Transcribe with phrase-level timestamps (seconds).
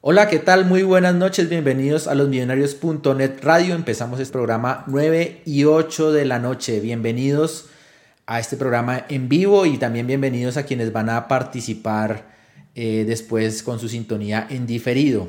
[0.00, 0.64] Hola, ¿qué tal?
[0.64, 3.74] Muy buenas noches, bienvenidos a los millonarios.net radio.
[3.74, 6.78] Empezamos este programa 9 y 8 de la noche.
[6.78, 7.66] Bienvenidos
[8.24, 12.28] a este programa en vivo y también bienvenidos a quienes van a participar
[12.76, 15.26] eh, después con su sintonía en diferido.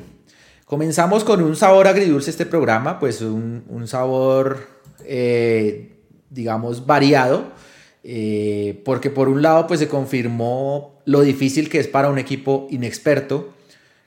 [0.66, 4.68] Comenzamos con un sabor agridulce este programa, pues un, sabor,
[5.04, 5.96] eh,
[6.30, 7.50] digamos, variado,
[8.04, 12.68] eh, porque por un lado pues se confirmó lo difícil que es para un equipo
[12.70, 13.52] inexperto,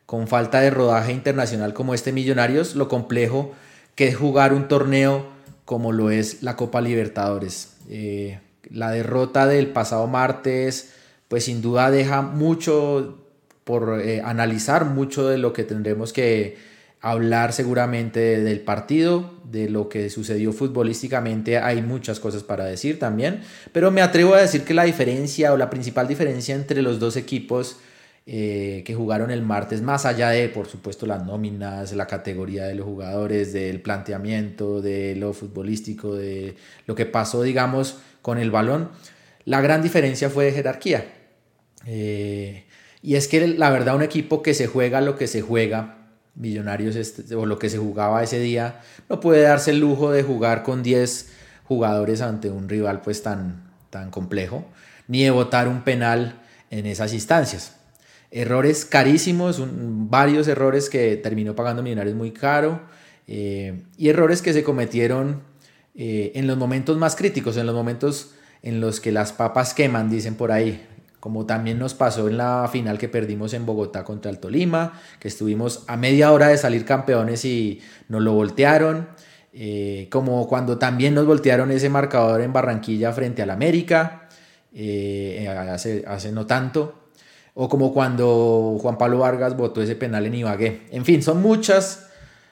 [0.06, 3.54] con falta de rodaje internacional como este Millonarios, lo complejo
[3.96, 5.28] que es jugar un torneo
[5.66, 7.74] como lo es la Copa Libertadores.
[7.90, 10.94] Eh, la derrota del pasado martes,
[11.28, 13.20] pues sin duda deja mucho
[13.64, 16.58] por eh, analizar, mucho de lo que tendremos que
[17.00, 23.42] hablar seguramente del partido, de lo que sucedió futbolísticamente, hay muchas cosas para decir también,
[23.74, 27.18] pero me atrevo a decir que la diferencia o la principal diferencia entre los dos
[27.18, 27.78] equipos
[28.26, 32.76] eh, que jugaron el martes, más allá de, por supuesto, las nóminas, la categoría de
[32.76, 38.92] los jugadores, del planteamiento, de lo futbolístico, de lo que pasó, digamos, con el balón,
[39.44, 41.06] la gran diferencia fue de jerarquía.
[41.86, 42.64] Eh,
[43.02, 45.98] y es que la verdad un equipo que se juega lo que se juega,
[46.36, 50.24] Millonarios este, o lo que se jugaba ese día, no puede darse el lujo de
[50.24, 51.32] jugar con 10
[51.66, 54.66] jugadores ante un rival pues tan, tan complejo,
[55.08, 57.83] ni de votar un penal en esas instancias.
[58.36, 59.62] Errores carísimos,
[60.10, 62.82] varios errores que terminó pagando Millonarios muy caro
[63.28, 65.44] eh, y errores que se cometieron
[65.94, 68.34] eh, en los momentos más críticos, en los momentos
[68.64, 70.84] en los que las papas queman, dicen por ahí,
[71.20, 75.28] como también nos pasó en la final que perdimos en Bogotá contra el Tolima, que
[75.28, 79.10] estuvimos a media hora de salir campeones y nos lo voltearon,
[79.54, 84.28] eh, como cuando también nos voltearon ese marcador en Barranquilla frente al América,
[85.70, 87.03] hace, hace no tanto,
[87.54, 90.88] o como cuando Juan Pablo Vargas votó ese penal en Ibagué.
[90.92, 92.08] En fin, son muchas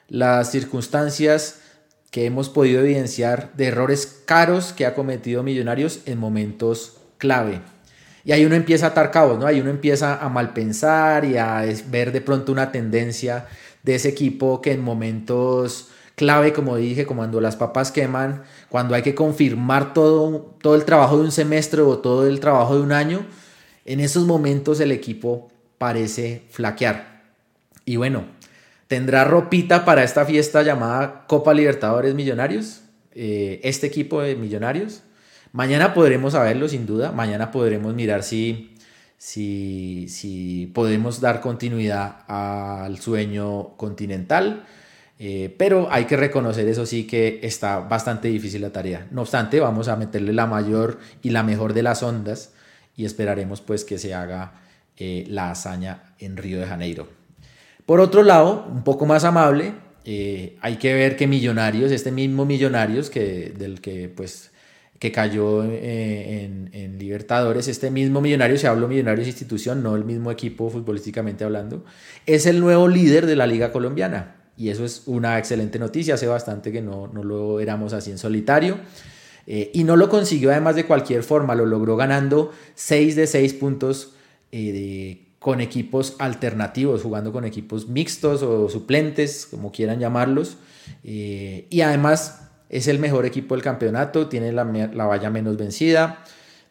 [0.07, 1.61] las circunstancias
[2.11, 7.61] que hemos podido evidenciar de errores caros que ha cometido Millonarios en momentos clave.
[8.23, 9.47] Y ahí uno empieza a atar cabos, ¿no?
[9.47, 13.47] Ahí uno empieza a malpensar y a ver de pronto una tendencia
[13.81, 18.93] de ese equipo que en momentos clave, como dije, como cuando las papas queman, cuando
[18.93, 22.81] hay que confirmar todo, todo el trabajo de un semestre o todo el trabajo de
[22.81, 23.25] un año,
[23.85, 27.23] en esos momentos el equipo parece flaquear.
[27.85, 28.25] Y bueno,
[28.87, 32.81] ¿tendrá ropita para esta fiesta llamada Copa Libertadores Millonarios?
[33.13, 35.01] Eh, este equipo de Millonarios.
[35.51, 37.11] Mañana podremos saberlo sin duda.
[37.11, 38.75] Mañana podremos mirar si,
[39.17, 44.65] si, si podemos dar continuidad al sueño continental.
[45.19, 49.07] Eh, pero hay que reconocer eso sí que está bastante difícil la tarea.
[49.11, 52.53] No obstante, vamos a meterle la mayor y la mejor de las ondas
[53.01, 54.61] y esperaremos pues que se haga
[54.95, 57.07] eh, la hazaña en Río de Janeiro.
[57.87, 59.73] Por otro lado, un poco más amable,
[60.05, 64.51] eh, hay que ver que Millonarios, este mismo Millonarios que, del que pues
[64.99, 70.29] que cayó eh, en, Libertadores, este mismo Millonarios, se habló Millonarios institución, no el mismo
[70.29, 71.83] equipo futbolísticamente hablando,
[72.27, 74.35] es el nuevo líder de la Liga Colombiana.
[74.55, 78.19] Y eso es una excelente noticia, hace bastante que no, no lo éramos así en
[78.19, 78.77] solitario.
[79.47, 83.53] Eh, y no lo consiguió además de cualquier forma, lo logró ganando 6 de 6
[83.55, 84.13] puntos
[84.51, 90.57] eh, con equipos alternativos, jugando con equipos mixtos o suplentes, como quieran llamarlos.
[91.03, 96.23] Eh, y además es el mejor equipo del campeonato, tiene la, valla menos vencida.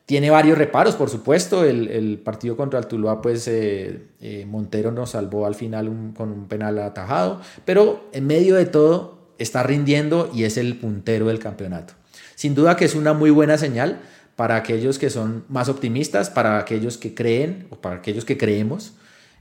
[0.07, 1.65] Tiene varios reparos, por supuesto.
[1.65, 3.49] El, partido contra el Tuluá, pues
[4.47, 7.41] Montero nos salvó al final con un penal atajado.
[7.65, 11.95] Pero en medio de todo está rindiendo y es el puntero del campeonato.
[12.41, 13.99] Sin duda que es una muy buena señal
[14.35, 18.95] para aquellos que son más optimistas, para aquellos que creen o para aquellos que creemos,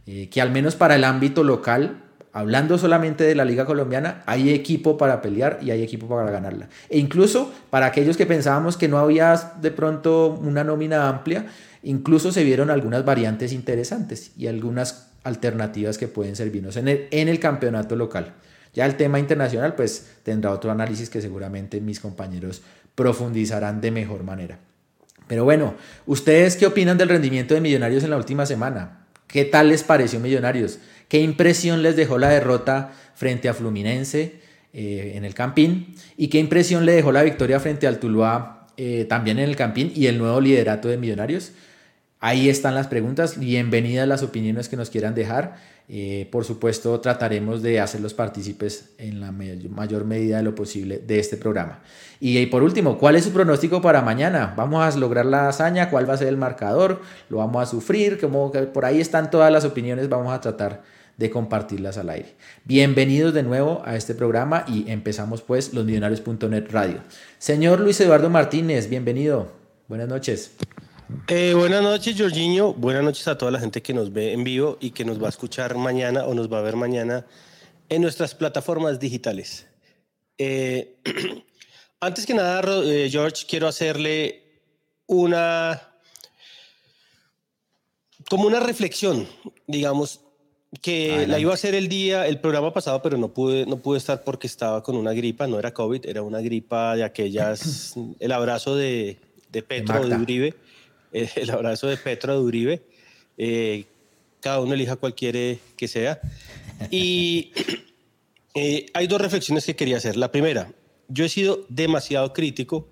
[0.05, 4.49] eh, que al menos para el ámbito local, hablando solamente de la Liga Colombiana, hay
[4.49, 6.67] equipo para pelear y hay equipo para ganarla.
[6.89, 11.45] E incluso para aquellos que pensábamos que no había de pronto una nómina amplia,
[11.83, 17.29] incluso se vieron algunas variantes interesantes y algunas alternativas que pueden servirnos en el, en
[17.29, 18.33] el campeonato local.
[18.73, 22.61] Ya el tema internacional pues tendrá otro análisis que seguramente mis compañeros
[22.99, 24.59] profundizarán de mejor manera.
[25.25, 25.75] Pero bueno,
[26.05, 29.05] ¿ustedes qué opinan del rendimiento de Millonarios en la última semana?
[29.25, 30.79] ¿Qué tal les pareció Millonarios?
[31.07, 34.41] ¿Qué impresión les dejó la derrota frente a Fluminense
[34.73, 35.95] eh, en el Campín?
[36.17, 39.93] ¿Y qué impresión le dejó la victoria frente al Tuluá eh, también en el Campín
[39.95, 41.53] y el nuevo liderato de Millonarios?
[42.19, 43.39] Ahí están las preguntas.
[43.39, 45.55] Bienvenidas las opiniones que nos quieran dejar.
[45.91, 51.17] Eh, por supuesto, trataremos de hacerlos partícipes en la mayor medida de lo posible de
[51.17, 51.81] este programa.
[52.19, 54.53] Y, por último, ¿cuál es su pronóstico para mañana?
[54.55, 55.89] ¿Vamos a lograr la hazaña?
[55.89, 57.01] ¿Cuál va a ser el marcador?
[57.29, 58.19] ¿Lo vamos a sufrir?
[58.71, 60.09] Por ahí están todas las opiniones.
[60.09, 60.83] Vamos a tratar
[61.17, 62.35] de compartirlas al aire.
[62.65, 66.99] Bienvenidos de nuevo a este programa y empezamos pues losmillonarios.net radio.
[67.39, 69.51] Señor Luis Eduardo Martínez, bienvenido.
[69.87, 70.51] Buenas noches.
[71.27, 72.73] Eh, buenas noches, Jorginho.
[72.73, 75.25] Buenas noches a toda la gente que nos ve en vivo y que nos va
[75.25, 77.25] a escuchar mañana o nos va a ver mañana
[77.89, 79.67] en nuestras plataformas digitales.
[80.37, 80.97] Eh,
[81.99, 84.43] antes que nada, eh, George, quiero hacerle
[85.07, 85.81] una
[88.29, 89.27] como una reflexión,
[89.65, 90.21] digamos,
[90.83, 93.97] que la iba a hacer el día, el programa pasado, pero no pude, no pude
[93.97, 98.31] estar porque estaba con una gripa, no era COVID, era una gripa de aquellas, el
[98.31, 99.17] abrazo de,
[99.51, 100.53] de Petro de, Uribe,
[101.13, 102.81] eh, el abrazo de Petro de Uribe,
[103.37, 103.85] eh,
[104.41, 106.19] cada uno elija cualquiera que sea.
[106.91, 107.51] Y
[108.55, 110.17] eh, hay dos reflexiones que quería hacer.
[110.17, 110.71] La primera,
[111.07, 112.87] yo he sido demasiado crítico,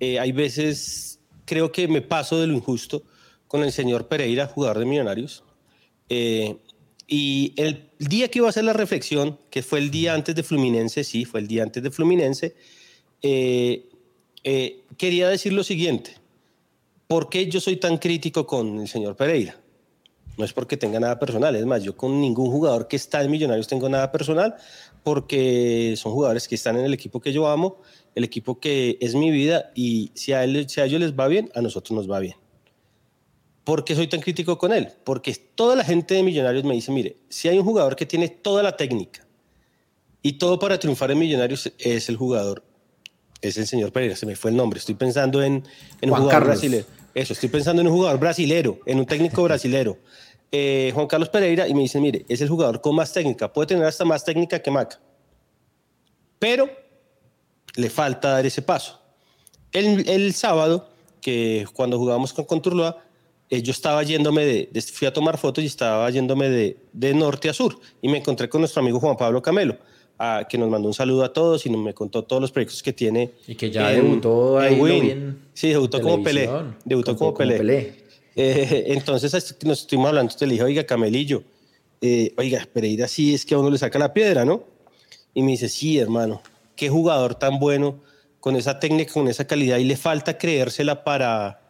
[0.00, 3.02] hay veces creo que me paso de lo injusto
[3.46, 5.44] con el señor Pereira, jugador de Millonarios.
[6.08, 10.42] Y el día que iba a hacer la reflexión, que fue el día antes de
[10.42, 12.54] Fluminense, sí, fue el día antes de Fluminense,
[13.20, 16.19] quería decir lo siguiente.
[17.10, 19.56] ¿Por qué yo soy tan crítico con el señor Pereira?
[20.36, 23.32] No es porque tenga nada personal, es más, yo con ningún jugador que está en
[23.32, 24.54] Millonarios tengo nada personal,
[25.02, 27.80] porque son jugadores que están en el equipo que yo amo,
[28.14, 31.26] el equipo que es mi vida, y si a, él, si a ellos les va
[31.26, 32.36] bien, a nosotros nos va bien.
[33.64, 34.90] ¿Por qué soy tan crítico con él?
[35.02, 38.28] Porque toda la gente de Millonarios me dice, mire, si hay un jugador que tiene
[38.28, 39.26] toda la técnica
[40.22, 42.62] y todo para triunfar en Millonarios es el jugador,
[43.42, 45.64] es el señor Pereira, se me fue el nombre, estoy pensando en,
[46.02, 46.84] un jugador brasileño.
[47.14, 49.98] Eso, estoy pensando en un jugador brasilero, en un técnico brasilero.
[50.52, 53.68] Eh, Juan Carlos Pereira y me dice, mire, es el jugador con más técnica, puede
[53.68, 55.00] tener hasta más técnica que Maca,
[56.38, 56.68] pero
[57.76, 59.00] le falta dar ese paso.
[59.72, 60.88] El, el sábado,
[61.20, 63.04] que cuando jugamos con Conturloa,
[63.50, 67.48] eh, yo estaba yéndome de, fui a tomar fotos y estaba yéndome de, de, norte
[67.48, 69.76] a sur y me encontré con nuestro amigo Juan Pablo Camelo,
[70.22, 72.82] a, que nos mandó un saludo a todos y nos, me contó todos los proyectos
[72.82, 73.30] que tiene.
[73.48, 76.48] Y que ya debutó ahí bien Sí, debutó como Pelé.
[76.84, 77.94] Debutó como, Pelé.
[78.36, 79.32] Eh, entonces
[79.64, 81.42] nos estuvimos hablando, te le dije, oiga, Camelillo,
[82.00, 84.62] eh, oiga, Pereira sí es que a uno le saca la piedra, ¿no?
[85.34, 86.42] Y me dice, sí, hermano,
[86.76, 88.00] qué jugador tan bueno,
[88.40, 91.60] con esa técnica, con esa calidad, y le falta creérsela para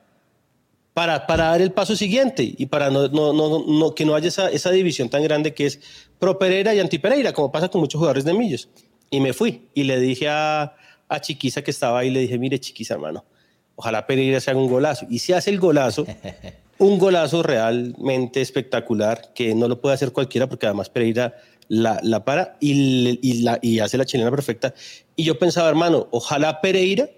[1.00, 4.50] para, para dar el paso siguiente y para no, no, no, que no haya esa,
[4.50, 5.80] esa, división tan grande que es
[6.18, 8.68] pro Pereira y anti Pereira, como pasa con muchos jugadores de Millos.
[9.08, 10.76] Y me fui y le dije a,
[11.08, 13.24] a Chiquiza que estaba ahí, le dije, mire Chiquiza hermano,
[13.76, 15.06] ojalá Pereira se haga un golazo.
[15.08, 16.04] Y si hace el golazo,
[16.78, 21.34] un golazo realmente espectacular, que no lo puede hacer cualquiera porque además Pereira
[21.68, 24.74] la, la para y, y, la, y hace la chilena perfecta.
[25.16, 27.08] Y yo pensaba, hermano, ojalá Pereira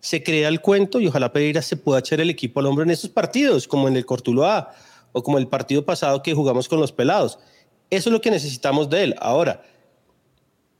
[0.00, 2.90] se crea el cuento y ojalá Pereira se pueda echar el equipo al hombro en
[2.90, 4.72] estos partidos, como en el Cortuloa
[5.12, 7.38] o como el partido pasado que jugamos con los pelados.
[7.90, 9.14] Eso es lo que necesitamos de él.
[9.20, 9.62] Ahora,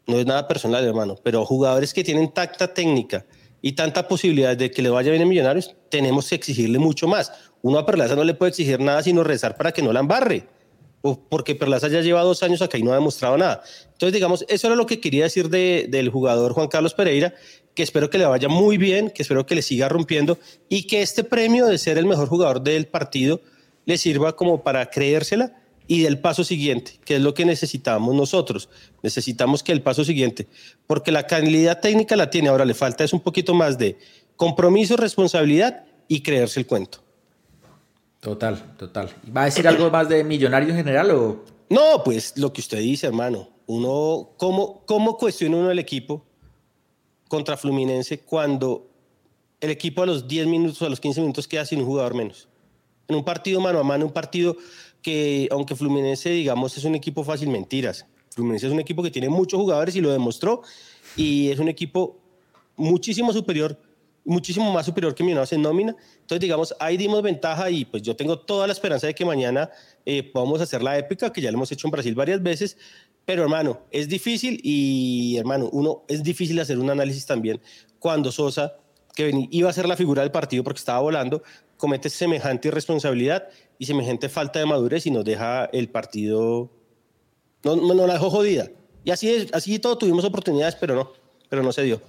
[0.06, 3.26] no es nada personal, hermano, pero jugadores que tienen tacta técnica
[3.62, 7.32] y tanta posibilidad de que le vaya bien a Millonarios, tenemos que exigirle mucho más.
[7.62, 10.48] Uno a Perlaza no le puede exigir nada sino rezar para que no la embarre,
[11.28, 13.62] porque Perlaza ya lleva dos años acá y no ha demostrado nada.
[13.92, 17.34] Entonces, digamos, eso era lo que quería decir del jugador Juan Carlos Pereira,
[17.80, 20.38] que espero que le vaya muy bien, que espero que le siga rompiendo
[20.68, 23.40] y que este premio de ser el mejor jugador del partido
[23.86, 25.56] le sirva como para creérsela
[25.86, 28.68] y del paso siguiente, que es lo que necesitamos nosotros.
[29.02, 30.46] Necesitamos que el paso siguiente,
[30.86, 33.96] porque la calidad técnica la tiene, ahora le falta es un poquito más de
[34.36, 36.98] compromiso, responsabilidad y creerse el cuento.
[38.20, 39.08] Total, total.
[39.34, 41.46] ¿Va a decir algo más de millonario en general o...?
[41.70, 43.48] No, pues lo que usted dice, hermano.
[43.64, 46.26] Uno, ¿cómo, cómo cuestiona uno el equipo?
[47.30, 48.90] Contra Fluminense cuando
[49.60, 52.48] el equipo a los 10 minutos, a los 15 minutos queda sin un jugador menos.
[53.06, 54.56] En un partido mano a mano, un partido
[55.00, 58.04] que, aunque Fluminense, digamos, es un equipo fácil, mentiras.
[58.34, 60.62] Fluminense es un equipo que tiene muchos jugadores y lo demostró.
[61.16, 62.18] Y es un equipo
[62.74, 63.80] muchísimo superior,
[64.24, 65.94] muchísimo más superior que Millonarios en nómina.
[66.22, 69.70] Entonces, digamos, ahí dimos ventaja y pues yo tengo toda la esperanza de que mañana
[70.04, 72.76] eh, podamos hacer la épica, que ya lo hemos hecho en Brasil varias veces,
[73.24, 77.60] pero hermano, es difícil y hermano, uno es difícil hacer un análisis también
[78.00, 78.78] cuando Sosa,
[79.14, 81.42] que iba a ser la figura del partido porque estaba volando,
[81.76, 83.48] comete semejante irresponsabilidad
[83.78, 86.70] y semejante falta de madurez y nos deja el partido,
[87.62, 88.70] no, no, la dejó jodida.
[89.04, 91.12] Y así es, así todo tuvimos oportunidades, pero no,
[91.48, 92.00] pero no se dio.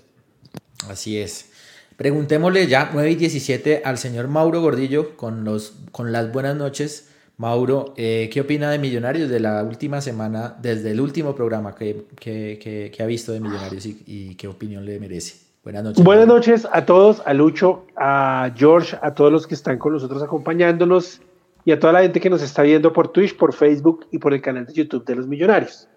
[0.89, 1.49] Así es.
[1.97, 7.10] Preguntémosle ya 9 y 17 al señor Mauro Gordillo con, los, con las buenas noches
[7.41, 12.05] Mauro, eh, ¿qué opina de Millonarios de la última semana, desde el último programa que,
[12.15, 15.37] que, que, ha visto de Millonarios y, qué opinión le merece?
[15.63, 16.03] Buenas noches.
[16.03, 20.21] Buenas noches a todos, a Lucho, a George, a todos los que están con nosotros
[20.21, 21.19] acompañándonos,
[21.65, 24.35] y a toda la gente que nos está viendo por Twitch, por Facebook y por
[24.35, 25.87] el canal de YouTube de los Millonarios.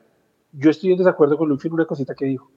[0.52, 2.50] Yo estoy en desacuerdo con Lucho en una cosita que dijo,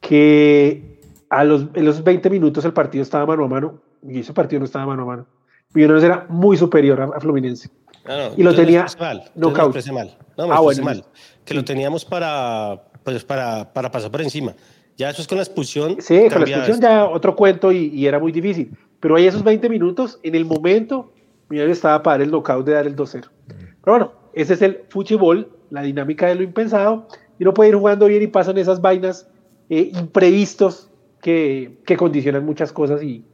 [0.00, 4.32] que a los, en los 20 minutos el partido estaba mano a mano, y ese
[4.32, 5.26] partido no estaba mano a mano.
[5.72, 7.70] Millonarios era muy superior a, Fluminense.
[8.06, 10.16] Ah, y lo tenía mal, no mal.
[10.36, 11.04] No, me ah, bueno, mal.
[11.44, 14.54] Que lo teníamos para, pues, para, para pasar por encima.
[14.96, 15.96] Ya eso es con la expulsión.
[16.00, 18.76] Sí, con la expulsión ya otro cuento y, y, era muy difícil.
[19.00, 21.12] Pero ahí esos 20 minutos, en el momento,
[21.50, 23.28] Millonarios estaba para dar el knockout de dar el 2-0.
[23.48, 27.08] Pero bueno, ese es el fútbol, la dinámica de lo impensado.
[27.38, 29.28] Y no puede ir jugando bien y pasan esas vainas
[29.68, 30.90] eh, imprevistos
[31.20, 33.02] que, que, condicionan muchas cosas.
[33.02, 33.24] Y,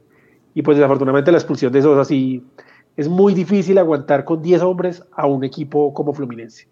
[0.55, 2.43] y pues desafortunadamente la expulsión de esos así
[2.97, 6.67] es muy difícil aguantar con 10 hombres a un equipo como Fluminense.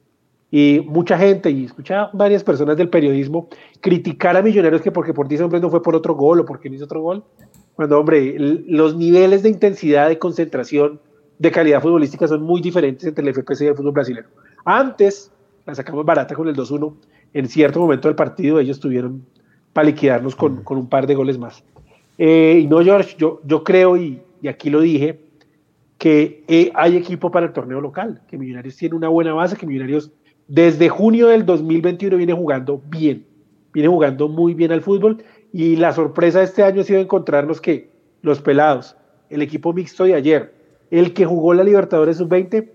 [0.51, 3.47] Y mucha gente, y escucha varias personas del periodismo,
[3.79, 6.69] criticar a Millonarios que porque por 10 hombres no fue por otro gol o porque
[6.69, 7.23] no hizo otro gol.
[7.75, 10.99] Cuando, hombre, los niveles de intensidad, de concentración,
[11.37, 14.27] de calidad futbolística son muy diferentes entre el FPC y el fútbol brasileño.
[14.63, 15.31] Antes
[15.65, 16.93] la sacamos barata con el 2-1.
[17.33, 19.25] En cierto momento del partido ellos tuvieron
[19.73, 21.63] para liquidarnos con, con un par de goles más.
[22.17, 25.24] Eh, y no, George, yo, yo creo, y, y aquí lo dije,
[25.97, 29.65] que eh, hay equipo para el torneo local, que Millonarios tiene una buena base, que
[29.65, 30.11] Millonarios
[30.47, 33.25] desde junio del 2021 viene jugando bien,
[33.73, 37.61] viene jugando muy bien al fútbol y la sorpresa de este año ha sido encontrarnos
[37.61, 37.89] que
[38.21, 38.95] los pelados,
[39.29, 40.53] el equipo mixto de ayer,
[40.91, 42.69] el que jugó la Libertadores sub-20,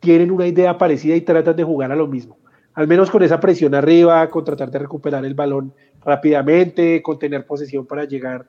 [0.00, 2.36] tienen una idea parecida y tratan de jugar a lo mismo.
[2.74, 5.72] Al menos con esa presión arriba, con tratar de recuperar el balón
[6.04, 8.46] rápidamente, con tener posesión para llegar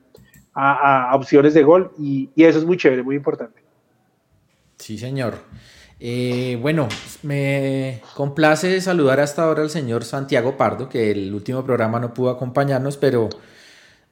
[0.54, 3.62] a, opciones de gol y, eso es muy chévere, muy importante.
[4.78, 5.40] Sí, señor.
[6.00, 6.88] Eh, bueno,
[7.24, 12.30] me complace saludar hasta ahora al señor Santiago Pardo, que el último programa no pudo
[12.30, 13.30] acompañarnos, pero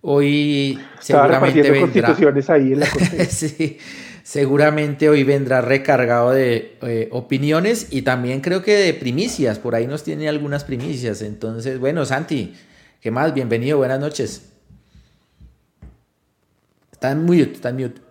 [0.01, 2.15] hoy seguramente vendrá.
[2.47, 2.85] Ahí en la
[3.29, 3.77] sí,
[4.23, 9.59] seguramente hoy vendrá recargado de eh, opiniones y también creo que de primicias.
[9.59, 11.21] Por ahí nos tiene algunas primicias.
[11.21, 12.55] Entonces, bueno, Santi,
[12.99, 13.31] ¿qué más?
[13.35, 14.49] Bienvenido, buenas noches.
[16.91, 18.01] Está en mute, está en mute.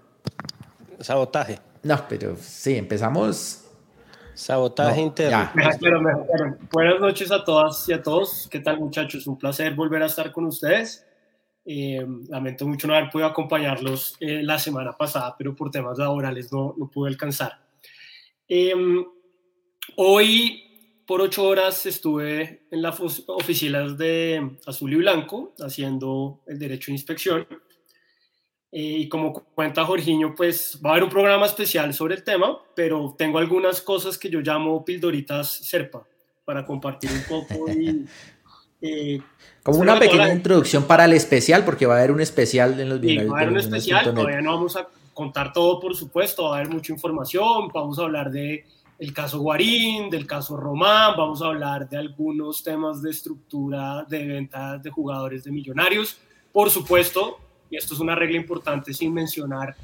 [1.01, 1.59] Sabotaje.
[1.85, 3.61] No, pero sí, empezamos.
[4.33, 5.51] Sabotaje interno.
[6.73, 8.49] Buenas noches a todas y a todos.
[8.51, 9.27] ¿Qué tal, muchachos?
[9.27, 11.07] Un placer volver a estar con ustedes.
[11.67, 16.51] Eh, lamento mucho no haber podido acompañarlos eh, la semana pasada, pero por temas laborales
[16.51, 17.53] no, no pude alcanzar.
[18.49, 19.05] Em,
[19.97, 20.63] hoy,
[21.07, 26.93] por ocho horas, estuve en las oficinas de Azul y Blanco haciendo el derecho de
[26.93, 27.47] inspección.
[28.77, 32.59] Eh, y como cuenta Jorginho, pues va a haber un programa especial sobre el tema,
[32.75, 36.03] pero tengo algunas cosas que yo llamo pildoritas Serpa
[36.45, 38.05] para compartir un poco y
[38.83, 39.21] eh,
[39.63, 43.01] Como una pequeña introducción para el especial, porque va a haber un especial en los
[43.01, 43.33] videos.
[43.33, 46.59] va a haber un especial, todavía no vamos a contar todo, por supuesto, va a
[46.59, 48.65] haber mucha información, vamos a hablar de
[48.99, 54.27] el caso Guarín, del caso Román, vamos a hablar de algunos temas de estructura de
[54.27, 56.19] ventas de jugadores de millonarios,
[56.53, 57.39] por supuesto,
[57.75, 59.75] y esto es una regla importante sin mencionar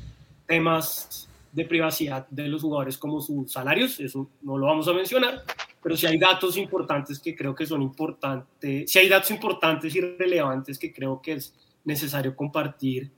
[0.47, 5.43] temas de privacidad de los jugadores como sus salarios, eso no lo vamos a mencionar,
[5.83, 10.01] pero si hay datos importantes que creo que son importantes, si hay datos importantes y
[10.01, 11.53] relevantes que creo que es
[11.85, 13.11] necesario compartir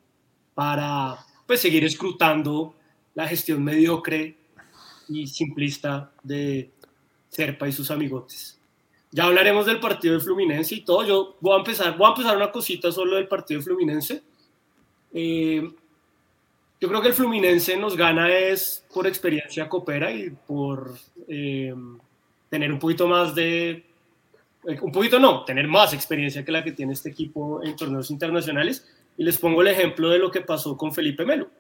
[0.54, 2.74] para pues, seguir escrutando
[3.14, 4.38] la gestión mediocre
[5.06, 6.70] y simplista de
[7.28, 8.58] Serpa y sus amigotes.
[9.10, 11.04] Ya hablaremos del partido de Fluminense y todo.
[11.04, 14.22] Yo voy a empezar, voy a empezar una cosita solo del partido de Fluminense.
[15.12, 15.70] Eh,
[16.80, 20.94] yo creo que el Fluminense nos gana es por experiencia copera y por
[21.28, 21.74] eh,
[22.50, 23.84] tener un poquito más de,
[24.64, 28.10] eh, un poquito no, tener más experiencia que la que tiene este equipo en torneos
[28.10, 28.86] internacionales.
[29.16, 31.50] Y les pongo el ejemplo de lo que pasó con Felipe Melo.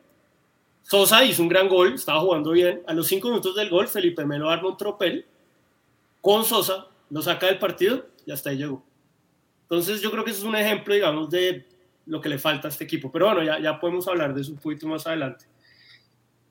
[0.82, 2.82] Sosa hizo un gran gol, estaba jugando bien.
[2.86, 5.26] A los cinco minutos del gol, Felipe Melo arma un tropel
[6.20, 8.82] con Sosa, lo saca del partido y hasta ahí llegó.
[9.62, 11.66] Entonces yo creo que eso es un ejemplo, digamos, de
[12.06, 13.10] lo que le falta a este equipo.
[13.10, 15.44] Pero bueno, ya, ya podemos hablar de eso un poquito más adelante.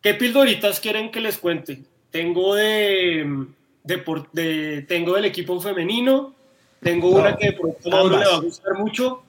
[0.01, 1.84] ¿Qué pildoritas quieren que les cuente?
[2.10, 3.48] Tengo de,
[3.84, 6.34] de, tengo del equipo femenino,
[6.81, 9.24] tengo una que por le va a gustar mucho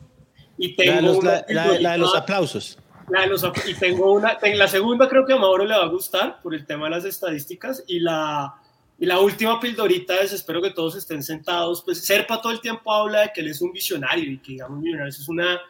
[0.57, 2.79] y tengo la de los, aplausos.
[3.09, 5.89] La de los, y tengo una, la segunda creo que a Mauro le va a
[5.89, 8.55] gustar por el tema de las estadísticas y la,
[8.99, 12.93] y la última pildorita es, espero que todos estén sentados, pues Serpa todo el tiempo
[12.93, 15.61] habla de que él es un visionario y que digamos Millonarios es una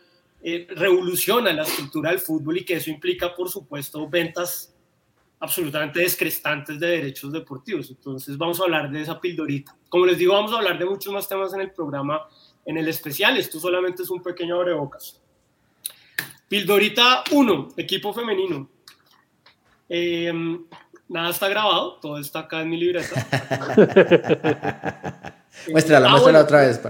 [0.44, 4.74] eh, revolución a la estructura del fútbol y que eso implica por supuesto ventas
[5.38, 7.90] absolutamente descrestantes de derechos deportivos.
[7.90, 9.76] Entonces vamos a hablar de esa pildorita.
[9.88, 12.28] Como les digo, vamos a hablar de muchos más temas en el programa,
[12.64, 13.36] en el especial.
[13.36, 15.20] Esto solamente es un pequeño abrebocas.
[16.48, 18.68] Pildorita 1, equipo femenino.
[19.88, 20.32] Eh,
[21.08, 23.14] nada está grabado, todo está acá en mi libreta.
[25.70, 26.80] muéstrala, ah, muéstrala otra vez.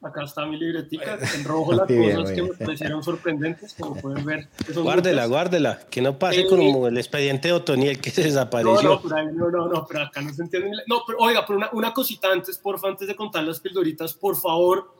[0.00, 4.48] Acá está mi libretica, en rojo las cosas que me parecieron sorprendentes, como pueden ver.
[4.74, 9.00] Guárdela, guárdela, que no pase como el expediente de Otoniel que se desapareció.
[9.34, 10.70] No, no, no, pero acá no se entiende.
[10.86, 14.36] No, pero oiga, pero una, una cosita antes, porfa, antes de contar las pildoritas, por
[14.36, 14.92] favor,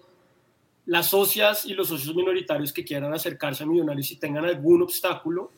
[0.87, 5.53] las socias y los socios minoritarios que quieran acercarse a Millonarios y tengan algún obstáculo,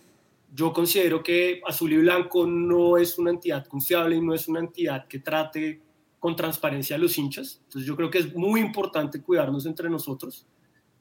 [0.53, 4.61] yo considero que Azul y Blanco no es una entidad confiable y no es una
[4.61, 5.81] entidad que trate
[6.21, 7.61] con transparencia a los hinchas.
[7.65, 10.47] Entonces yo creo que es muy importante cuidarnos entre nosotros.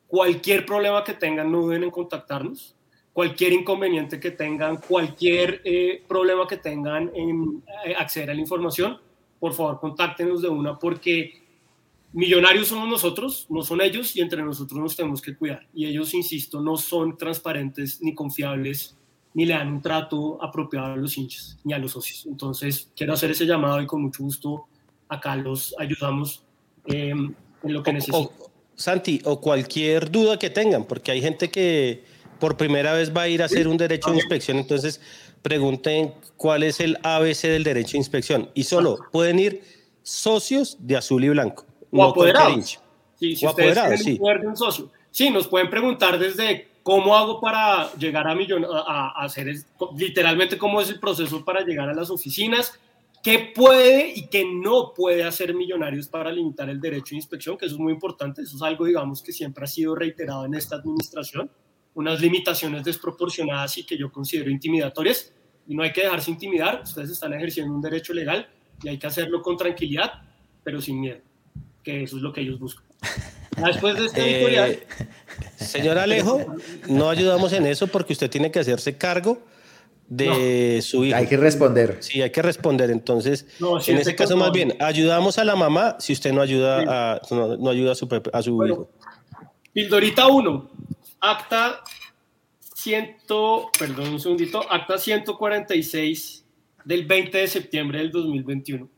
[0.07, 2.75] Cualquier problema que tengan, no deben en contactarnos.
[3.13, 8.97] Cualquier inconveniente que tengan, cualquier eh, problema que tengan en eh, acceder a la información,
[9.39, 11.41] por favor contáctenos de una porque
[12.13, 15.67] millonarios somos nosotros, no son ellos y entre nosotros nos tenemos que cuidar.
[15.73, 18.95] Y ellos, insisto, no son transparentes ni confiables
[19.33, 22.25] ni le dan un trato apropiado a los hinchas ni a los socios.
[22.25, 24.67] Entonces, quiero hacer ese llamado y con mucho gusto
[25.09, 26.43] acá los ayudamos
[26.85, 28.29] eh, en lo que necesiten.
[28.75, 32.05] Santi, o cualquier duda que tengan, porque hay gente que
[32.39, 35.01] por primera vez va a ir a hacer un derecho de inspección, entonces
[35.41, 39.61] pregunten cuál es el ABC del derecho de inspección y solo pueden ir
[40.01, 41.65] socios de azul y blanco.
[41.91, 42.79] O no apoderados.
[43.19, 44.17] Sí, si o apoderados, sí.
[44.21, 44.89] un socio.
[45.11, 49.53] Sí, nos pueden preguntar desde ¿Cómo hago para llegar a, millon a, hacer
[49.95, 52.79] literalmente cómo es el proceso para llegar a las oficinas?
[53.21, 57.57] ¿Qué puede y qué no puede hacer Millonarios para limitar el derecho de inspección?
[57.57, 58.41] Que eso es muy importante.
[58.41, 61.51] Eso es algo, digamos, que siempre ha sido reiterado en esta administración.
[61.95, 65.33] Unas limitaciones desproporcionadas y que yo considero intimidatorias.
[65.67, 66.81] Y no hay que dejarse intimidar.
[66.83, 68.49] Ustedes están ejerciendo un derecho legal
[68.81, 70.21] y hay que hacerlo con tranquilidad,
[70.63, 71.19] pero sin miedo.
[71.83, 72.85] Que eso es lo que ellos buscan.
[73.57, 74.87] Después de este eh,
[75.57, 76.45] Señor Alejo,
[76.87, 79.41] no ayudamos en eso porque usted tiene que hacerse cargo
[80.09, 81.15] de su hijo.
[81.15, 81.97] Hay que responder.
[82.01, 82.89] Sí, hay que responder.
[82.91, 83.45] Entonces,
[83.87, 87.69] en ese caso, más bien, ayudamos a la mamá si usted no ayuda a, no,
[87.69, 88.89] ayuda a su, a su hijo.
[89.71, 90.71] Pildorita 1,
[91.21, 91.81] acta
[92.75, 93.17] 100,
[93.77, 96.45] perdón un segundito, acta 146
[96.85, 98.89] del 20 de septiembre del 2021.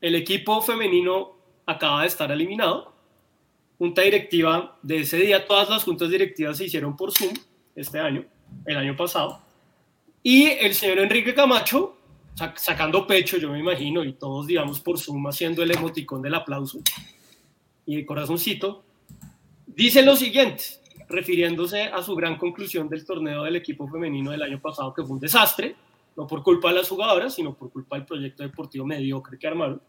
[0.00, 1.36] El equipo femenino
[1.66, 2.98] acaba de estar eliminado
[3.78, 7.32] junta directiva de ese día, todas las juntas directivas se hicieron por Zoom
[7.76, 8.24] este año,
[8.66, 9.40] el año pasado,
[10.22, 11.96] y el señor Enrique Camacho,
[12.56, 16.80] sacando pecho, yo me imagino, y todos, digamos, por Zoom haciendo el emoticón del aplauso
[17.86, 18.84] y el corazoncito,
[19.66, 20.64] dice lo siguiente,
[21.08, 25.12] refiriéndose a su gran conclusión del torneo del equipo femenino del año pasado, que fue
[25.12, 25.74] un desastre,
[26.16, 29.80] no por culpa de las jugadoras, sino por culpa del proyecto deportivo mediocre que armaron.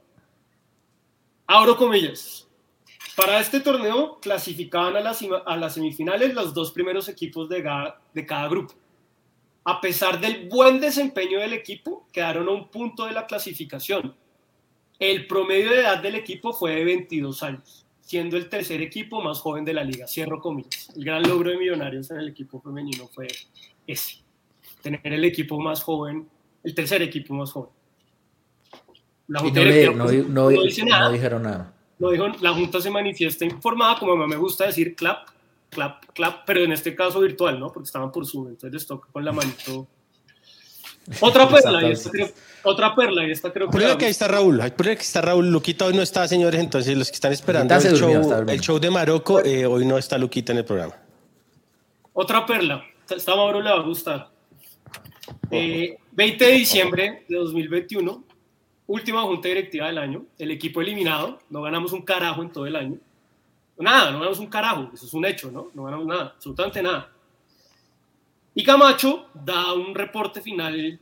[1.48, 2.48] Abro comillas.
[3.15, 7.63] Para este torneo clasificaban a las, a las semifinales los dos primeros equipos de,
[8.13, 8.76] de cada grupo.
[9.63, 14.15] A pesar del buen desempeño del equipo, quedaron a un punto de la clasificación.
[14.98, 19.39] El promedio de edad del equipo fue de 22 años, siendo el tercer equipo más
[19.39, 20.08] joven de la liga.
[20.08, 20.91] Cierro comillas.
[20.95, 23.28] El gran logro de Millonarios en el equipo femenino fue
[23.86, 24.17] ese,
[24.82, 26.28] tener el equipo más joven,
[26.63, 27.72] el tercer equipo más joven.
[29.28, 34.65] La no, no dijeron nada lo dijo, la Junta se manifiesta informada, como me gusta
[34.65, 35.28] decir, clap,
[35.69, 37.71] clap, clap, pero en este caso virtual, ¿no?
[37.71, 39.88] Porque estaban por Zoom, entonces les toca con la manito.
[41.21, 42.29] Otra perla, y esta creo,
[42.63, 43.97] otra perla, y esta creo que.
[43.97, 47.15] que ahí está Raúl, que está Raúl, Luquita hoy no está, señores, entonces los que
[47.15, 50.65] están esperando el show, el show, de Marocco, eh, hoy no está Luquita en el
[50.65, 50.95] programa.
[52.13, 54.29] Otra perla, esta Mauro le va a gustar.
[55.49, 55.97] 20 eh,
[56.38, 58.23] de diciembre de 2021,
[58.88, 62.75] última junta directiva del año, el equipo eliminado, no ganamos un carajo en todo el
[62.75, 62.99] año.
[63.80, 65.70] Nada, no ganamos un carajo, eso es un hecho, ¿no?
[65.74, 67.10] No ganamos nada, absolutamente nada.
[68.54, 71.00] Y Camacho da un reporte final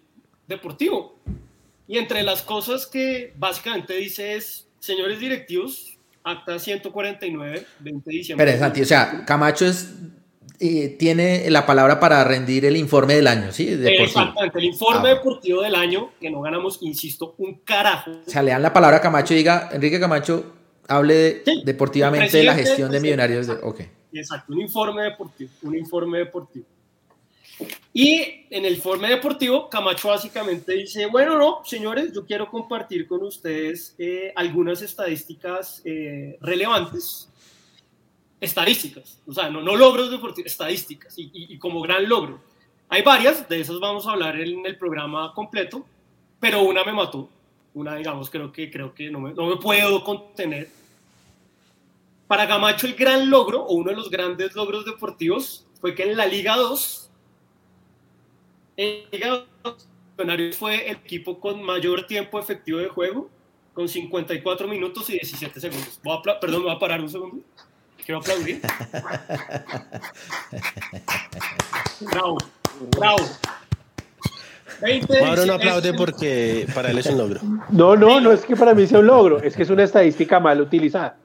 [0.48, 1.18] deportivo.
[1.88, 8.46] Y entre las cosas que básicamente dice es, señores directivos, acta 149, 20 de diciembre.
[8.46, 9.96] Pero Santi, o sea, Camacho es
[10.98, 13.68] tiene la palabra para rendir el informe del año, ¿sí?
[13.70, 15.14] Exactamente, el informe ah.
[15.16, 18.12] deportivo del año, que no ganamos, insisto, un carajo.
[18.26, 20.57] O sea, le dan la palabra a Camacho y diga, Enrique Camacho,
[20.88, 23.48] hable deportivamente de la gestión de millonarios.
[23.48, 23.90] De, okay.
[24.14, 26.66] Exacto, un informe deportivo, un informe deportivo.
[27.94, 33.24] Y en el informe deportivo, Camacho básicamente dice, bueno, no, señores, yo quiero compartir con
[33.24, 37.30] ustedes eh, algunas estadísticas eh, relevantes
[38.40, 42.40] estadísticas, o sea, no, no logros deportivos, estadísticas, y, como gran logro.
[42.90, 45.84] Hay varias, de esas vamos a hablar en el programa completo,
[46.40, 47.30] pero una me mató,
[47.78, 50.70] una, digamos, creo que, creo que no, me, no me puedo contener.
[52.28, 56.18] Para Gamacho el gran logro, o uno de los grandes logros deportivos, fue que en
[56.18, 57.10] la Liga 2,
[58.78, 59.88] en Liga 2
[60.18, 63.30] Millonarios fue el equipo con mayor tiempo efectivo de juego,
[63.74, 66.00] con 54 minutos y 17 segundos.
[66.42, 67.44] perdón, me voy a parar un segundo.
[68.04, 68.60] Quiero aplaudir.
[72.02, 72.38] bravo,
[72.98, 73.18] bravo.
[74.82, 77.42] 20, Ahora no aplaude porque para él es un logro.
[77.70, 80.40] No, no, no es que para mí sea un logro, es que es una estadística
[80.40, 81.18] mal utilizada.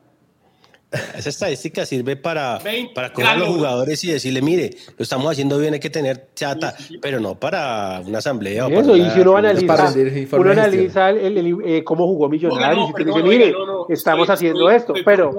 [1.16, 2.58] Esa estadística sirve para,
[2.94, 6.28] para coger a los jugadores y decirle, mire, lo estamos haciendo bien, hay que tener
[6.34, 8.66] chata, pero no para una asamblea.
[8.68, 9.94] Eso, y si uno analiza,
[10.32, 13.54] uno analiza el, eh, cómo jugó Millonarios y te dice, mire,
[13.88, 15.34] estamos haciendo esto, pero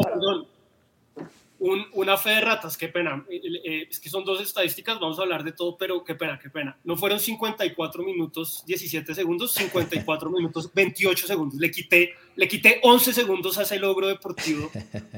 [1.94, 3.26] una fe de ratas, qué pena.
[3.30, 6.40] Eh, eh, es que son dos estadísticas, vamos a hablar de todo, pero qué pena,
[6.42, 6.78] qué pena.
[6.84, 11.60] No fueron 54 minutos 17 segundos, 54 minutos 28 segundos.
[11.60, 14.70] Le quité, le quité 11 segundos a ese logro deportivo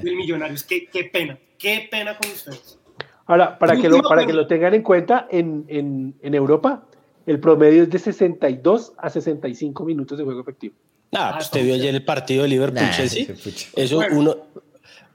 [0.02, 0.62] del Millonarios.
[0.62, 2.78] Qué, qué pena, qué pena con ustedes.
[3.26, 6.86] Ahora, para que lo, para que lo tengan en cuenta, en, en, en Europa
[7.26, 10.76] el promedio es de 62 a 65 minutos de juego efectivo.
[11.12, 13.26] Ah, pues usted vio ayer el partido de Liverpool-Chelsea.
[13.74, 14.36] Eso uno,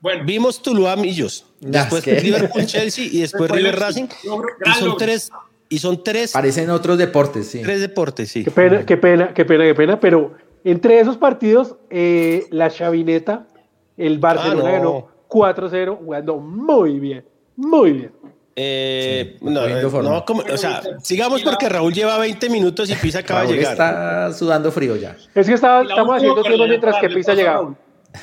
[0.02, 0.24] bueno.
[0.26, 4.08] Vimos Tuluá Millos, después Liverpool Chelsea y después River Racing.
[4.66, 5.32] y son tres.
[5.70, 6.34] Y son tres.
[6.34, 7.62] Parecen otros deportes, sí.
[7.62, 8.44] Tres deportes, sí.
[8.44, 10.00] Qué pena, qué pena, qué pena, qué pena.
[10.02, 10.34] Pero
[10.66, 13.48] entre esos partidos, eh, la Chavineta,
[13.96, 17.24] el Barcelona ah, ganó 4-0, jugando muy bien,
[17.56, 18.12] muy bien.
[18.54, 23.44] Eh, no, eh, no o sea, sigamos porque Raúl lleva 20 minutos y Pisa acaba
[23.44, 23.72] de llegar.
[23.72, 25.16] Está sudando frío ya.
[25.34, 27.74] Es que estamos haciendo tiempo mientras que Pisa llegaba.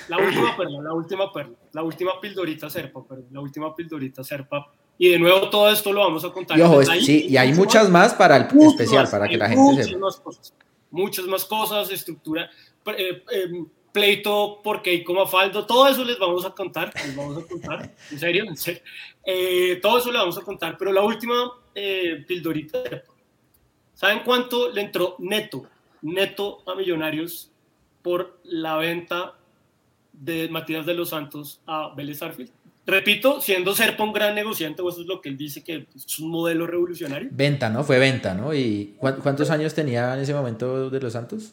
[0.08, 4.72] La última perla, la última perla, la última pildorita serpa, la última pildorita serpa.
[4.96, 6.58] Y de nuevo todo esto lo vamos a contar.
[6.58, 9.86] Y ojo, sí, y hay muchas más para el especial, para que la gente muchas
[9.86, 9.98] sepa.
[9.98, 10.54] Más cosas,
[10.90, 12.50] muchas más cosas, estructura,
[12.96, 17.44] eh, em, pleito, porque hay como faldo, todo eso les vamos a contar, les vamos
[17.44, 18.82] a contar, en serio, en serio.
[19.24, 23.14] Eh, todo eso les vamos a contar, pero la última eh, pildorita serpa.
[23.94, 25.66] ¿Saben cuánto le entró neto,
[26.02, 27.50] neto a Millonarios
[28.02, 29.37] por la venta
[30.20, 32.50] de Matías de los Santos a Vélez Arfield.
[32.86, 36.18] Repito, siendo Serpa un gran negociante, o eso es lo que él dice que es
[36.18, 37.28] un modelo revolucionario.
[37.30, 37.84] Venta, ¿no?
[37.84, 38.54] Fue venta, ¿no?
[38.54, 41.52] ¿Y cuántos años tenía en ese momento de los Santos?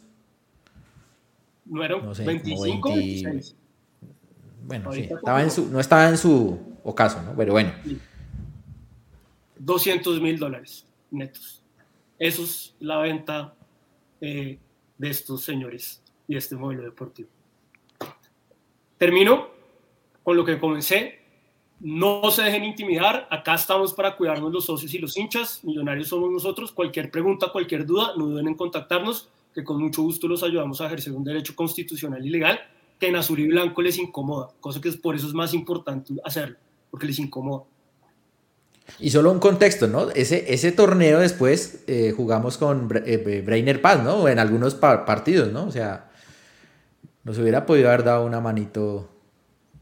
[1.65, 3.55] No era 25, 26.
[4.63, 7.35] Bueno, sí, estaba en su, no estaba en su ocaso, ¿no?
[7.35, 7.73] Pero bueno.
[9.59, 11.61] 200 mil dólares netos.
[12.17, 13.55] Eso es la venta
[14.21, 14.57] eh,
[14.97, 17.29] de estos señores y este modelo deportivo.
[18.97, 19.49] Termino
[20.23, 21.19] con lo que comencé.
[21.79, 23.27] No se dejen intimidar.
[23.29, 25.63] Acá estamos para cuidarnos los socios y los hinchas.
[25.63, 26.71] Millonarios somos nosotros.
[26.71, 30.87] Cualquier pregunta, cualquier duda, no duden en contactarnos, que con mucho gusto los ayudamos a
[30.87, 32.59] ejercer un derecho constitucional y legal
[32.99, 34.49] que en azul y blanco les incomoda.
[34.59, 36.57] Cosa que por eso es más importante hacerlo,
[36.89, 37.63] porque les incomoda.
[38.99, 40.11] Y solo un contexto, ¿no?
[40.11, 44.27] Ese, ese torneo después eh, jugamos con eh, Brainer Paz, ¿no?
[44.27, 45.65] En algunos partidos, ¿no?
[45.65, 46.11] O sea,
[47.25, 49.09] nos hubiera podido haber dado una manito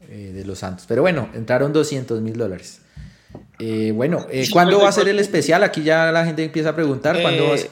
[0.08, 0.86] eh, de los Santos.
[0.88, 2.80] Pero bueno, entraron 200 mil dólares.
[3.58, 5.62] Eh, bueno, eh, ¿cuándo va a ser el especial?
[5.62, 7.20] Aquí ya la gente empieza a preguntar.
[7.20, 7.70] ¿cuándo va a ser?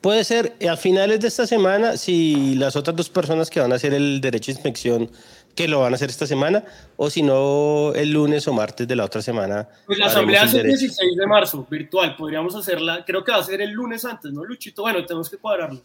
[0.00, 3.76] Puede ser a finales de esta semana, si las otras dos personas que van a
[3.76, 5.08] hacer el derecho de inspección,
[5.54, 6.64] que lo van a hacer esta semana,
[6.96, 9.68] o si no, el lunes o martes de la otra semana.
[9.86, 12.16] Pues la asamblea es el 16 de marzo, virtual.
[12.16, 14.82] Podríamos hacerla, creo que va a ser el lunes antes, ¿no, Luchito?
[14.82, 15.80] Bueno, tenemos que cuadrarlo.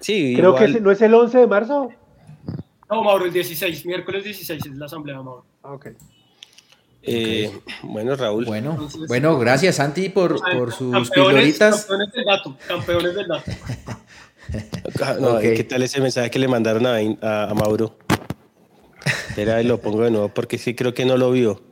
[0.00, 1.92] Sí, creo que no es el 11 de marzo.
[2.90, 5.44] No, Mauro, el 16, miércoles 16 es la asamblea, Mauro.
[5.62, 5.88] Ah, ok.
[7.02, 7.50] Eh,
[7.82, 8.44] bueno, Raúl.
[8.44, 11.86] Bueno, bueno, gracias Santi por, por sus pildoritas.
[11.86, 13.50] Campeones del dato, campeones del dato.
[15.20, 17.96] no, ¿Qué tal ese mensaje que le mandaron a, a, Mauro?
[19.28, 21.62] Espera, lo pongo de nuevo porque sí creo que no lo vio.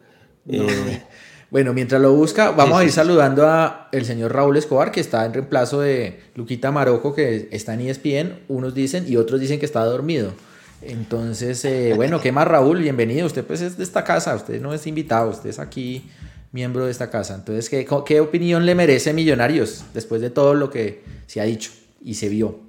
[0.49, 1.03] Eh,
[1.51, 5.25] bueno, mientras lo busca, vamos a ir saludando a el señor Raúl Escobar, que está
[5.25, 9.67] en reemplazo de Luquita Maroco, que está en ESPN, unos dicen, y otros dicen que
[9.67, 10.33] está dormido.
[10.83, 12.81] Entonces, eh, bueno, ¿qué más, Raúl?
[12.81, 13.27] Bienvenido.
[13.27, 16.09] Usted pues es de esta casa, usted no es invitado, usted es aquí
[16.53, 17.35] miembro de esta casa.
[17.35, 21.71] Entonces, ¿qué, qué opinión le merece Millonarios después de todo lo que se ha dicho
[22.03, 22.61] y se vio?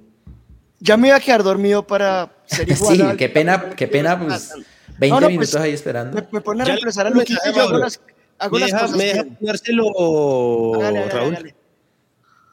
[0.80, 2.96] Ya me iba a quedar dormido para ser igual.
[2.96, 4.52] sí, qué pena, qué pena, pues
[4.98, 6.20] 20 pues, minutos ahí esperando.
[6.30, 8.00] Me, pone a reemplazar a yo hago las,
[8.38, 8.96] hago las cosas.
[8.96, 9.24] Me deja
[11.10, 11.54] Raúl.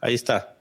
[0.02, 0.56] Ahí está.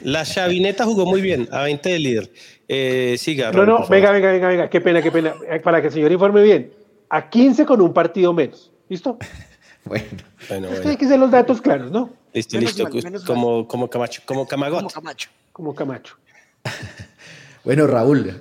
[0.00, 2.30] La chavineta jugó muy bien, a 20 de líder.
[2.68, 3.52] Eh, siga.
[3.52, 5.34] no, no, venga, venga, venga, venga, qué pena, qué pena.
[5.48, 6.72] Eh, para que el señor informe bien.
[7.08, 8.72] A 15 con un partido menos.
[8.88, 9.18] ¿Listo?
[9.84, 10.04] bueno.
[10.48, 10.88] bueno, bueno.
[10.88, 12.10] Hay que ser los datos claros, ¿no?
[12.32, 12.88] Listo, listo.
[13.26, 14.80] como, como Camacho, como Camagot.
[14.80, 15.30] Como Camacho.
[15.52, 16.16] Como Camacho.
[17.64, 18.38] bueno, Raúl,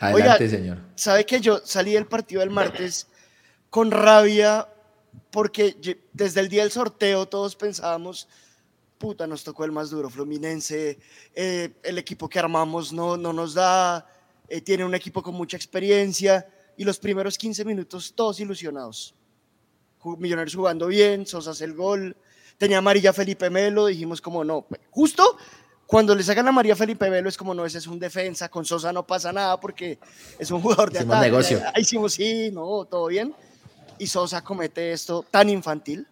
[0.00, 0.78] adelante, señor.
[0.94, 3.06] ¿Sabe que yo salí del partido del martes
[3.70, 4.66] con rabia
[5.30, 5.76] porque
[6.12, 8.28] desde el día del sorteo todos pensábamos
[9.02, 10.96] puta, nos tocó el más duro, Fluminense,
[11.34, 14.06] eh, el equipo que armamos no, no nos da,
[14.48, 19.16] eh, tiene un equipo con mucha experiencia y los primeros 15 minutos todos ilusionados.
[20.18, 22.16] Millonarios jugando bien, Sosa hace el gol,
[22.58, 25.36] tenía amarilla Felipe Melo, dijimos como no, justo
[25.84, 28.64] cuando le sacan a María Felipe Melo es como no, ese es un defensa, con
[28.64, 29.98] Sosa no pasa nada porque
[30.38, 31.60] es un jugador de hicimos negocio.
[31.74, 33.34] Ahí hicimos sí, no, todo bien.
[33.98, 36.06] Y Sosa comete esto tan infantil.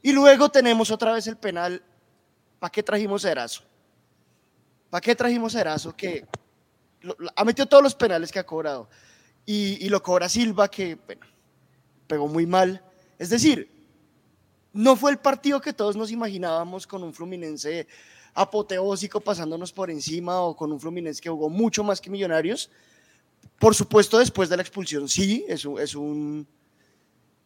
[0.00, 1.82] Y luego tenemos otra vez el penal.
[2.64, 3.62] ¿Para qué trajimos Erazo?
[4.88, 5.94] ¿Para qué trajimos Erazo?
[5.94, 6.26] Que
[7.36, 8.88] ha metido todos los penales que ha cobrado.
[9.44, 10.98] Y, lo cobra Silva, que
[12.06, 12.82] pegó muy mal.
[13.18, 13.70] Es decir,
[14.72, 17.86] no fue el partido que todos nos imaginábamos con un Fluminense
[18.32, 22.70] apoteósico pasándonos por encima o con un Fluminense que jugó mucho más que Millonarios.
[23.58, 26.48] Por supuesto, después de la expulsión, sí, es un, es un,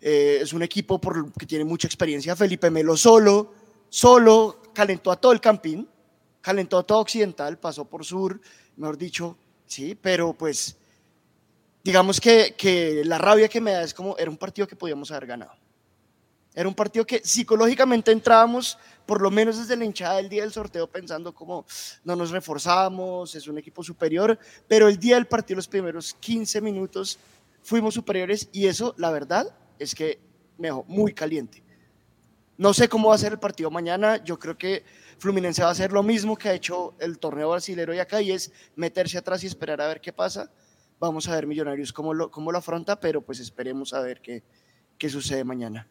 [0.01, 1.01] eh, equipo
[1.37, 2.37] que tiene mucha experiencia.
[2.37, 3.53] Felipe Melo solo,
[3.89, 5.89] solo, calentó a todo el campín,
[6.41, 8.41] calentó a todo Occidental, pasó por Sur,
[8.77, 9.37] mejor dicho,
[9.67, 10.77] sí, pero pues
[11.83, 15.11] digamos que, que la rabia que me da es como era un partido que podíamos
[15.11, 15.51] haber ganado.
[16.55, 20.53] Era un partido que psicológicamente entrábamos, por lo menos desde la hinchada del día del
[20.53, 21.67] sorteo, pensando como
[22.05, 24.39] no nos reforzamos, es un equipo superior,
[24.69, 27.19] pero el día del partido, los primeros 15 minutos,
[27.63, 30.21] fuimos superiores y eso, la verdad, es que
[30.57, 31.65] me dejó muy caliente.
[32.59, 34.85] No sé cómo va a ser el partido mañana, yo creo que
[35.19, 38.33] Fluminense va a hacer lo mismo que ha hecho el torneo brasilero y acá, y
[38.33, 40.51] es meterse atrás y esperar a ver qué pasa.
[40.99, 44.43] Vamos a ver Millonarios cómo lo, cómo lo afronta, pero pues esperemos a ver qué,
[44.99, 45.87] qué sucede mañana.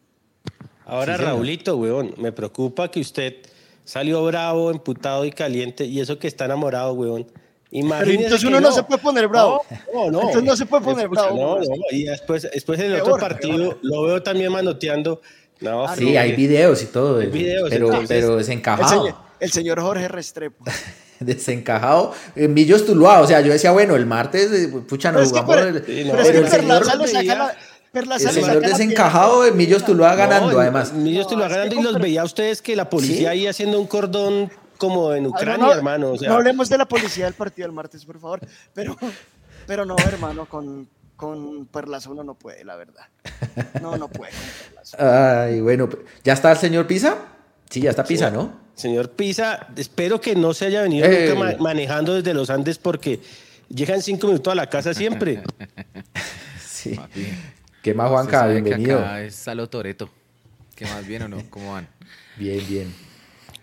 [0.84, 3.36] Ahora, Raulito, weón, me preocupa que usted
[3.84, 7.26] salió bravo, emputado y caliente, y eso que está enamorado, weón.
[7.70, 9.62] Imagínese entonces uno no, se puede poner bravo.
[9.92, 10.20] No, no.
[10.20, 11.36] Entonces no se puede poner bravo.
[11.36, 11.74] No, no.
[11.90, 15.20] Y después, después en el otro partido lo veo también manoteando.
[15.60, 17.18] No, ah, sí, hay videos y todo.
[17.18, 19.16] Videos, pero, pero desencajado.
[19.40, 20.64] El señor, Jorge Restrepo.
[21.20, 22.12] desencajado.
[22.34, 25.56] En Millos Tuluá, o sea, yo decía, bueno, el martes, eh, pucha, nos jugamos.
[25.56, 26.82] Pero, el, pero, el señor
[27.94, 30.92] el señor desencajado de Millos Tuluá ganando, además.
[30.92, 34.50] Millos Tuluá ganando y los veía a ustedes que la policía ahí haciendo un cordón
[34.76, 36.14] como en Ucrania, hermano.
[36.20, 38.40] No hablemos de la policía del partido del martes, por favor.
[38.74, 38.96] Pero,
[39.66, 43.02] pero no, hermano, con, con Perlaza uno no puede, la verdad.
[43.82, 44.30] No, no puede.
[44.98, 45.88] Ay, bueno,
[46.22, 47.18] ¿ya está el señor Pisa?
[47.68, 48.52] Sí, ya está Pisa, ¿no?
[48.76, 51.56] Señor Pisa, espero que no se haya venido eh.
[51.58, 53.20] manejando desde los Andes porque
[53.68, 55.42] llegan cinco minutos a la casa siempre.
[56.64, 56.98] sí.
[57.82, 58.46] ¿Qué más, Juanca?
[58.46, 59.00] Bienvenido.
[59.00, 60.08] acá es Salo Toreto.
[60.76, 61.42] ¿Qué más, bien o no?
[61.50, 61.88] ¿Cómo van?
[62.36, 62.94] Bien, bien.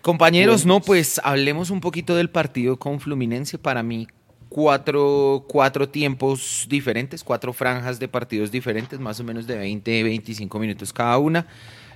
[0.02, 3.56] Compañeros, no, pues hablemos un poquito del partido con Fluminense.
[3.56, 4.08] Para mí,
[4.56, 10.58] cuatro, cuatro tiempos diferentes, cuatro franjas de partidos diferentes, más o menos de 20, 25
[10.58, 11.46] minutos cada una.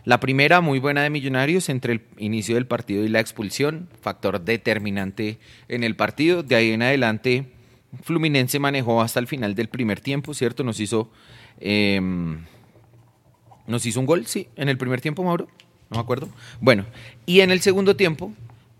[0.04, 4.40] La primera, muy buena de Millonarios, entre el inicio del partido y la expulsión, factor
[4.42, 6.42] determinante en el partido.
[6.42, 7.46] De ahí en adelante,
[8.02, 10.62] Fluminense manejó hasta el final del primer tiempo, ¿cierto?
[10.62, 11.10] Nos hizo
[11.60, 12.38] Em,
[13.66, 15.46] nos hizo un gol, sí, en el primer tiempo, Mauro.
[15.90, 16.28] No me acuerdo.
[16.60, 16.86] Bueno,
[17.26, 18.32] y en el segundo tiempo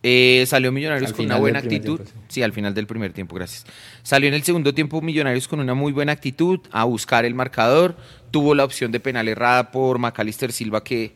[0.03, 2.01] eh, salió Millonarios con una buena actitud.
[2.29, 2.43] sí.
[2.43, 3.67] al final del primer tiempo, gracias.
[4.03, 7.97] Salió en el segundo tiempo Millonarios con una muy buena actitud a buscar el marcador.
[8.31, 11.13] Tuvo la opción de penal errada por Macalister Silva, que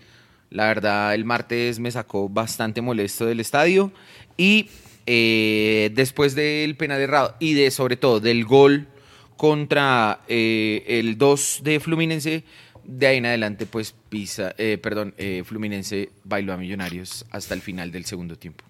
[0.50, 3.92] la verdad el martes me sacó bastante molesto del estadio.
[4.36, 4.68] Y
[5.06, 8.88] eh, después del penal errado y de sobre todo del gol
[9.36, 12.44] contra eh, el 2 de Fluminense.
[12.84, 17.62] De ahí en adelante, pues Pisa, eh, perdón, eh, Fluminense bailó a Millonarios hasta el
[17.62, 18.64] final del segundo tiempo.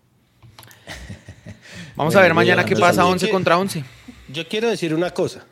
[1.96, 3.84] Vamos a ver mañana qué pasa 11 contra 11.
[4.28, 5.44] Yo quiero decir una cosa.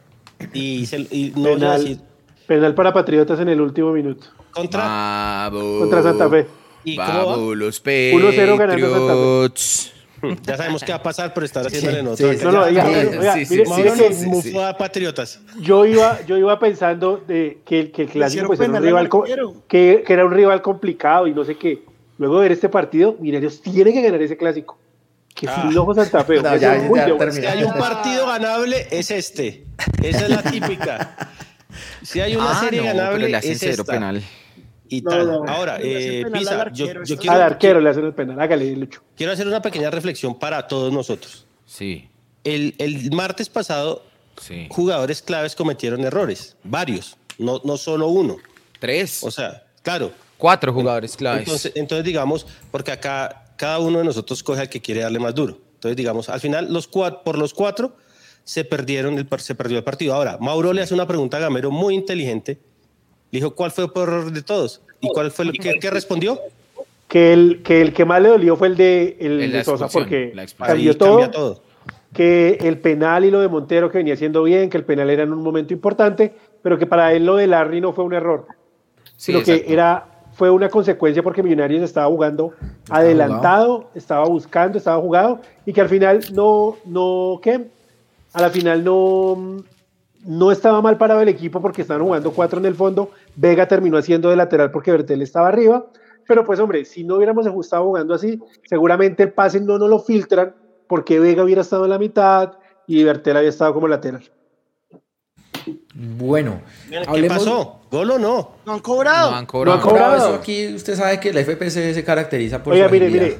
[0.52, 0.88] Y,
[1.36, 2.00] no penal,
[2.46, 4.26] penal para Patriotas en el último minuto.
[4.50, 6.46] Contra, contra Santa Fe.
[6.84, 9.52] ¿Y Vamos, los 1-0 ganando Santa Fe.
[10.42, 12.32] Ya sabemos qué va a pasar, pero estar haciéndole en otro.
[12.32, 12.84] no, no, mire,
[14.78, 15.40] Patriotas.
[15.60, 19.08] Yo iba, yo iba pensando de que, que el clásico pues, era un rival
[19.68, 21.82] que, que, era un rival complicado y no sé qué.
[22.18, 24.78] Luego de ver este partido, Millonarios tiene que ganar ese clásico.
[25.42, 25.66] Que ah.
[25.68, 26.36] flojo Santa Fe.
[26.40, 29.66] No, ya, ya, si hay un partido ganable, es este.
[30.00, 31.16] Esa es la típica.
[32.02, 33.82] Si hay una ah, serie ganable, es esta.
[33.82, 34.22] penal
[34.92, 37.32] y Ahora, eh, Pisa, yo, quiero.
[37.32, 39.02] Al arquero le hacen el penal, hágale, Lucho.
[39.16, 41.46] Quiero hacer una pequeña reflexión para todos nosotros.
[41.66, 42.08] Sí.
[42.44, 44.04] El, el martes pasado,
[44.68, 48.36] jugadores claves cometieron errores, varios, no, no solo uno.
[48.78, 49.24] Tres.
[49.24, 50.12] O sea, claro.
[50.36, 51.44] Cuatro jugadores claves.
[51.44, 55.36] Entonces, entonces, digamos, porque acá cada uno de nosotros coge al que quiere darle más
[55.36, 55.56] duro.
[55.74, 57.94] Entonces, digamos, al final, los por los cuatro
[58.42, 60.14] se perdieron el, se perdió el partido.
[60.14, 62.58] Ahora, Mauro le hace una pregunta a Gamero muy inteligente
[63.30, 64.82] le dijo, ¿cuál fue el error de todos?
[65.00, 66.40] ¿Y cuál fue el que, respondió?
[67.06, 70.98] que el, que el que más le dolió fue el de, el, Sosa, porque cambió
[70.98, 71.62] todo,
[72.12, 75.22] Que el penal y lo de Montero que venía haciendo bien, que el penal era
[75.22, 78.48] en un momento importante, pero que para él lo de Larry no fue un error,
[79.16, 82.52] sino que era, fue una consecuencia porque Millonarios estaba jugando
[82.90, 87.68] adelantado, estaba buscando, estaba jugado, y que al final no, no, ¿qué?
[88.32, 89.62] A la final no,
[90.24, 93.10] no estaba mal parado el equipo porque estaban jugando cuatro en el fondo.
[93.36, 95.86] Vega terminó haciendo de lateral porque Bertel estaba arriba.
[96.26, 99.98] Pero pues hombre, si no hubiéramos estado jugando así, seguramente el pase no nos lo
[99.98, 100.54] filtran
[100.86, 102.52] porque Vega hubiera estado en la mitad
[102.86, 104.22] y Bertel había estado como lateral.
[105.94, 107.80] Bueno, ¿qué pasó?
[107.90, 108.52] ¿Gol o no?
[108.64, 109.30] No han cobrado.
[109.30, 110.34] No han cobrado.
[110.34, 112.72] aquí usted sabe que el FPC se caracteriza por.
[112.72, 113.38] Oiga, mire, mire.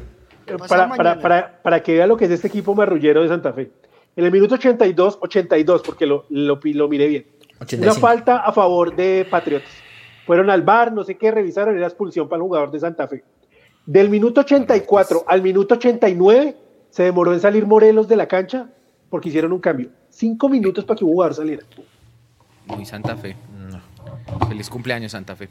[0.68, 3.70] Para, para, para, para, que vea lo que es este equipo marrullero de Santa Fe.
[4.16, 7.26] En el minuto 82, 82, porque lo, lo, lo miré bien.
[7.78, 9.70] Una falta a favor de Patriotas.
[10.26, 13.24] Fueron al bar, no sé qué, revisaron, era expulsión para el jugador de Santa Fe.
[13.86, 16.56] Del minuto 84 al minuto 89
[16.90, 18.68] se demoró en salir Morelos de la cancha
[19.08, 19.90] porque hicieron un cambio.
[20.10, 21.64] Cinco minutos para que un jugador saliera.
[22.66, 23.36] Muy Santa Fe.
[24.48, 25.48] Feliz cumpleaños, Santa Fe.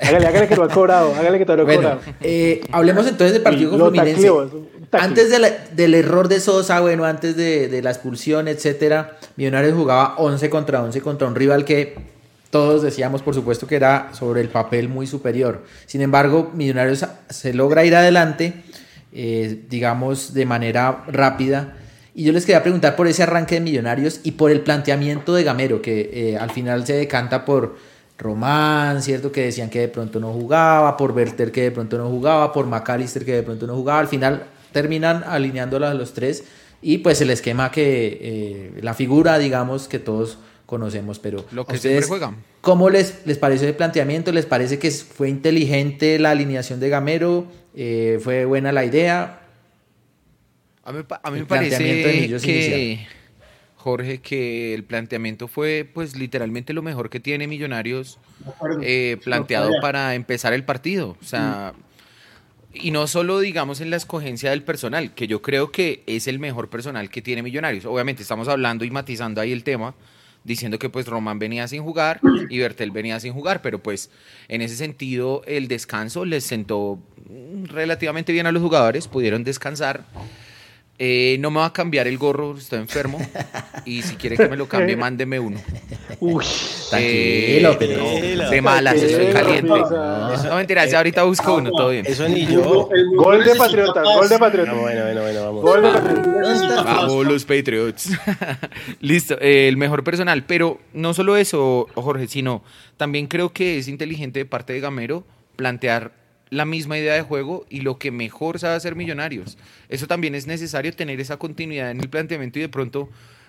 [0.00, 2.00] Hágale, hágale que lo ha cobrado, hágale que te lo ha cobrado.
[2.20, 4.30] Eh, hablemos entonces del partido con Fluminense.
[4.92, 5.30] Antes
[5.74, 11.00] del error de Sosa, bueno, antes de, la expulsión, etcétera, Millonarios jugaba 11 contra 11
[11.00, 11.96] contra un rival que
[12.50, 15.64] todos decíamos, por supuesto, que era sobre el papel muy superior.
[15.86, 18.62] Sin embargo, Millonarios se logra ir adelante,
[19.12, 21.74] eh, digamos, de manera rápida.
[22.18, 25.44] Y yo les quería preguntar por ese arranque de Millonarios y por el planteamiento de
[25.44, 27.76] Gamero, que eh, al final se decanta por
[28.16, 29.30] Román, ¿cierto?
[29.30, 32.66] Que decían que de pronto no jugaba, por Berter que de pronto no jugaba, por
[32.66, 34.00] McAllister que de pronto no jugaba.
[34.00, 36.44] Al final terminan alineándolas los tres
[36.80, 41.74] y pues el esquema que, eh, la figura, digamos, que todos conocemos, pero lo que
[41.74, 42.36] ustedes juegan.
[42.62, 44.32] ¿Cómo les, les pareció el planteamiento?
[44.32, 47.44] ¿Les parece que fue inteligente la alineación de Gamero?
[47.74, 49.42] Eh, ¿Fue buena la idea?
[50.86, 51.78] A mí, a mí me parece
[52.40, 53.06] que,
[53.74, 58.20] Jorge, que el planteamiento fue pues literalmente lo mejor que tiene Millonarios
[58.82, 61.16] eh, planteado para empezar el partido.
[61.20, 61.74] O sea,
[62.72, 66.38] y no solo digamos en la escogencia del personal, que yo creo que es el
[66.38, 67.84] mejor personal que tiene Millonarios.
[67.84, 69.96] Obviamente estamos hablando y matizando ahí el tema,
[70.44, 74.08] diciendo que pues Román venía sin jugar y Bertel venía sin jugar, pero pues
[74.46, 77.00] en ese sentido el descanso les sentó
[77.64, 80.04] relativamente bien a los jugadores, pudieron descansar.
[80.98, 83.18] Eh, no me va a cambiar el gorro, estoy enfermo.
[83.84, 85.60] Y si quiere que me lo cambie, mándeme uno.
[86.20, 86.44] Uy,
[86.88, 89.68] tranquilo, pero de malas, estoy caliente.
[89.68, 92.06] No, mentira, ahorita busco uno, todo bien.
[92.06, 92.88] Eso ni yo.
[93.14, 94.72] Gol de Patriota, gol de Patriota.
[94.72, 95.62] bueno, bueno, bueno, vamos.
[95.62, 96.82] Gol de Patriota.
[96.82, 98.10] Vamos los Patriots.
[99.00, 100.44] Listo, eh, el mejor personal.
[100.44, 102.62] Pero no solo eso, Jorge, sino
[102.96, 105.24] también creo que es inteligente de parte de Gamero
[105.56, 106.12] plantear
[106.50, 109.58] la misma idea de juego y lo que mejor sabe hacer Millonarios.
[109.88, 113.08] Eso también es necesario tener esa continuidad en el planteamiento y de pronto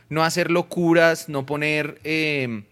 [0.10, 2.64] no hacer locuras, no poner, em,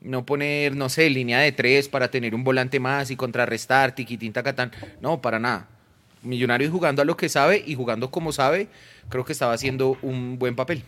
[0.00, 4.32] no poner, no sé, línea de tres para tener un volante más y contrarrestar, tiquitín,
[4.32, 4.72] tacatán.
[5.00, 5.68] No, para nada.
[6.22, 8.68] Millonarios jugando a lo que sabe y jugando como sabe,
[9.08, 10.82] creo que estaba haciendo un buen papel,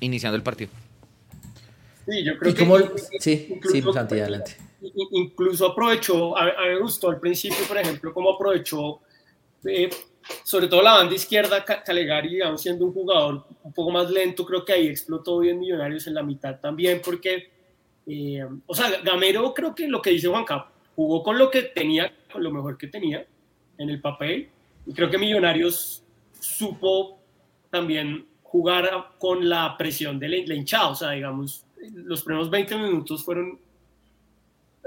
[0.00, 0.70] iniciando el partido.
[2.08, 3.20] Sí, yo creo que...
[3.20, 4.65] sí, sí, Santi, adelante
[5.12, 9.00] incluso aprovechó, a, mí me gustó al principio, por ejemplo, cómo aprovechó,
[9.64, 9.90] eh,
[10.42, 14.64] sobre todo la banda izquierda, Calegari, digamos, siendo un jugador un poco más lento, creo
[14.64, 17.50] que ahí explotó bien Millonarios en la mitad también, porque,
[18.06, 21.62] eh, o sea, Gamero creo que lo que dice Juan Cap, jugó con lo que
[21.62, 23.26] tenía, con lo mejor que tenía
[23.78, 24.48] en el papel,
[24.86, 26.02] y creo que Millonarios
[26.38, 27.18] supo
[27.70, 33.24] también jugar con la presión de la hinchada, o sea, digamos, los primeros 20 minutos
[33.24, 33.58] fueron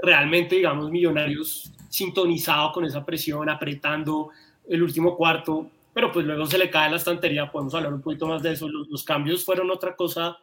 [0.02, 4.30] realmente, digamos, Millonarios sintonizado con esa presión, apretando
[4.68, 8.26] el último cuarto, pero pues luego se le cae la estantería, podemos hablar un poquito
[8.26, 10.38] más de eso, los, cambios fueron otra cosa,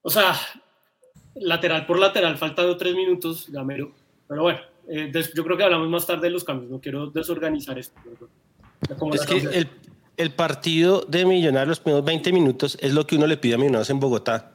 [0.00, 0.34] o sea,
[1.34, 3.92] lateral por lateral, faltando tres minutos, Gamero,
[4.26, 7.78] pero bueno, eh, yo creo que hablamos más tarde de los cambios, no quiero desorganizar
[7.78, 8.00] esto.
[9.12, 9.68] Es que el,
[10.16, 13.58] el, partido de Millonarios, los primeros 20 minutos, es lo que uno le pide a
[13.58, 14.52] Millonarios en Bogotá.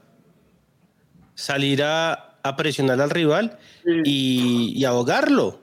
[1.36, 3.58] Salir a, a presionar al rival
[4.04, 5.60] y, ahogarlo,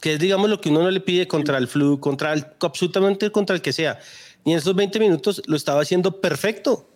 [0.00, 3.32] que es, digamos, lo que uno no le pide contra el flu, contra el, absolutamente
[3.32, 3.98] contra el que sea.
[4.44, 6.88] Y en esos 20 minutos lo estaba haciendo perfecto.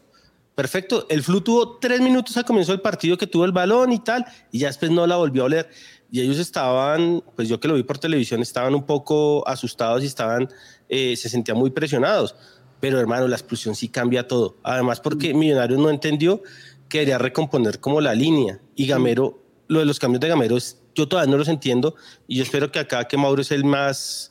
[0.55, 1.07] Perfecto.
[1.11, 4.24] El flu tuvo tres minutos al comienzo del partido que tuvo el balón y tal,
[4.53, 5.68] y ya después no la volvió a oler.
[6.12, 10.07] Y ellos estaban, pues yo que lo vi por televisión, estaban un poco asustados y
[10.07, 10.49] estaban,
[10.89, 12.37] eh, se sentían muy presionados.
[12.78, 14.59] Pero hermano, la expulsión sí cambia todo.
[14.62, 16.41] Además, porque Millonarios no entendió
[16.89, 18.61] quería recomponer como la línea.
[18.74, 20.57] Y Gamero, lo de los cambios de Gamero,
[20.95, 21.95] yo todavía no los entiendo
[22.26, 24.30] y yo espero que acá, que Mauro es el más,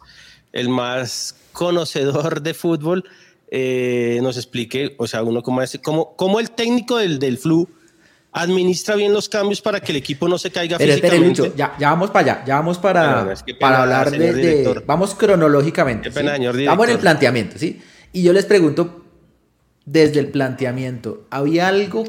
[0.51, 3.03] el más conocedor de fútbol,
[3.49, 7.69] eh, nos explique, o sea, uno como, cómo, cómo el técnico del, del Flu
[8.31, 11.53] administra bien los cambios para que el equipo no se caiga pero, físicamente.
[11.55, 16.09] ya, ya, vamos para allá, ya vamos para, para hablar de, Vamos cronológicamente.
[16.09, 17.79] Vamos en el planteamiento, ¿sí?
[18.11, 19.05] Y yo les pregunto,
[19.85, 22.05] desde el planteamiento, ¿había algo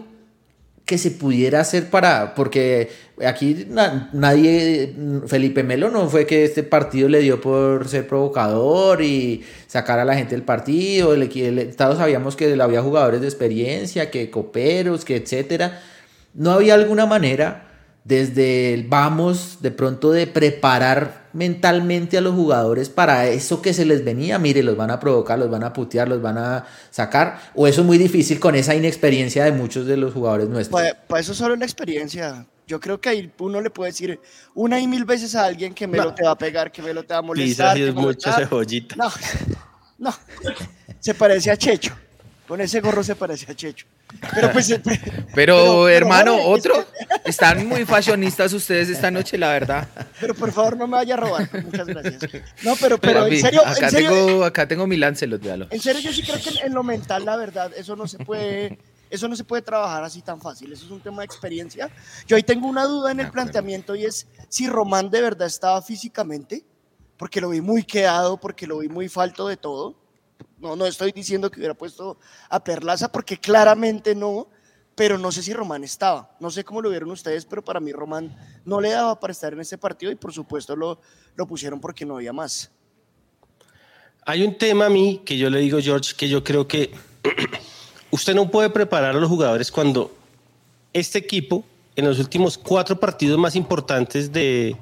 [0.85, 2.91] que se pudiera hacer para, porque
[3.27, 4.95] aquí nadie,
[5.27, 10.05] Felipe Melo no fue que este partido le dio por ser provocador y sacar a
[10.05, 15.17] la gente del partido, el, todos sabíamos que había jugadores de experiencia, que coperos, que
[15.17, 15.81] etcétera,
[16.35, 17.71] no había alguna manera
[18.05, 23.85] desde el vamos de pronto de preparar mentalmente a los jugadores para eso que se
[23.85, 27.41] les venía, mire, los van a provocar, los van a putear, los van a sacar,
[27.55, 30.81] o eso es muy difícil con esa inexperiencia de muchos de los jugadores nuestros.
[30.81, 32.47] Pues, pues eso solo una experiencia.
[32.67, 34.19] Yo creo que ahí uno le puede decir
[34.55, 37.13] una y mil veces a alguien que Melo te va a pegar, que Melo te
[37.13, 37.77] va a molestar.
[37.93, 38.31] mucho
[38.97, 39.11] No,
[39.99, 40.15] no,
[41.01, 41.95] se parece a Checho.
[42.47, 43.87] Con ese gorro se parece a Checho.
[44.35, 44.79] Pero pues.
[45.35, 46.75] Pero, hermano, otro.
[47.25, 49.89] Están muy fashionistas ustedes esta noche, la verdad.
[50.21, 51.65] Pero por favor, no me vaya a robar.
[51.65, 52.23] Muchas gracias.
[52.63, 53.67] No, pero, pero en serio.
[53.67, 55.69] Acá, tengo, acá tengo mi Lancelot, véalo.
[55.71, 58.79] En serio, yo sí creo que en lo mental, la verdad, eso no se puede.
[59.09, 61.89] Eso no se puede trabajar así tan fácil, eso es un tema de experiencia.
[62.27, 65.81] Yo ahí tengo una duda en el planteamiento y es si Román de verdad estaba
[65.83, 66.65] físicamente,
[67.17, 69.95] porque lo vi muy quedado, porque lo vi muy falto de todo
[70.59, 72.19] no, no estoy diciendo que hubiera puesto
[72.49, 74.49] a Perlaza porque claramente no,
[74.95, 76.35] pero no sé si Román estaba.
[76.41, 78.35] No sé cómo lo vieron ustedes, pero para mí Román
[78.65, 81.01] no le daba para estar en ese partido y por supuesto lo,
[81.37, 82.71] lo pusieron porque no había más.
[84.25, 86.93] Hay un tema a mí que yo le digo, George, que yo creo que
[88.11, 90.15] usted no puede preparar a los jugadores cuando
[90.93, 91.65] este equipo,
[91.97, 94.77] en los últimos cuatro partidos más importantes de,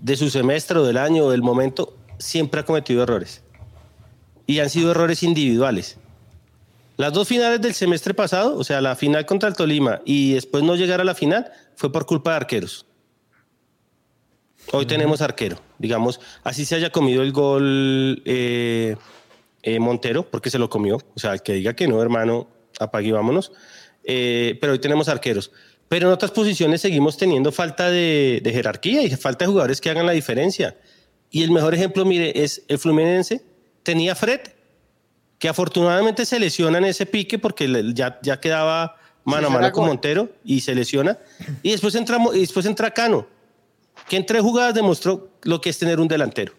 [0.00, 3.42] de su semestre o del año o del momento, siempre ha cometido errores
[4.46, 5.98] y han sido errores individuales.
[6.96, 10.62] Las dos finales del semestre pasado, o sea, la final contra el Tolima y después
[10.62, 12.86] no llegar a la final, fue por culpa de arqueros.
[14.70, 18.96] Hoy tenemos arquero, digamos, así se haya comido el gol eh,
[19.62, 20.98] eh, Montero, porque se lo comió.
[21.14, 23.52] O sea, el que diga que no, hermano, apague y vámonos.
[24.04, 25.50] Eh, pero hoy tenemos arqueros.
[25.88, 29.90] Pero en otras posiciones seguimos teniendo falta de, de jerarquía y falta de jugadores que
[29.90, 30.76] hagan la diferencia.
[31.30, 33.42] Y el mejor ejemplo, mire, es el Fluminense,
[33.82, 34.40] tenía Fred,
[35.38, 39.86] que afortunadamente se lesiona en ese pique porque ya, ya quedaba mano a mano con
[39.86, 41.18] Montero y se lesiona.
[41.62, 43.26] Y después entra, y después entra Cano,
[44.08, 46.52] que en tres jugadas demostró lo que es tener un delantero.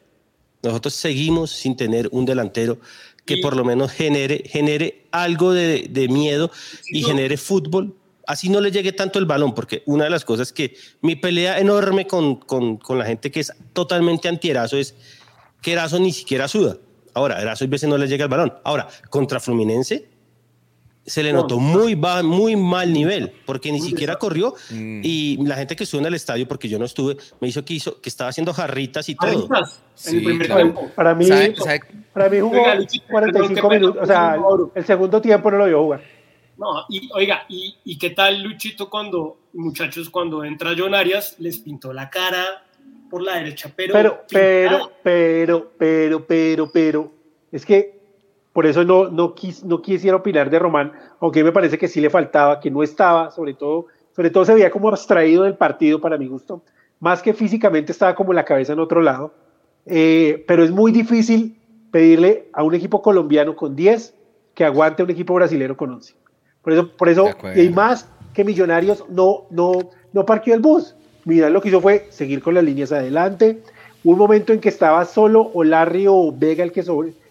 [0.61, 2.79] Nosotros seguimos sin tener un delantero
[3.25, 6.51] que por lo menos genere, genere algo de, de miedo
[6.91, 7.95] y genere fútbol.
[8.25, 11.59] Así no le llegue tanto el balón, porque una de las cosas que mi pelea
[11.59, 14.95] enorme con, con, con la gente que es totalmente antierazo es
[15.61, 16.77] que Erazo ni siquiera suda.
[17.13, 18.53] Ahora, Eraso veces no le llega el balón.
[18.63, 20.13] Ahora, contra Fluminense
[21.05, 25.01] se le notó muy, muy mal nivel, porque ni siquiera corrió mm.
[25.03, 27.73] y la gente que estuvo en el estadio, porque yo no estuve, me hizo que,
[27.73, 29.49] hizo, que estaba haciendo jarritas y todo.
[30.95, 31.27] Para mí,
[32.13, 32.63] para mí jugó
[33.09, 34.37] 45 minutos, o sea,
[34.75, 36.03] el segundo tiempo no lo vio jugar.
[36.57, 41.57] No, y oiga, ¿y, ¿y qué tal Luchito cuando, muchachos, cuando entra John Arias, les
[41.57, 42.63] pintó la cara,
[43.13, 43.93] por la derecha, pero...
[43.93, 47.11] Pero, pero, pero, pero, pero, pero,
[47.51, 47.99] es que
[48.51, 52.01] por eso no, no, quis, no quisiera opinar de Román, aunque me parece que sí
[52.01, 53.85] le faltaba, que no estaba, sobre todo,
[54.15, 56.63] sobre todo se veía como abstraído del partido para mi gusto,
[56.99, 59.31] más que físicamente estaba como la cabeza en otro lado,
[59.85, 61.55] eh, pero es muy difícil
[61.91, 64.15] pedirle a un equipo colombiano con 10
[64.55, 66.15] que aguante a un equipo brasileño con 11.
[66.63, 70.95] Por eso, por eso y más que Millonarios no, no, no parqueó el bus.
[71.25, 73.59] Vidal lo que hizo fue seguir con las líneas adelante.
[74.03, 76.83] Un momento en que estaba solo o Larry o Vega el que,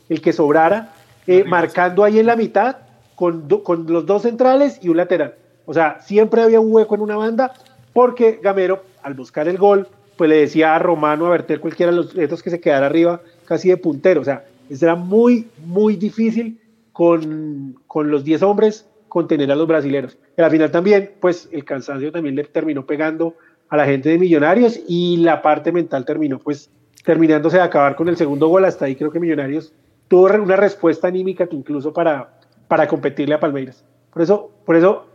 [0.09, 0.95] el que sobrara,
[1.26, 2.76] eh, marcando ahí en la mitad
[3.14, 5.34] con, con los dos centrales y un lateral.
[5.66, 7.53] O sea, siempre había un hueco en una banda
[7.93, 9.86] porque Gamero, al buscar el gol,
[10.16, 13.20] pues le decía a Romano a verter cualquiera de los retos que se quedara arriba
[13.45, 14.20] casi de puntero.
[14.20, 16.59] O sea, era muy, muy difícil
[16.93, 20.16] con, con los 10 hombres contener a los brasileños.
[20.36, 23.34] En la final también, pues el cansancio también le terminó pegando
[23.73, 26.68] a la gente de Millonarios y la parte mental terminó pues
[27.05, 28.66] terminándose de acabar con el segundo gol.
[28.66, 29.73] Hasta ahí creo que Millonarios
[30.09, 33.83] tuvo una respuesta anímica que incluso para, para competirle a Palmeiras.
[34.12, 35.07] Por eso, por eso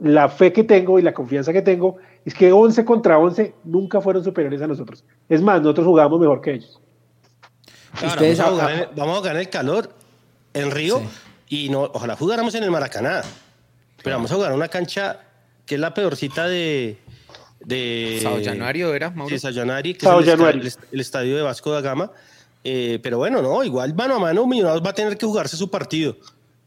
[0.00, 1.96] la fe que tengo y la confianza que tengo
[2.26, 5.02] es que 11 contra 11 nunca fueron superiores a nosotros.
[5.26, 6.78] Es más, nosotros jugamos mejor que ellos.
[8.94, 9.88] vamos, a ganar, el calor
[10.52, 11.00] en Río
[11.48, 13.22] y no, ojalá jugáramos en el Maracaná.
[14.04, 15.20] Pero vamos a jugar una cancha
[15.64, 16.98] que es la peorcita de,
[17.66, 19.28] de Sao Januario era, Mauro.
[19.28, 22.12] Sí, Sao Januari, que es el, estadio de Vasco da Gama.
[22.62, 25.68] Eh, pero bueno, no, igual mano a mano Millonarios va a tener que jugarse su
[25.68, 26.16] partido.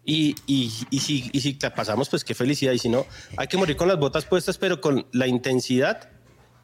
[0.04, 2.74] Y, y, y, si, y si pasamos, pues qué felicidad.
[2.74, 3.06] Y si no,
[3.38, 6.10] hay que morir con las botas puestas, pero con la intensidad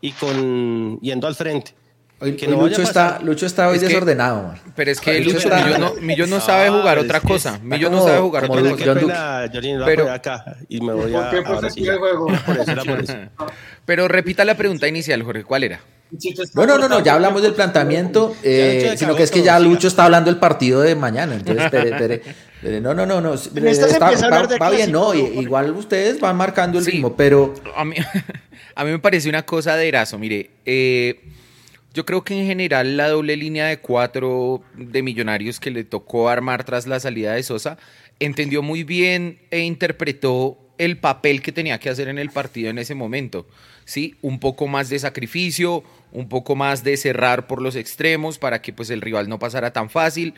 [0.01, 1.73] y con yendo al frente.
[2.18, 4.55] Hoy, Lucho, está, Lucho está hoy desordenado.
[4.74, 5.49] Pero es que Lucho,
[6.01, 7.59] Millo, no, sabe jugar otra cosa.
[7.61, 9.49] Millo no sabe jugar otra cosa.
[9.86, 11.30] pero acá y me voy a.
[13.86, 15.43] Pero repita la pregunta inicial, Jorge.
[15.43, 15.82] ¿Cuál era?
[16.53, 19.88] No, no, no, no, ya hablamos del planteamiento, eh, sino que es que ya Lucho
[19.88, 21.36] está hablando del partido de mañana.
[21.36, 22.82] Entonces, espere, espere.
[22.82, 23.34] No, no, no, no.
[23.34, 24.11] Está,
[24.59, 25.13] va, bien, no.
[25.13, 27.53] Igual ustedes van marcando el ritmo, pero.
[27.76, 27.95] A mí,
[28.76, 30.18] a mí me parece una cosa de Erazo.
[30.18, 31.34] Mire, eh
[31.95, 36.27] yo creo que en general la doble línea de cuatro de Millonarios que le tocó
[36.27, 37.77] armar tras la salida de Sosa
[38.19, 42.79] entendió muy bien e interpretó el papel que tenía que hacer en el partido en
[42.79, 43.47] ese momento.
[43.85, 44.15] ¿sí?
[44.21, 48.73] Un poco más de sacrificio, un poco más de cerrar por los extremos para que
[48.73, 50.33] pues, el rival no pasara tan fácil,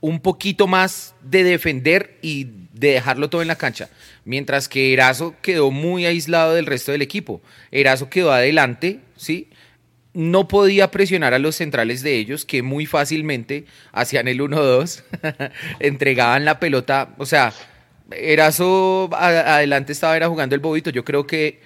[0.00, 2.44] un poquito más de defender y
[2.74, 3.88] de dejarlo todo en la cancha.
[4.26, 7.40] Mientras que Erazo quedó muy aislado del resto del equipo.
[7.70, 9.48] Erazo quedó adelante, ¿sí?
[10.12, 15.02] No podía presionar a los centrales de ellos, que muy fácilmente hacían el 1-2,
[15.80, 17.52] entregaban la pelota, o sea,
[18.10, 21.60] Erazo adelante estaba era jugando el bobito, yo creo que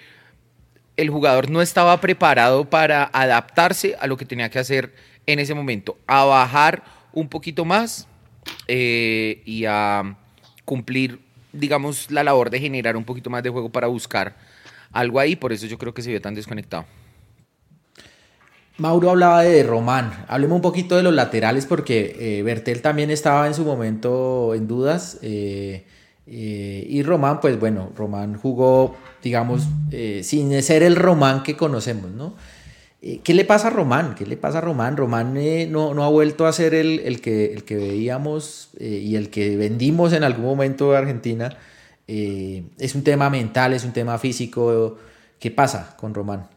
[0.97, 4.93] el jugador no estaba preparado para adaptarse a lo que tenía que hacer
[5.27, 8.07] en ese momento, a bajar un poquito más
[8.69, 10.17] eh, y a
[10.67, 11.19] cumplir,
[11.53, 14.37] digamos, la labor de generar un poquito más de juego para buscar
[14.93, 16.85] algo ahí, por eso yo creo que se vio tan desconectado.
[18.77, 20.25] Mauro hablaba de Román.
[20.27, 24.67] Hablemos un poquito de los laterales porque eh, Bertel también estaba en su momento en
[24.67, 25.19] dudas.
[25.23, 25.85] Eh,
[26.27, 29.69] eh, y Román, pues bueno, Román jugó, digamos,
[30.23, 32.35] sin ser el Román que conocemos, ¿no?
[33.23, 34.15] ¿Qué le pasa a Román?
[34.15, 34.97] ¿Qué le pasa a Román?
[34.97, 35.39] Román
[35.71, 40.25] no, ha vuelto a ser el, que, el que veíamos y el que vendimos en
[40.25, 41.55] algún momento de Argentina.
[42.07, 44.97] es un tema mental, es un tema físico.
[45.39, 46.54] ¿Qué pasa con Román?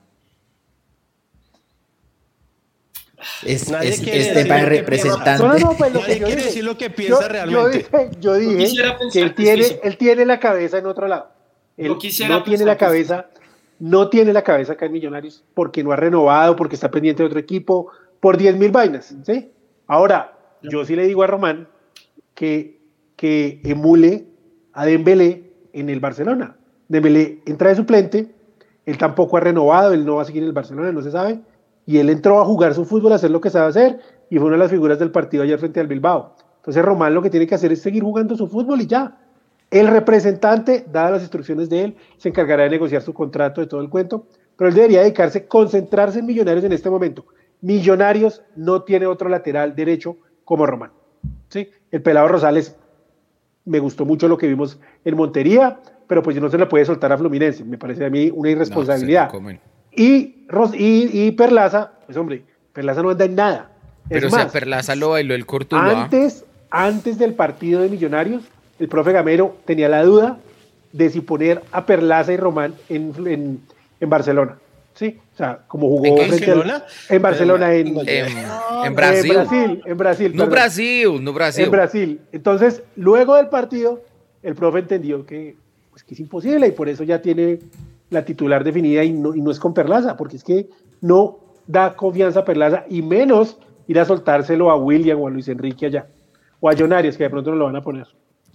[3.43, 5.43] Es, es, tema de representante.
[5.43, 7.87] No, no, pues lo que quiere decir lo que piensa yo, realmente.
[8.19, 8.67] Yo dije,
[9.11, 11.29] que él tiene, él tiene la cabeza en otro lado.
[11.77, 11.97] Él
[12.27, 13.27] no tiene la cabeza,
[13.79, 17.27] no tiene la cabeza acá en Millonarios porque no ha renovado, porque está pendiente de
[17.27, 19.15] otro equipo, por 10 mil vainas.
[19.23, 19.51] ¿sí?
[19.87, 21.67] Ahora, yo sí le digo a Román
[22.35, 22.79] que,
[23.15, 24.27] que emule
[24.73, 26.55] a Dembélé en el Barcelona.
[26.87, 28.31] Dembélé entra de suplente,
[28.85, 31.39] él tampoco ha renovado, él no va a seguir en el Barcelona, no se sabe
[31.87, 34.47] y él entró a jugar su fútbol, a hacer lo que sabe hacer, y fue
[34.47, 36.35] una de las figuras del partido ayer frente al Bilbao.
[36.57, 39.17] Entonces Román lo que tiene que hacer es seguir jugando su fútbol y ya.
[39.71, 43.79] El representante, dadas las instrucciones de él, se encargará de negociar su contrato, de todo
[43.79, 44.27] el cuento,
[44.57, 47.25] pero él debería dedicarse, concentrarse en Millonarios en este momento.
[47.61, 50.91] Millonarios no tiene otro lateral derecho como Román.
[51.47, 51.69] ¿sí?
[51.89, 52.75] El pelado Rosales,
[53.63, 57.13] me gustó mucho lo que vimos en Montería, pero pues no se le puede soltar
[57.13, 57.63] a Fluminense.
[57.63, 59.31] Me parece a mí una irresponsabilidad.
[59.97, 60.45] Y,
[60.77, 63.71] y, Perlaza, pues hombre, Perlaza no anda en nada.
[64.07, 66.03] Pero o sea, Perlaza lo bailó el Cortuluá.
[66.03, 68.43] Antes, antes del partido de Millonarios,
[68.79, 70.37] el profe Gamero tenía la duda
[70.93, 73.59] de si poner a Perlaza y Román en,
[74.01, 74.57] Barcelona.
[74.93, 79.81] Sí, o sea, como jugó en Barcelona, en, Barcelona en, en, Brasil.
[79.85, 81.65] En Brasil, No Brasil, no Brasil.
[81.65, 82.21] En Brasil.
[82.31, 84.03] Entonces, luego del partido,
[84.43, 85.55] el profe entendió que,
[85.89, 87.59] pues, que es imposible y por eso ya tiene
[88.09, 90.69] la titular definida y no, y no es con Perlaza, porque es que
[91.01, 95.47] no da confianza a Perlaza y menos ir a soltárselo a William o a Luis
[95.47, 96.07] Enrique allá,
[96.59, 98.07] o a Jonarias, que de pronto no lo van a poner.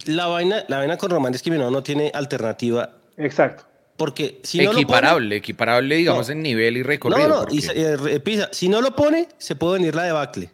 [0.05, 2.89] La vaina, la vaina con Román es que no, no tiene alternativa.
[3.17, 3.63] Exacto.
[3.95, 7.27] Porque si no equiparable, lo equiparable, digamos, en nivel y recorrido.
[7.27, 10.49] No, no, y, eh, Pisa, si no lo pone, se puede venir la debacle.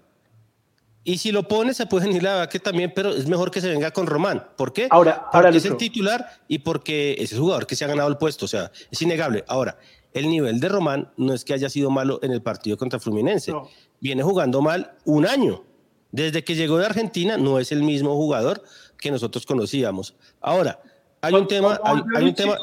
[1.10, 3.68] Y si lo pone, se puede venir la que también, pero es mejor que se
[3.68, 4.46] venga con Román.
[4.56, 4.88] ¿Por qué?
[4.92, 8.18] Ahora, porque es el titular y porque es el jugador que se ha ganado el
[8.18, 8.46] puesto.
[8.46, 9.44] O sea, es innegable.
[9.48, 9.80] Ahora,
[10.14, 13.52] el nivel de Román no es que haya sido malo en el partido contra Fluminense.
[14.00, 15.64] Viene jugando mal un año.
[16.12, 18.62] Desde que llegó de Argentina no es el mismo jugador
[19.00, 20.14] que nosotros conocíamos.
[20.40, 20.80] Ahora,
[21.22, 21.80] hay un tema...
[21.84, 22.56] Hay, un tema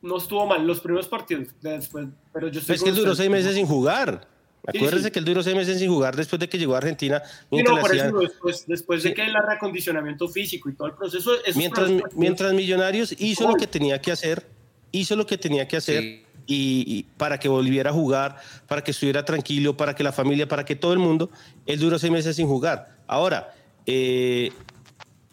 [0.00, 3.66] no estuvo mal los primeros partidos después, pero yo Es que duró seis meses sin
[3.66, 4.26] jugar.
[4.66, 7.22] Acuérdese que él duró seis meses sin jugar después de que llegó a Argentina.
[7.50, 11.32] no, por eso después, después de que el reacondicionamiento físico y todo el proceso.
[11.54, 14.46] Mientras, mientras Millonarios hizo lo que tenía que hacer,
[14.90, 18.36] hizo lo que tenía que hacer y, para que volviera a jugar,
[18.66, 21.30] para que estuviera tranquilo, para que la familia, para que todo el mundo,
[21.66, 22.96] él duró seis meses sin jugar.
[23.06, 23.54] Ahora,
[23.86, 24.50] eh,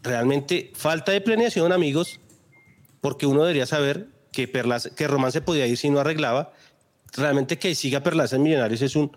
[0.02, 2.20] realmente falta de planeación, amigos,
[3.02, 6.54] porque uno debería saber que, Perlas, que Román se podía ir si no arreglaba
[7.16, 9.16] realmente que siga Perlaza en Millonarios es un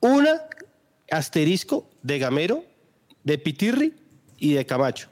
[0.00, 0.42] una
[1.10, 2.64] asterisco de Gamero,
[3.24, 3.94] de Pitirri
[4.38, 5.08] y de Camacho.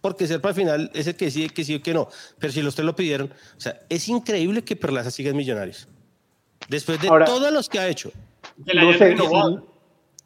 [0.00, 2.08] Porque Serpa al final es el que decide que sí o que no.
[2.38, 5.88] Pero si los tres lo pidieron, o sea, es increíble que Perlaza siga en Millonarios.
[6.68, 8.12] Después de todos los que ha hecho.
[8.56, 9.16] No sé,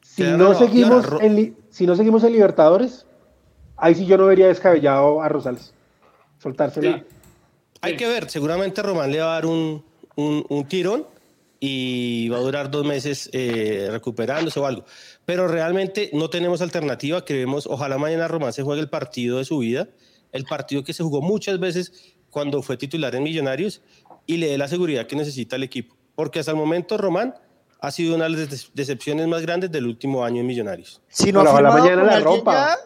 [0.02, 3.06] si, no seguimos en, si no seguimos en Libertadores,
[3.76, 5.72] ahí sí yo no vería descabellado a Rosales.
[6.38, 7.02] Soltársela.
[7.80, 9.84] Hay que ver, seguramente Román le va a dar un,
[10.16, 11.06] un, tirón
[11.60, 14.84] y va a durar dos meses eh, recuperándose o algo.
[15.24, 17.24] Pero realmente no tenemos alternativa.
[17.24, 19.88] Queremos, ojalá mañana Román se juegue el partido de su vida,
[20.32, 23.82] el partido que se jugó muchas veces cuando fue titular en Millonarios
[24.26, 25.96] y le dé la seguridad que necesita el equipo.
[26.14, 27.34] Porque hasta el momento Román
[27.80, 31.02] ha sido una de las decepciones más grandes del último año en Millonarios.
[31.08, 32.78] Si no, la mañana la rompa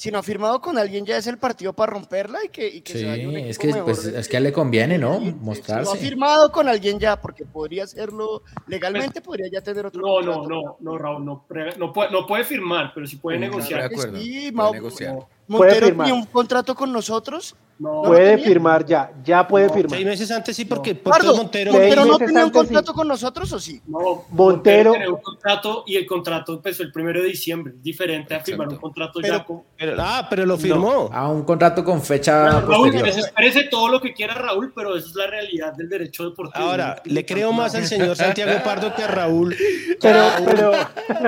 [0.00, 2.80] si no ha firmado con alguien ya es el partido para romperla y que, y
[2.80, 5.20] que sí, es que pues, es que le conviene, ¿no?
[5.20, 5.84] Mostrarse.
[5.84, 10.00] Si no ha firmado con alguien ya, porque podría hacerlo legalmente, podría ya tener otro.
[10.00, 11.44] No, no, no, no, Raúl, no,
[11.76, 13.90] no, puede, no puede firmar, pero sí puede negociar.
[13.90, 15.18] sí, puede negociar.
[15.50, 17.56] Montero tiene un contrato con nosotros.
[17.80, 19.96] No, puede firmar ya, ya puede firmar.
[19.96, 21.72] Seis meses antes sí, porque Pardo, Montero.
[21.72, 23.80] ¿Montero no tenía un contrato con nosotros o sí?
[23.86, 24.92] No, Montero.
[24.92, 27.72] un contrato y el contrato empezó el primero de diciembre.
[27.80, 29.62] Diferente a firmar un contrato ya con.
[29.98, 31.08] ah, pero lo firmó.
[31.10, 32.60] a un contrato con fecha.
[32.60, 32.92] Raúl,
[33.34, 36.62] parece todo lo que quiera Raúl, pero esa es la realidad del derecho deportivo.
[36.62, 39.56] Ahora, le creo más al señor Santiago Pardo que a Raúl.
[40.02, 40.72] Pero, pero,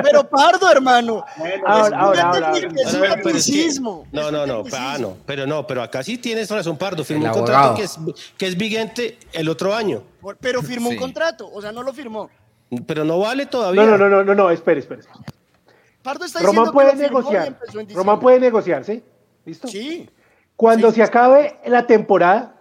[0.02, 1.24] pero Pardo, hermano.
[1.66, 6.18] ahora, ahora, ahora, Es un no, no, no, ah, no, pero no, pero acá sí
[6.18, 7.02] tienes razón, Pardo.
[7.02, 7.98] Firmó un contrato que es,
[8.36, 10.02] que es vigente el otro año.
[10.40, 12.30] Pero firmó un contrato, o sea, no lo firmó.
[12.86, 13.84] Pero no vale todavía.
[13.84, 15.02] No, no, no, no, no, espere, espere.
[16.02, 17.58] Pardo está Román puede negociar.
[17.94, 19.02] Román puede negociar, ¿sí?
[19.44, 19.68] ¿Listo?
[19.68, 20.08] Sí.
[20.56, 22.54] Cuando se acabe la temporada,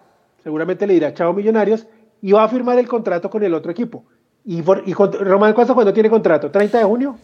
[0.43, 1.85] seguramente le dirá chao Millonarios
[2.21, 4.05] y va a firmar el contrato con el otro equipo.
[4.45, 6.51] ¿Y, y Román cuánto cuando tiene contrato?
[6.51, 7.17] ¿30 de junio?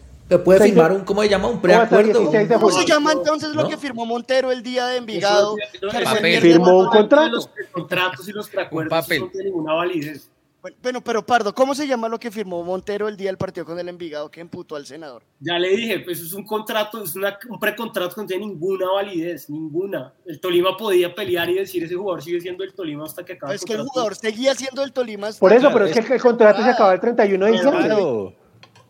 [0.44, 1.48] Puede firmar un, ¿cómo se llama?
[1.48, 2.30] Un preacuerdo.
[2.60, 5.56] ¿Cómo se llama entonces lo que firmó Montero el día de Envigado?
[6.42, 7.30] Firmó un contrato.
[7.30, 10.30] Los contratos y los preacuerdos no tienen ninguna validez.
[10.82, 13.80] Bueno, pero Pardo, ¿cómo se llama lo que firmó Montero el día del partido con
[13.80, 15.24] el Envigado que emputó al senador?
[15.40, 19.50] Ya le dije, pues es un contrato, es un precontrato que no tiene ninguna validez,
[19.50, 20.14] ninguna.
[20.26, 23.56] El Tolima podía pelear y decir ese jugador sigue siendo el Tolima hasta que acabe.
[23.56, 25.30] Es que el jugador seguía siendo el Tolima.
[25.40, 28.34] Por eso, pero es, que el contrato se acaba el 31 de diciembre.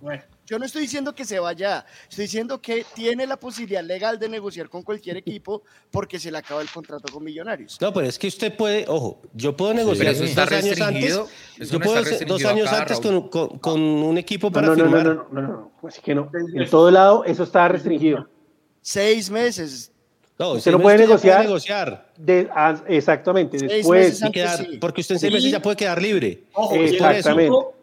[0.01, 0.36] Bueno.
[0.47, 4.29] Yo no estoy diciendo que se vaya, estoy diciendo que tiene la posibilidad legal de
[4.29, 7.77] negociar con cualquier equipo porque se le acaba el contrato con Millonarios.
[7.81, 11.19] No, pero es que usted puede, ojo, yo puedo negociar dos años antes.
[11.69, 15.03] Yo puedo dos años antes con, con, un equipo para no, no, firmar.
[15.03, 16.31] No, no, no, no, pues que no.
[16.53, 18.29] En todo lado eso está restringido.
[18.81, 19.91] Seis meses.
[20.39, 21.43] No, usted no puede negociar.
[21.43, 22.09] negociar.
[22.15, 24.21] De, ah, exactamente, después.
[24.79, 26.43] Porque usted en seis meses ya puede quedar libre.
[26.53, 27.45] Ojo, exactamente.
[27.47, 27.76] Eso,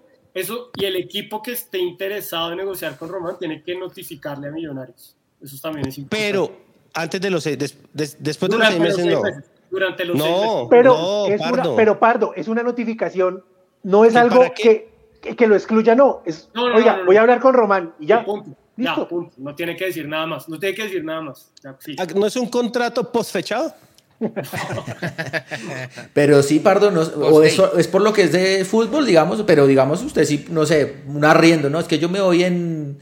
[0.77, 5.17] y el equipo que esté interesado en negociar con Román tiene que notificarle a Millonarios.
[5.41, 6.27] Eso también es importante.
[6.27, 6.53] Pero
[6.93, 7.59] antes de los seis,
[7.93, 9.23] después de los seis meses, no.
[9.71, 10.67] durante los seis meses.
[10.71, 11.71] Pero, es Pardo.
[11.71, 13.45] Una, pero Pardo, es una notificación,
[13.85, 14.89] no es algo que,
[15.37, 16.23] que, lo excluya, no.
[16.25, 18.25] Es, oiga, voy a hablar con Román y ya.
[18.25, 18.57] Punto.
[18.77, 19.33] Ya, punto.
[19.37, 20.49] No tiene que decir nada más.
[20.49, 21.53] No tiene que decir nada más.
[21.79, 21.95] sí.
[21.97, 23.73] Ah, ¿No es un contrato postfechado?
[26.13, 29.67] pero sí, Pardo, no, o eso es por lo que es de fútbol, digamos, pero
[29.67, 31.81] digamos usted sí, no sé, un arriendo, ¿no?
[31.81, 32.99] Es que yo me voy en,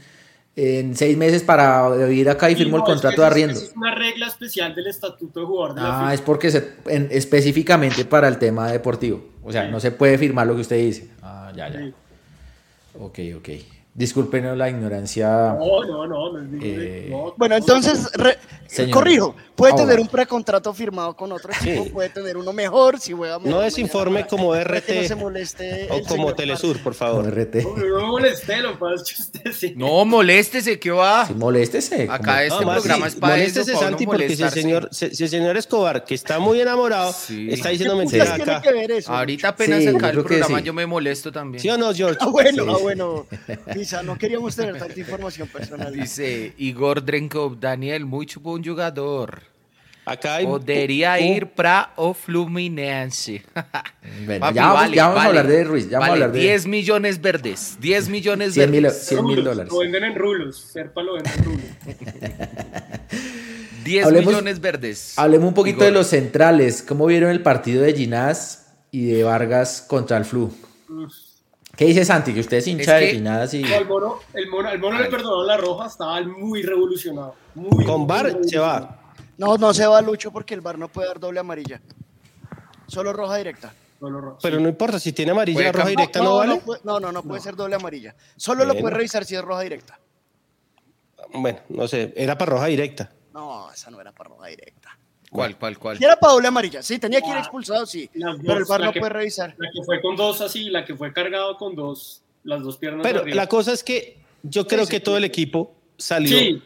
[0.55, 3.59] en seis meses para vivir acá y firmo el contrato de arriendo.
[3.59, 5.75] Es una regla especial del estatuto de jugador.
[5.75, 6.73] De ah, es porque se,
[7.11, 9.23] específicamente para el tema deportivo.
[9.43, 11.09] O sea, no se puede firmar lo que usted dice.
[11.21, 11.91] Ah, ya, ya.
[12.99, 13.49] Ok, ok.
[13.95, 15.55] Disculpen la ignorancia.
[15.59, 16.39] No, no, no.
[16.59, 18.09] Eh, bueno, entonces,
[18.91, 23.37] corrijo, puede tener un precontrato firmado con otro equipo, puede tener uno mejor si juega
[23.43, 27.27] No desinforme como RT no se moleste o como Telesur, por favor.
[27.27, 27.55] RT.
[27.63, 29.73] No, no moleste, lo usted sí.
[29.77, 31.27] No, moléstese, ¿qué va?
[31.27, 32.07] Sí, moléstese.
[32.09, 35.55] Acá este programa es para moléstese, eso, Santi, porque si el, señor, si, el señor
[35.55, 38.63] Escobar, que está muy enamorado, está diciendo mentiras acá.
[39.05, 41.61] Ahorita apenas acá el programa yo me molesto también.
[41.61, 42.17] ¿Sí o no, George?
[42.21, 43.27] Ah, bueno, ah, bueno.
[44.03, 45.93] no queríamos tener tanta información personal.
[45.93, 49.41] Dice Igor Drenkov, Daniel, muy buen jugador.
[50.05, 53.43] Acá hay, Podría ir para o Fluminense.
[54.25, 55.89] Bueno, ya, vamos, ya, vamos, a hablar de Ruiz.
[55.89, 57.77] Ya vamos a hablar de 10 millones verdes.
[57.79, 59.07] 10 millones 100 verdes.
[59.07, 59.71] 100 mil dólares.
[59.71, 60.59] Lo venden en rulos.
[60.59, 61.63] Serpa lo vende en rulos.
[63.83, 65.13] 10 millones verdes.
[65.17, 66.83] Hablemos un poquito de los centrales.
[66.83, 70.53] ¿Cómo vieron el partido de Ginás y de Vargas contra el Flu?
[71.75, 72.33] ¿Qué dice Santi?
[72.33, 73.63] Que usted es hincha de Ginás y...
[73.63, 77.35] el mono, el mono, el mono le perdonó la roja, estaba muy revolucionado.
[77.55, 78.99] Muy, Con Bar se va.
[79.39, 81.81] No, no se va Lucho porque el bar no puede dar doble amarilla.
[82.85, 83.73] Solo roja directa.
[84.41, 86.61] Pero no importa, si tiene amarilla, roja directa no, vale.
[86.65, 88.13] No, no, no, no, puede ser doble amarilla.
[88.35, 89.99] Solo lo puede revisar si es roja directa.
[91.33, 93.09] Bueno, no sé, era para roja directa.
[93.33, 94.95] No, esa no era para roja directa.
[95.33, 96.03] ¿Cuál, cuál, cuál?
[96.03, 98.09] era para doble amarilla, sí, tenía que ir expulsado, sí.
[98.13, 99.55] pero el VAR no puede revisar.
[99.57, 103.01] La que fue con dos así, la que fue cargado con dos, las dos piernas.
[103.03, 106.61] Pero la cosa es que yo creo que todo el equipo salió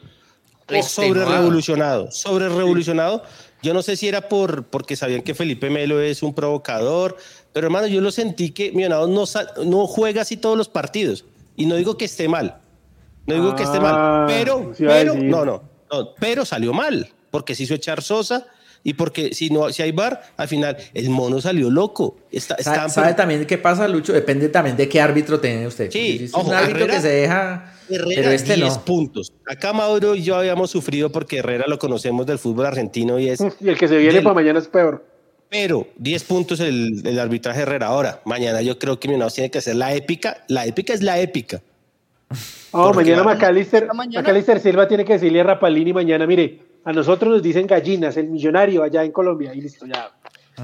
[0.83, 3.23] sobre revolucionado, sobre revolucionado.
[3.63, 7.17] Yo no sé si era por porque sabían que Felipe Melo es un provocador,
[7.53, 11.25] pero hermano, yo lo sentí que Millonarios no, no juega así todos los partidos.
[11.55, 12.59] Y no digo que esté mal,
[13.25, 17.55] no digo que esté mal, ah, pero, pero no, no, no, pero salió mal, porque
[17.55, 18.45] se hizo echar Sosa
[18.83, 22.17] y porque si no si hay bar al final el mono salió loco.
[22.31, 22.57] Está,
[22.89, 25.91] ¿Sabe, también qué pasa Lucho depende también de qué árbitro tiene usted.
[25.91, 29.33] Sí es un árbitro que se deja pero este 10 puntos.
[29.49, 33.41] Acá Mauro y yo habíamos sufrido porque Herrera lo conocemos del fútbol argentino y es
[33.59, 35.05] y el que se viene para mañana es peor.
[35.49, 37.87] Pero 10 puntos el, el arbitraje Herrera.
[37.87, 40.43] Ahora mañana yo creo que Millonarios tiene que hacer la épica.
[40.47, 41.61] La épica es la épica.
[42.71, 47.43] Oh, mañana Macalister, Macalister Silva tiene que decirle a Rapalini mañana, mire, a nosotros nos
[47.43, 50.11] dicen gallinas, el millonario allá en Colombia, y listo, ya.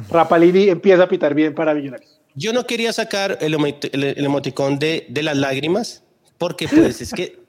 [0.09, 2.19] Rapalini empieza a pitar bien para Millonarios.
[2.35, 6.03] Yo no quería sacar el, emoticón de, las lágrimas,
[6.37, 7.39] porque pues es que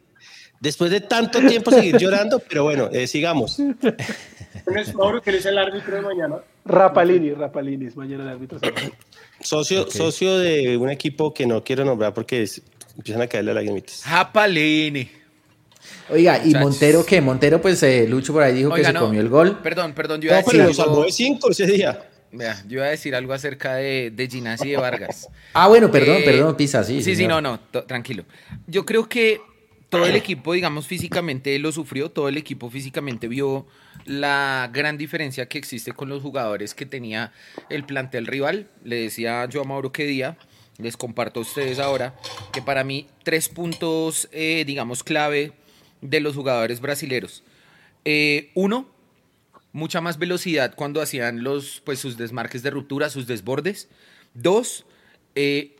[0.60, 3.56] después de tanto tiempo seguir llorando, pero bueno, eh, sigamos.
[5.24, 6.36] que es el árbitro de mañana?
[6.66, 8.58] Rapalini, Rapalini es mañana el árbitro.
[9.40, 12.48] Socio, socio de un equipo que no quiero nombrar porque
[12.96, 14.02] empiezan a caerle lágrimas.
[14.08, 15.10] Rapalini.
[16.10, 17.20] Oiga, ¿y Montero qué?
[17.20, 19.58] Montero, pues eh, Lucho por ahí dijo que se comió el gol.
[19.62, 20.60] Perdón, perdón, yo iba a decir.
[20.60, 20.74] Algo...
[20.74, 22.08] salvó de cinco ese día.
[22.32, 25.28] Vea, yo iba a decir algo acerca de, de Ginás y de Vargas.
[25.52, 27.00] ah, bueno, perdón, eh, perdón, Pisa, sí.
[27.02, 28.24] Sí, sí, no, no, tranquilo.
[28.66, 29.40] Yo creo que
[29.88, 33.66] todo el equipo, digamos, físicamente lo sufrió, todo el equipo físicamente vio
[34.04, 37.32] la gran diferencia que existe con los jugadores que tenía
[37.70, 38.68] el plantel rival.
[38.82, 40.36] Le decía yo a Mauro que día,
[40.78, 42.16] les comparto a ustedes ahora,
[42.52, 45.52] que para mí tres puntos, eh, digamos, clave
[46.04, 47.42] de los jugadores brasileros.
[48.04, 48.86] Eh, uno,
[49.72, 53.88] mucha más velocidad cuando hacían los, pues, sus desmarques de ruptura, sus desbordes.
[54.34, 54.84] Dos,
[55.34, 55.76] eh,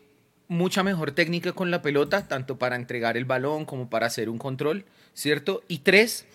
[0.47, 4.39] mucha mejor técnica con la pelota, tanto para entregar el balón como para hacer un
[4.39, 5.63] control, ¿cierto?
[5.67, 6.25] Y tres,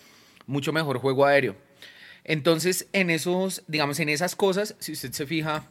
[0.47, 1.55] mucho mejor juego aéreo.
[2.23, 5.65] Entonces, en esos, digamos, en esas cosas, si usted se fija,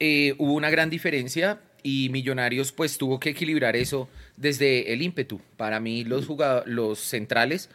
[0.00, 5.40] eh, hubo una gran diferencia y Millonarios pues tuvo que equilibrar eso desde el ímpetu.
[5.56, 6.26] Para mí los
[6.64, 7.68] los centrales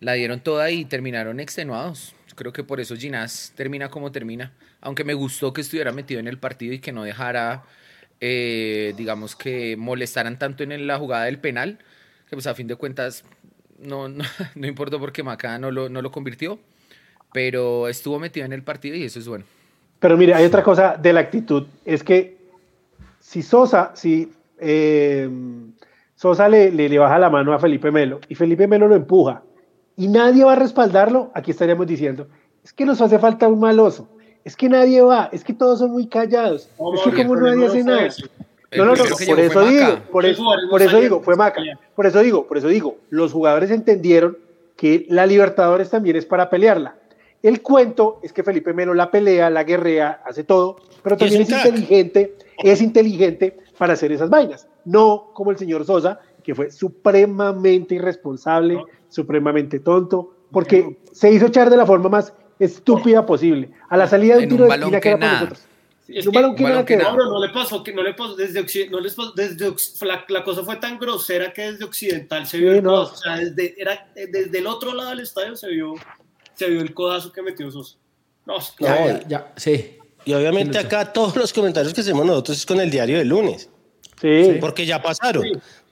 [0.00, 2.14] la dieron toda y terminaron extenuados.
[2.34, 4.52] Creo que por eso Ginás termina como termina.
[4.80, 7.64] Aunque me gustó que estuviera metido en el partido y que no dejara,
[8.20, 11.78] eh, digamos, que molestaran tanto en la jugada del penal,
[12.28, 13.24] que pues a fin de cuentas
[13.78, 14.24] no, no,
[14.56, 16.58] no importó porque Maca no lo, no lo convirtió,
[17.32, 19.44] pero estuvo metido en el partido y eso es bueno.
[20.00, 22.37] Pero mire, hay otra cosa de la actitud, es que
[23.28, 25.28] si Sosa, si eh,
[26.14, 29.42] Sosa le, le, baja la mano a Felipe Melo y Felipe Melo lo empuja
[29.98, 32.26] y nadie va a respaldarlo, aquí estaríamos diciendo,
[32.64, 34.08] es que nos hace falta un maloso,
[34.46, 37.84] es que nadie va, es que todos son muy callados, es que como nadie hace
[37.84, 38.08] nada.
[38.74, 41.60] No, no, no, por eso digo, por eso, por eso digo, fue Maca.
[41.94, 44.38] Por eso digo, por eso digo, los jugadores entendieron
[44.74, 46.94] que la Libertadores también es para pelearla.
[47.42, 51.50] El cuento es que Felipe Melo la pelea, la guerrea, hace todo, pero también es,
[51.50, 54.68] inteligente, es inteligente para hacer esas vainas.
[54.84, 61.70] No como el señor Sosa, que fue supremamente irresponsable, supremamente tonto, porque se hizo echar
[61.70, 63.70] de la forma más estúpida posible.
[63.88, 65.64] A la salida de un tiro de esquina que, era para nosotros.
[66.08, 68.98] Es un balón que, que no, no le pasó, que no le pasó desde, no
[68.98, 73.04] les pasó, desde la, cosa fue tan grosera que desde occidental se vio el o
[73.14, 75.94] sea, desde, era, desde el otro lado del estadio se vio
[76.54, 77.96] se vio el codazo que metió Sosa.
[78.46, 79.98] No, ya, ya, sí.
[80.28, 83.70] Y obviamente acá todos los comentarios que hacemos nosotros es con el diario del lunes.
[84.20, 84.58] Sí.
[84.60, 85.42] Porque ya pasaron.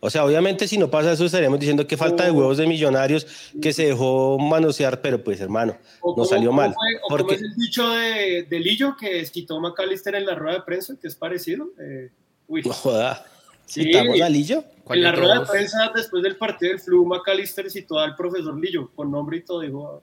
[0.00, 3.26] O sea, obviamente si no pasa eso estaríamos diciendo que falta de huevos de millonarios
[3.62, 5.78] que se dejó manosear, pero pues hermano,
[6.14, 6.74] no salió mal.
[7.08, 7.36] porque...
[7.36, 11.16] es el dicho de, Lillo que quitó McAllister en la rueda de prensa, que es
[11.16, 11.70] parecido.
[11.80, 12.10] Eh,
[12.46, 12.60] uy.
[12.62, 13.24] No joda.
[13.66, 14.64] ¿Citamos a Lillo?
[14.90, 18.90] En la rueda de prensa después del partido del Flu, McAllister citó al profesor Lillo,
[18.94, 20.02] con nombre y todo, dijo,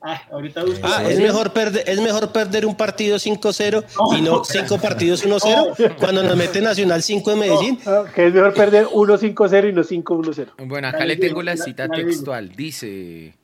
[0.00, 3.84] Ah, ahorita ah, es mejor perder, es mejor perder un partido 5-0
[4.16, 7.78] y no 5 partidos 1-0 cuando nos mete Nacional 5 en Medellín.
[8.14, 10.68] que es mejor perder 1-5-0 y no 5-1-0.
[10.68, 12.50] Bueno, acá le tengo la cita textual.
[12.54, 13.34] Dice,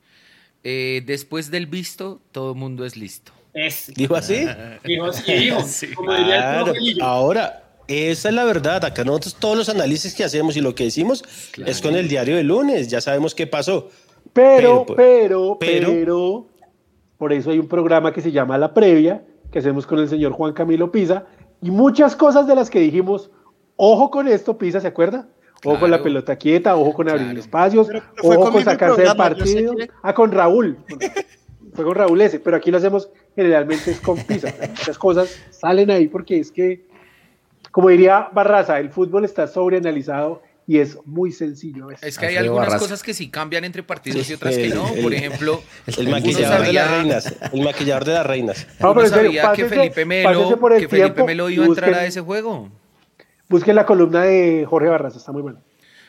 [0.63, 3.33] eh, después del visto, todo mundo es listo.
[3.97, 4.47] ¿Dijo así?
[4.85, 5.89] Dijo así,
[7.01, 8.85] ahora, esa es la verdad.
[8.85, 11.25] Acá nosotros todos los análisis que hacemos y lo que decimos
[11.67, 12.89] es con el diario de lunes.
[12.89, 13.91] Ya sabemos qué pasó.
[14.35, 16.47] Pero, pues, pero, pero,
[17.17, 20.33] por eso hay un programa que se llama La Previa, que hacemos con el señor
[20.33, 21.25] Juan Camilo Pisa,
[21.63, 23.31] y muchas cosas de las que dijimos,
[23.77, 25.29] ojo con esto, Pisa, ¿se acuerda?
[25.65, 27.89] Ojo con la pelota quieta, ojo con abrir espacios,
[28.23, 29.73] ojo con, sacarse del partido.
[30.03, 30.77] Ah, con Raúl.
[31.73, 34.53] fue con Raúl ese, pero aquí lo hacemos generalmente es con Pisa.
[34.69, 36.87] Muchas cosas salen ahí porque es que,
[37.71, 41.89] como diría Barraza, el fútbol está sobreanalizado y es muy sencillo.
[42.01, 44.87] Es que hay algunas cosas que sí cambian entre partidos y otras que no.
[45.03, 45.63] Por ejemplo,
[45.99, 47.35] el, maquillador de las reinas.
[47.53, 48.67] El maquillador de las reinas.
[48.81, 52.71] No, pero sabía que Felipe Melo, que Felipe Melo iba a entrar a ese juego.
[53.49, 55.61] Busquen la columna de Jorge Barraza, está muy buena.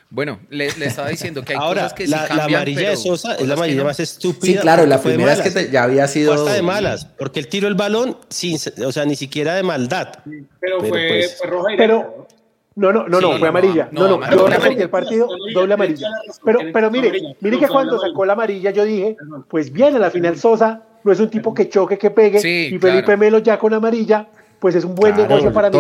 [0.09, 2.95] Bueno, le, estaba diciendo que hay Ahora, cosas que la, sí cambian, la amarilla de
[2.95, 4.53] Sosa es la amarilla más estúpida.
[4.53, 6.33] Sí, claro, la primera es que ya había sido.
[6.33, 10.19] Hasta de malas, porque él tiró el balón sin, o sea, ni siquiera de maldad.
[10.59, 12.27] Pero, fue, pues, fue roja y Pero,
[12.75, 13.87] no, no, no, no, fue amarilla.
[13.91, 16.09] No, no, yo repetí el partido, doble amarilla.
[16.43, 19.15] Pero, pero mire, mire que cuando sacó la amarilla yo dije,
[19.49, 22.77] pues bien, a la final Sosa no es un tipo que choque, que pegue, y
[22.77, 24.27] Felipe Melo ya con amarilla,
[24.59, 25.77] pues es un buen negocio para mí.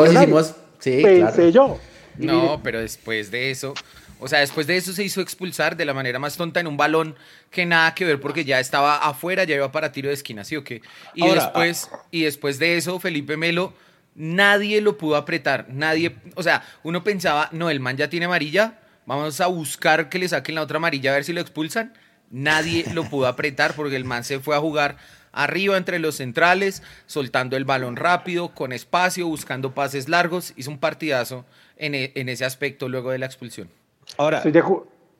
[0.79, 1.77] sí, Pensé yo.
[2.17, 3.73] No, pero después de eso,
[4.19, 6.77] o sea, después de eso se hizo expulsar de la manera más tonta en un
[6.77, 7.15] balón
[7.51, 10.55] que nada que ver porque ya estaba afuera, ya iba para tiro de esquina, ¿sí
[10.55, 10.81] o qué?
[11.13, 13.73] Y, después, y después de eso, Felipe Melo,
[14.15, 18.79] nadie lo pudo apretar, nadie, o sea, uno pensaba, no, el man ya tiene amarilla,
[19.05, 21.93] vamos a buscar que le saquen la otra amarilla a ver si lo expulsan.
[22.31, 24.97] Nadie lo pudo apretar porque el man se fue a jugar
[25.31, 30.53] arriba entre los centrales, soltando el balón rápido, con espacio, buscando pases largos.
[30.55, 31.45] Hizo un partidazo
[31.77, 33.69] en, e, en ese aspecto luego de la expulsión.
[34.17, 34.43] Ahora,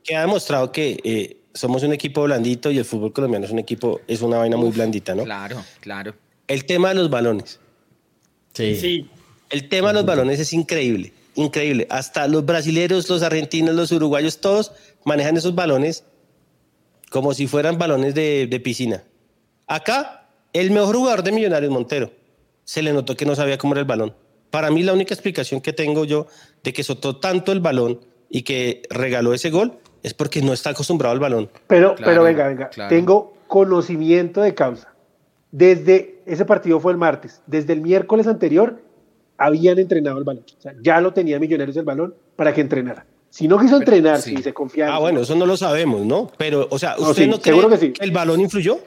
[0.04, 3.60] que ha demostrado que eh, somos un equipo blandito y el fútbol colombiano es un
[3.60, 5.24] equipo, es una vaina muy blandita, ¿no?
[5.24, 6.14] Claro, claro.
[6.48, 7.60] El tema de los balones.
[8.56, 8.76] Sí.
[8.76, 9.10] Sí.
[9.50, 11.86] El tema de los balones es increíble, increíble.
[11.92, 14.72] Hasta los brasileños, los argentinos, los uruguayos, todos
[15.04, 16.04] manejan esos balones
[17.12, 19.04] como si fueran balones de, de piscina.
[19.68, 22.12] Acá, el mejor jugador de Millonarios, Montero,
[22.64, 24.16] se le notó que no sabía cómo era el balón.
[24.50, 26.28] Para mí, la única explicación que tengo yo
[26.64, 28.00] de que soltó tanto el balón
[28.30, 31.50] y que regaló ese gol es porque no está acostumbrado al balón.
[31.68, 34.94] Pero, pero venga, venga, tengo conocimiento de causa.
[35.52, 38.82] Desde ese partido fue el martes, desde el miércoles anterior
[39.38, 40.46] habían entrenado el balón.
[40.58, 43.06] O sea, ya lo tenía Millonarios el balón para que entrenara.
[43.30, 44.96] Si no quiso entrenar, si se confiaba.
[44.96, 46.32] Ah, bueno, eso no lo sabemos, ¿no?
[46.38, 48.80] Pero, o sea, ¿usted no, cree que, que el balón influyó?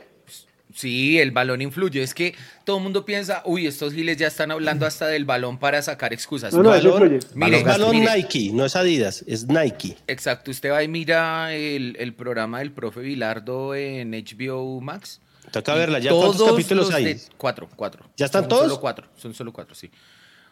[0.78, 2.02] Sí, el balón influye.
[2.02, 5.58] Es que todo el mundo piensa, uy, estos giles ya están hablando hasta del balón
[5.58, 6.54] para sacar excusas.
[6.54, 9.96] No, no, balón, mire, balón Nike, no es Adidas, es Nike.
[10.06, 15.20] Exacto, usted va y mira el, programa del profe Vilardo en HBO Max.
[15.50, 17.20] Toca verla, ¿ya cuántos capítulos hay?
[17.36, 18.04] cuatro, cuatro.
[18.16, 18.62] ¿Ya están son todos?
[18.64, 19.90] Solo cuatro, son solo cuatro, sí.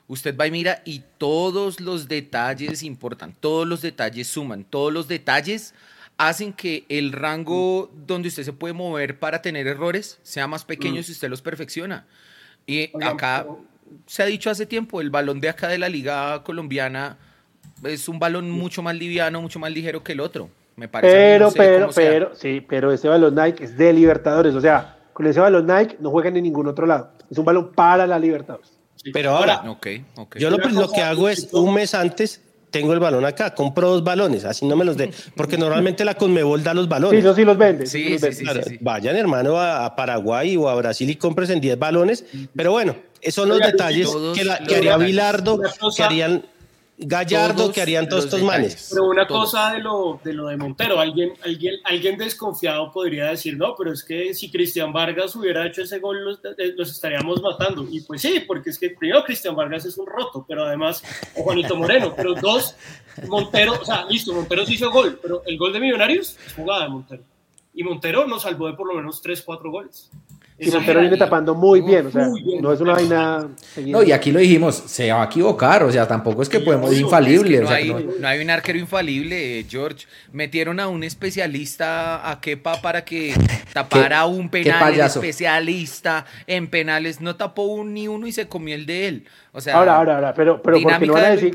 [0.09, 5.09] Usted va y mira y todos los detalles importan, todos los detalles suman, todos los
[5.09, 5.75] detalles
[6.17, 11.01] hacen que el rango donde usted se puede mover para tener errores sea más pequeño
[11.01, 11.05] mm.
[11.05, 12.07] si usted los perfecciona.
[12.67, 13.47] Y acá
[14.07, 17.19] se ha dicho hace tiempo, el balón de acá de la liga colombiana
[17.85, 20.51] es un balón mucho más liviano, mucho más ligero que el otro.
[20.77, 21.15] Me parece.
[21.15, 24.55] Pero, pero, pero, sí, pero ese balón Nike es de Libertadores.
[24.55, 27.11] O sea, con ese balón Nike no juegan en ningún otro lado.
[27.31, 28.73] Es un balón para la Libertadores.
[29.13, 29.63] Pero ahora,
[30.37, 34.05] yo lo, lo que hago es un mes antes tengo el balón acá, compro dos
[34.05, 37.21] balones, así no me los dé, porque normalmente la Conmebol da los balones.
[37.21, 37.87] Sí, eso sí los vende.
[37.87, 42.25] Sí, sí, sí, Vayan, hermano, a, Paraguay o a Brasil y compres en 10 balones,
[42.55, 45.61] pero bueno, esos son los detalles que, haría Bilardo,
[45.97, 46.45] que harían
[46.99, 48.89] Gallardo que harían todos estos manes.
[48.91, 53.57] Pero una cosa de lo, de lo de Montero, alguien, alguien, alguien desconfiado podría decir,
[53.57, 57.43] no, pero es que si Cristian Vargas hubiera hecho ese gol, los, eh, los, estaríamos
[57.43, 57.87] matando.
[57.91, 61.03] Y pues sí, porque es que primero Cristian Vargas es un roto, pero además,
[61.37, 62.75] o Juanito Moreno, pero dos,
[63.29, 66.85] Montero, o sea, listo, Montero sí hizo gol, pero el gol de Millonarios es jugada
[66.85, 67.23] de Montero.
[67.75, 70.11] Y Montero nos salvó de por lo menos 3, 4 goles.
[70.59, 72.29] Y Montero viene tapando muy bien, o sea,
[72.61, 73.47] no es una vaina.
[73.87, 76.91] No, y aquí lo dijimos, se va a equivocar, o sea, tampoco es que podemos
[76.95, 77.61] ir infalible.
[77.61, 78.27] no, hay, no...
[78.27, 80.07] hay, un arquero infalible, George.
[80.33, 83.35] Metieron a un especialista a Kepa para que
[83.75, 88.87] tapara un penal, especialista en penales, no tapó un, ni uno y se comió el
[88.87, 89.25] de él.
[89.53, 91.53] O sea, ahora, ahora, ahora, pero, pero porque no van a decir,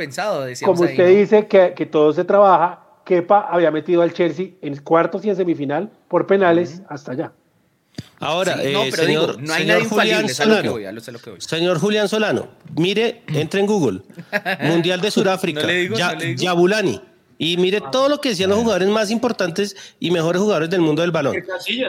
[0.63, 5.25] como usted dice que, que todo se trabaja, Kepa había metido al Chelsea en cuartos
[5.25, 7.31] y en semifinal por penales hasta allá.
[8.19, 9.39] Ahora, señor,
[9.89, 10.77] Julián Solano,
[11.39, 14.01] señor Julián Solano, mire, entre en Google,
[14.61, 15.67] Mundial de Sudáfrica,
[16.35, 17.01] Yabulani,
[17.39, 21.01] y mire todo lo que decían los jugadores más importantes y mejores jugadores del mundo
[21.01, 21.35] del balón.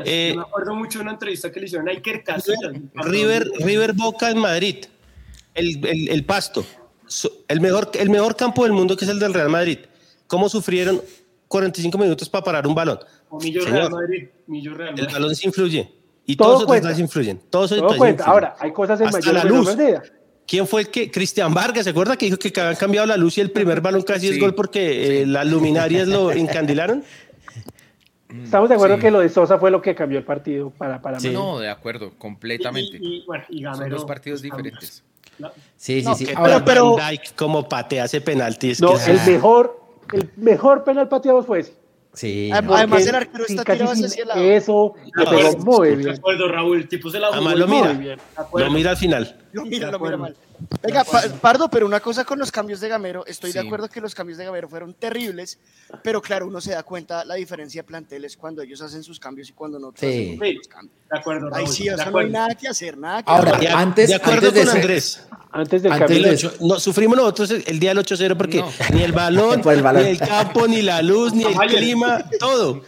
[0.07, 2.73] Eh, me acuerdo mucho de una entrevista que le hicieron a Iker Casillas.
[2.95, 4.87] River, River Boca en Madrid,
[5.55, 6.65] el, el, Pasto,
[7.47, 9.81] el mejor, el mejor campo del mundo que es el del Real Madrid.
[10.27, 11.03] ¿Cómo sufrieron
[11.49, 12.99] 45 minutos para parar un balón?
[13.33, 15.07] O Millo Real Madrid, Millo Real Madrid.
[15.09, 15.91] El balón se influye.
[16.27, 17.41] Y todos los detalles influyen.
[17.49, 18.25] Todos Todo cuenta.
[18.25, 19.77] Ahora, hay cosas en Hasta mayor la luz.
[20.47, 21.11] ¿Quién fue el que?
[21.11, 24.03] Cristian Vargas, ¿se acuerda que dijo que habían cambiado la luz y el primer balón
[24.03, 27.03] casi es gol porque eh, las luminarias lo encandilaron?
[28.45, 31.19] Estamos de acuerdo que lo de Sosa fue lo que cambió el partido para, para
[31.21, 32.99] No, de acuerdo, completamente.
[33.01, 35.05] Y, bueno, y Son dos partidos diferentes.
[35.77, 36.27] Sí, sí, sí.
[36.37, 36.97] Ahora, pero,
[37.35, 38.75] como patea ese penalti.
[38.79, 39.81] no, el mejor,
[40.13, 41.82] el mejor penal pateado fue ese.
[42.15, 42.51] Sí.
[42.53, 44.41] Además, el arquero está tirado hacia el lado.
[44.43, 46.03] Eso, lo pegó muy bien.
[46.03, 48.19] De acuerdo, Raúl, el tipo se la jugó lo mira,
[48.53, 49.41] lo mira al final.
[49.53, 50.37] Lo mira, lo mira mal.
[50.83, 51.05] Venga,
[51.41, 54.39] Pardo, pero una cosa con los cambios de Gamero, estoy de acuerdo que los cambios
[54.39, 55.59] de Gamero fueron terribles,
[56.03, 59.49] pero claro, uno se da cuenta la diferencia de planteles cuando ellos hacen sus cambios
[59.49, 60.37] y cuando no sí.
[60.39, 60.95] hacen sus cambios.
[61.11, 61.61] De acuerdo, Raúl.
[61.61, 64.49] Ahí sí, o sea, no hay nada que hacer, nada que Ahora, antes, de acuerdo
[64.49, 65.27] antes con Andrés.
[65.51, 66.53] Antes del cambio.
[66.61, 70.81] no, sufrimos nosotros el día del 8-0 porque ni el balón, ni el campo, ni
[70.81, 72.83] la luz, ni el clima, todo.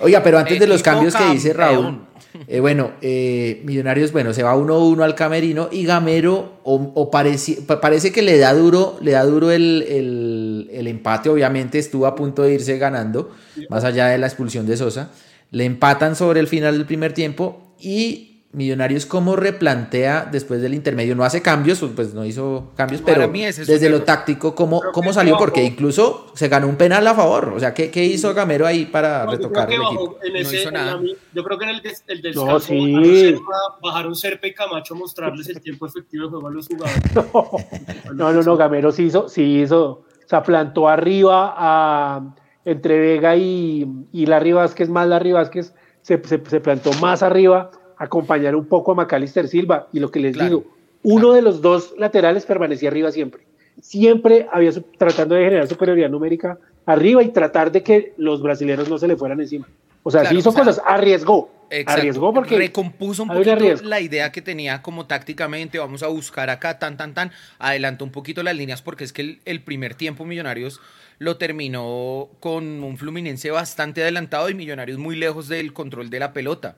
[0.00, 2.07] Oiga, pero antes de los cambios que dice Raúl,
[2.46, 8.22] eh, bueno, eh, Millonarios, bueno, se va 1-1 al camerino y Gamero o, parece, que
[8.22, 12.78] le da duro, le da duro el, el, empate, obviamente estuvo a punto de irse
[12.78, 13.30] ganando,
[13.70, 15.10] más allá de la expulsión de Sosa.
[15.50, 21.14] Le empatan sobre el final del primer tiempo y Millonarios cómo replantea después del intermedio,
[21.14, 25.36] no hace cambios, pues no hizo cambios, pero desde lo táctico, ¿cómo, cómo salió?
[25.36, 28.86] Porque incluso se ganó un penal a favor, o sea, ¿qué, qué hizo Gamero ahí
[28.86, 30.18] para retocar el equipo?
[30.32, 30.98] no hizo nada.
[31.34, 33.36] yo creo que en el, el descanso no, sí.
[33.82, 37.02] bajaron Serpa y Camacho a mostrarles el tiempo efectivo de juego a los jugadores.
[38.14, 42.34] No, no, no, Gamero sí hizo, sí hizo, o sea, plantó arriba a,
[42.64, 47.70] entre Vega y, y Larry Vázquez, más Larry Vázquez, se, se, se plantó más arriba
[47.98, 49.88] acompañar un poco a Macalister Silva.
[49.92, 50.64] Y lo que les digo,
[51.02, 53.42] uno de los dos laterales permanecía arriba siempre.
[53.80, 58.98] Siempre había tratando de generar superioridad numérica arriba y tratar de que los brasileños no
[58.98, 59.68] se le fueran encima.
[60.02, 61.50] O sea, hizo cosas, arriesgó.
[61.86, 62.56] Arriesgó porque.
[62.56, 67.12] Recompuso un poquito la idea que tenía como tácticamente, vamos a buscar acá, tan, tan,
[67.12, 67.30] tan.
[67.58, 70.80] Adelantó un poquito las líneas porque es que el, el primer tiempo Millonarios
[71.18, 76.32] lo terminó con un Fluminense bastante adelantado y Millonarios muy lejos del control de la
[76.32, 76.76] pelota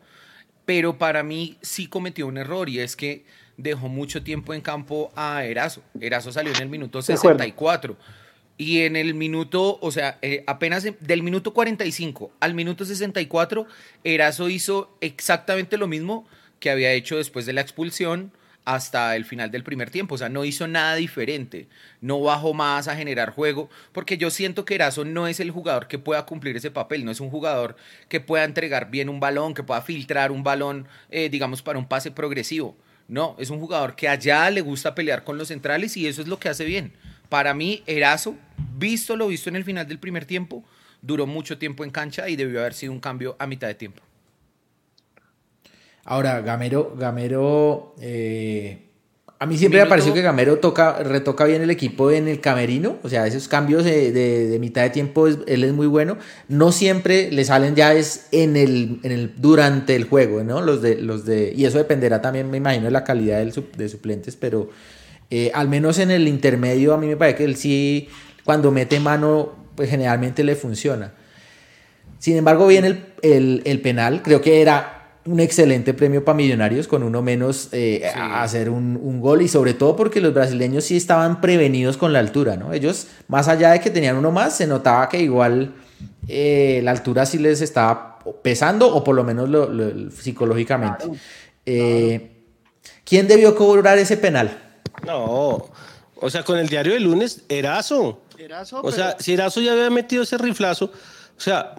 [0.64, 3.24] pero para mí sí cometió un error y es que
[3.56, 5.82] dejó mucho tiempo en campo a Erazo.
[6.00, 7.96] Erazo salió en el minuto 64.
[8.56, 13.66] Y en el minuto, o sea, eh, apenas del minuto 45 al minuto 64,
[14.04, 16.26] Erazo hizo exactamente lo mismo
[16.58, 18.32] que había hecho después de la expulsión
[18.74, 20.14] hasta el final del primer tiempo.
[20.14, 21.68] O sea, no hizo nada diferente.
[22.00, 23.68] No bajó más a generar juego.
[23.92, 27.04] Porque yo siento que Erazo no es el jugador que pueda cumplir ese papel.
[27.04, 27.76] No es un jugador
[28.08, 31.88] que pueda entregar bien un balón, que pueda filtrar un balón, eh, digamos, para un
[31.88, 32.76] pase progresivo.
[33.08, 36.28] No, es un jugador que allá le gusta pelear con los centrales y eso es
[36.28, 36.92] lo que hace bien.
[37.28, 38.36] Para mí, Erazo,
[38.76, 40.64] visto lo visto en el final del primer tiempo,
[41.02, 44.02] duró mucho tiempo en cancha y debió haber sido un cambio a mitad de tiempo.
[46.10, 48.88] Ahora, Gamero, Gamero, eh,
[49.38, 52.96] a mí siempre me pareció que Gamero toca, retoca bien el equipo en el camerino,
[53.04, 56.18] o sea, esos cambios de, mitad de tiempo, él es muy bueno.
[56.48, 60.60] No siempre le salen ya es en el, en el, durante el juego, ¿no?
[60.60, 63.88] Los de, los de, y eso dependerá también, me imagino, de la calidad del, de
[63.88, 64.68] suplentes, pero
[65.30, 68.08] eh, al menos en el intermedio a mí me parece que él sí,
[68.42, 71.12] cuando mete mano, pues generalmente le funciona.
[72.18, 76.88] Sin embargo, viene el, el, el penal, creo que era un excelente premio para Millonarios
[76.88, 80.96] con uno menos eh, a hacer un, gol y sobre todo porque los brasileños sí
[80.96, 82.72] estaban prevenidos con la altura, ¿no?
[82.72, 85.74] Ellos, más allá de que tenían uno más, se notaba que igual
[86.26, 89.50] eh, la altura sí les estaba pesando o por lo menos
[90.14, 91.04] psicológicamente.
[91.66, 92.44] Eh,
[93.04, 94.56] ¿Quién debió cobrar ese penal?
[95.06, 95.70] No,
[96.16, 98.22] o sea, con el diario de lunes, Erazo.
[98.38, 101.74] Erazo o sea, si Erazo ya había metido ese riflazo, o sea,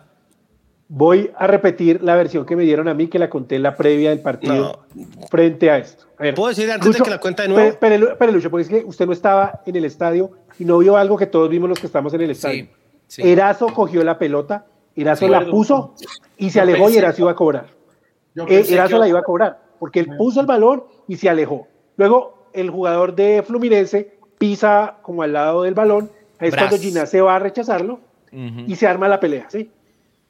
[0.94, 3.78] Voy a repetir la versión que me dieron a mí, que la conté en la
[3.78, 4.84] previa del partido
[5.30, 6.04] frente a esto.
[6.36, 7.78] ¿Puedo decir antes de que la cuenta de nuevo?
[7.80, 11.18] Pero, Lucho, porque es que usted no estaba en el estadio y no vio algo
[11.18, 12.68] que todos vimos los que estamos en el estadio.
[13.18, 15.94] Erazo cogió la pelota, Erazo la puso
[16.36, 17.68] y se alejó y Erazo iba a cobrar.
[18.50, 21.70] Eh, Erazo la iba a cobrar, porque él puso el balón y se alejó.
[21.96, 27.22] Luego el jugador de Fluminense pisa como al lado del balón, es cuando Gina se
[27.22, 28.02] va a rechazarlo
[28.34, 29.72] y se arma la pelea, ¿sí?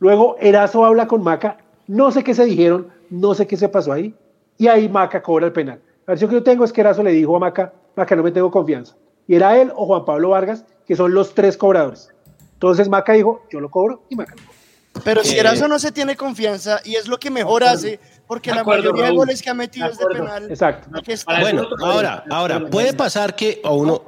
[0.02, 3.94] Luego Erazo habla con Maca, no sé qué se dijeron, no sé qué se pasó
[3.94, 4.16] ahí,
[4.58, 5.80] y ahí Maca cobra el penal.
[6.08, 8.32] La versión que yo tengo es que Erazo le dijo a Maca, Maca, no me
[8.32, 8.96] tengo confianza.
[9.28, 12.10] Y era él o Juan Pablo Vargas, que son los tres cobradores.
[12.54, 14.42] Entonces Maca dijo, yo lo cobro y Maca lo.
[15.04, 18.64] Pero si Erazo no se tiene confianza y es lo que mejor hace, porque la
[18.64, 20.50] mayoría de goles que ha metido es de penal.
[20.50, 20.90] Exacto.
[21.40, 24.02] Bueno, ahora, ahora, puede pasar que a uno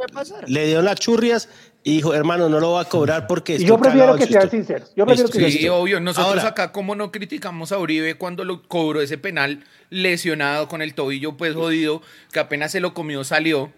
[0.47, 1.49] le dio las churrias
[1.83, 3.55] y dijo, hermano, no lo va a cobrar porque...
[3.55, 4.93] Y yo prefiero que sean sinceros.
[4.95, 5.99] Yo prefiero que sí, obvio.
[5.99, 10.93] Nosotros acá, como no criticamos a Uribe cuando lo cobró ese penal lesionado con el
[10.93, 13.71] tobillo pues jodido, que apenas se lo comió, salió.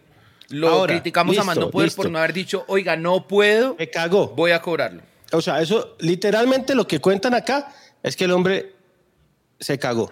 [0.49, 3.75] Lo criticamos a Mando Poder por no haber dicho, oiga, no puedo.
[3.79, 4.27] Me cago.
[4.35, 5.01] Voy a cobrarlo.
[5.31, 8.73] O sea, eso literalmente lo que cuentan acá es que el hombre
[9.59, 10.11] se cagó.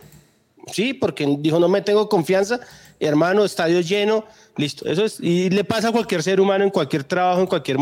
[0.71, 2.59] Sí, porque dijo, no me tengo confianza,
[2.99, 4.25] hermano, estadio lleno,
[4.57, 4.85] listo.
[4.87, 7.77] Eso es, y le pasa a cualquier ser humano en cualquier trabajo, en cualquier...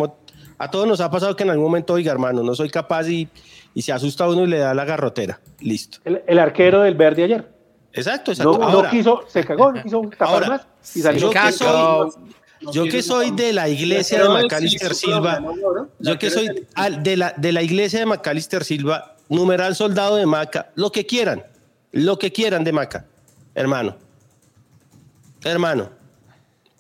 [0.58, 3.28] A todos nos ha pasado que en algún momento, oiga, hermano, no soy capaz y,
[3.74, 5.40] y se asusta uno y le da la garrotera.
[5.60, 6.00] Listo.
[6.06, 7.50] El, arquero del verde ayer.
[7.94, 8.58] Exacto, exacto.
[8.58, 11.32] No, quiso, se cagó, no quiso tapar más y salió.
[12.72, 15.42] Yo que soy de la iglesia de Macalister Silva,
[16.00, 16.68] yo que soy
[17.00, 21.44] de la, de la iglesia de Macalister Silva, numeral soldado de Maca, lo que quieran,
[21.92, 23.08] lo que quieran de Maca,
[23.56, 23.98] hermano.
[25.44, 25.90] Hermano,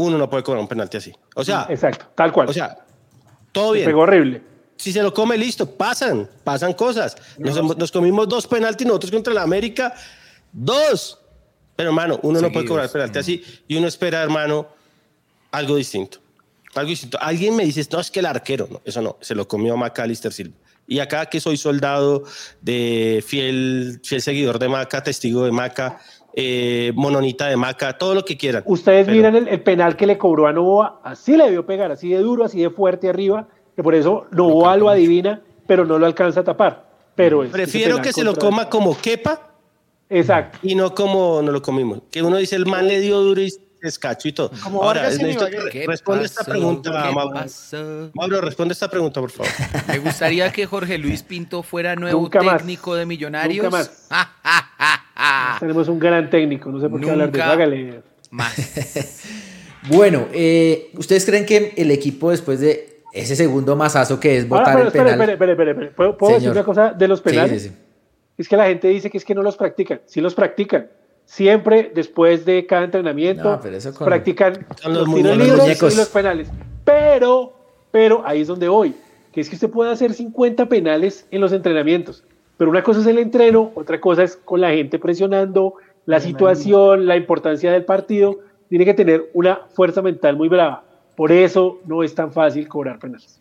[0.02, 1.14] uno no puede cobrar un penalti así.
[1.36, 2.49] O sea, exacto, tal cual.
[2.49, 2.78] O sea,
[3.52, 3.86] todo bien.
[3.86, 4.41] Pegó horrible.
[4.76, 7.16] Si se lo come, listo, pasan, pasan cosas.
[7.38, 9.93] Nos, nos comimos dos penaltis nosotros contra la América,
[10.52, 11.20] dos.
[11.76, 14.68] Pero hermano, uno no puede cobrar penalti así y uno espera, hermano
[15.52, 16.20] algo distinto.
[16.74, 17.18] Algo distinto.
[17.22, 20.34] Alguien me dice, no, es que el arquero, no, eso no, se lo comió Macalister
[20.34, 20.56] Silva.
[20.88, 22.24] Y acá que soy soldado
[22.62, 26.02] de fiel, fiel seguidor de Maca, testigo de Maca,
[26.34, 28.64] eh, mononita de Maca, todo lo que quieran.
[28.66, 32.20] Ustedes miran el, penal que le cobró a Novoa, así le debió pegar, así de
[32.20, 36.42] duro, así de fuerte arriba, que por eso Novoa lo adivina, pero no lo alcanza
[36.42, 36.90] a tapar.
[37.16, 39.50] Pero Prefiero que se lo coma como quepa.
[40.10, 40.60] Exacto.
[40.62, 42.02] Y no como no lo comimos.
[42.12, 43.50] Que uno dice, el man le dio duro y
[43.82, 44.52] escacho y todo.
[44.64, 47.12] Ahora, responde esta pregunta,
[48.14, 48.42] Mauro.
[48.42, 49.52] responde esta pregunta, por favor.
[49.88, 53.66] Me gustaría que Jorge Luis Pinto fuera nuevo técnico de Millonarios.
[53.66, 54.08] Nunca más.
[55.60, 58.04] Tenemos un gran técnico, no sé por qué hablar de Hágale.
[58.30, 59.24] Más.
[59.90, 64.80] bueno, eh, ¿ustedes creen que el equipo después de ese segundo masazo que es votar
[64.80, 65.20] el penal...
[65.20, 67.72] Espere, espere, espere, ¿Puedo, decir una cosa de los penales?
[68.38, 70.02] Es que la gente dice que es que no los practican.
[70.06, 70.88] Sí los practican
[71.32, 73.58] siempre después de cada entrenamiento
[74.00, 76.52] practican los, tiros libres y los penales.
[76.84, 77.54] Pero,
[77.90, 78.94] pero ahí es donde voy,
[79.32, 82.26] que es que usted puede hacer 50 penales en los entrenamientos,
[82.58, 85.76] pero una cosa es el entreno, otra cosa es con la gente presionando,
[86.06, 90.84] la situación, la importancia del partido, tiene que tener una fuerza mental muy brava.
[91.16, 93.40] Por eso no es tan fácil cobrar penales.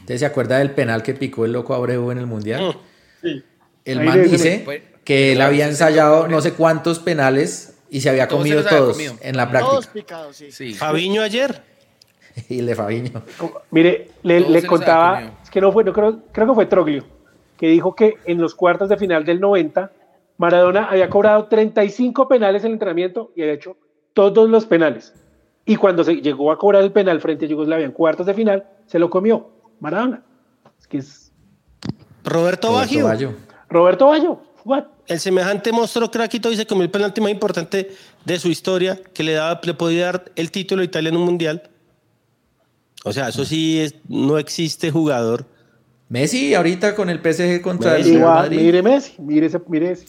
[0.00, 2.74] ¿Usted se acuerda del penal que picó el loco Abreu en el Mundial?
[3.20, 3.42] Sí.
[3.84, 4.64] El man dice
[5.06, 9.48] que él había ensayado no sé cuántos penales y se había comido todos en la
[9.48, 9.70] práctica.
[9.70, 10.74] Todos picados, sí.
[10.74, 11.62] Fabiño ayer.
[12.48, 13.22] y el de Fabiño.
[13.70, 17.04] Mire, le, contaba, es que no fue, no creo, creo que fue Troglio,
[17.56, 19.92] que dijo que en los cuartos de final del 90,
[20.38, 23.76] Maradona había cobrado 35 penales en el entrenamiento y había hecho
[24.12, 25.14] todos los penales.
[25.64, 28.66] Y cuando se llegó a cobrar el penal frente a Yugoslavia en cuartos de final,
[28.86, 30.24] se lo comió Maradona.
[30.80, 31.32] Es que es...
[32.24, 33.34] Roberto, Roberto Baggio.
[33.68, 34.40] Roberto Baggio.
[35.06, 37.90] El semejante monstruo craquito dice como el penalti más importante
[38.24, 41.24] de su historia, que le, daba, le podía dar el título a Italia en un
[41.24, 41.70] mundial.
[43.04, 45.46] O sea, eso sí es, no existe jugador.
[46.08, 48.60] Messi ahorita con el PSG contra el Real Madrid.
[48.60, 50.06] Mire Messi, mire ese, mire ese.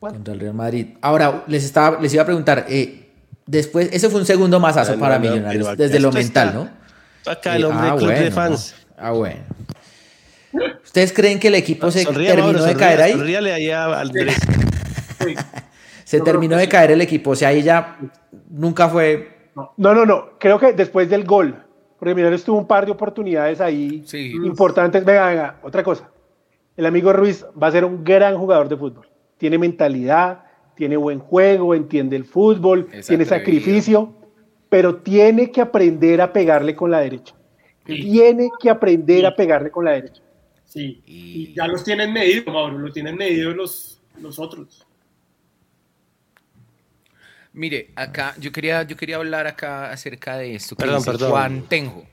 [0.00, 0.86] Contra el Real Madrid.
[1.00, 3.10] Ahora, les, estaba, les iba a preguntar, eh,
[3.46, 6.70] después, ese fue un segundo masazo para Millonarios, desde lo mental, ¿no?
[7.30, 8.74] Acá el hombre ah, club de fans.
[8.96, 9.40] Ah, bueno.
[10.92, 13.14] ¿Ustedes creen que el equipo se terminó de caer ahí?
[16.04, 17.96] se terminó de caer el equipo, o sea, ahí ya
[18.50, 19.48] nunca fue.
[19.78, 21.56] No, no, no, creo que después del gol,
[21.98, 24.04] porque Millonarios tuvo un par de oportunidades ahí
[24.44, 25.02] importantes.
[25.02, 26.10] Venga, venga, otra cosa.
[26.76, 29.08] El amigo Ruiz va a ser un gran jugador de fútbol.
[29.38, 30.44] Tiene mentalidad,
[30.76, 34.12] tiene buen juego, entiende el fútbol, tiene sacrificio,
[34.68, 37.34] pero tiene que aprender a pegarle con la derecha.
[37.86, 40.22] Tiene que aprender a pegarle con la derecha.
[40.72, 41.52] Sí, y...
[41.52, 44.86] ya los tienen medido, Mauro, lo tienen medido los, los otros.
[47.52, 50.74] Mire, acá yo quería, yo quería hablar acá acerca de esto.
[50.74, 51.30] perdón, perdón.
[51.30, 52.06] Juan Tenjo.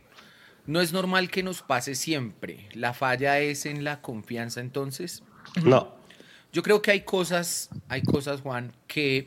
[0.66, 2.68] No es normal que nos pase siempre.
[2.74, 5.24] La falla es en la confianza, entonces.
[5.64, 5.96] No.
[6.52, 9.26] Yo creo que hay cosas, hay cosas, Juan, que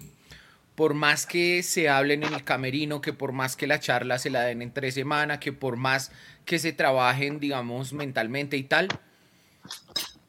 [0.75, 4.29] por más que se hablen en el camerino, que por más que la charla se
[4.29, 6.13] la den en tres semanas, que por más
[6.45, 8.89] que se trabajen, digamos, mentalmente y tal,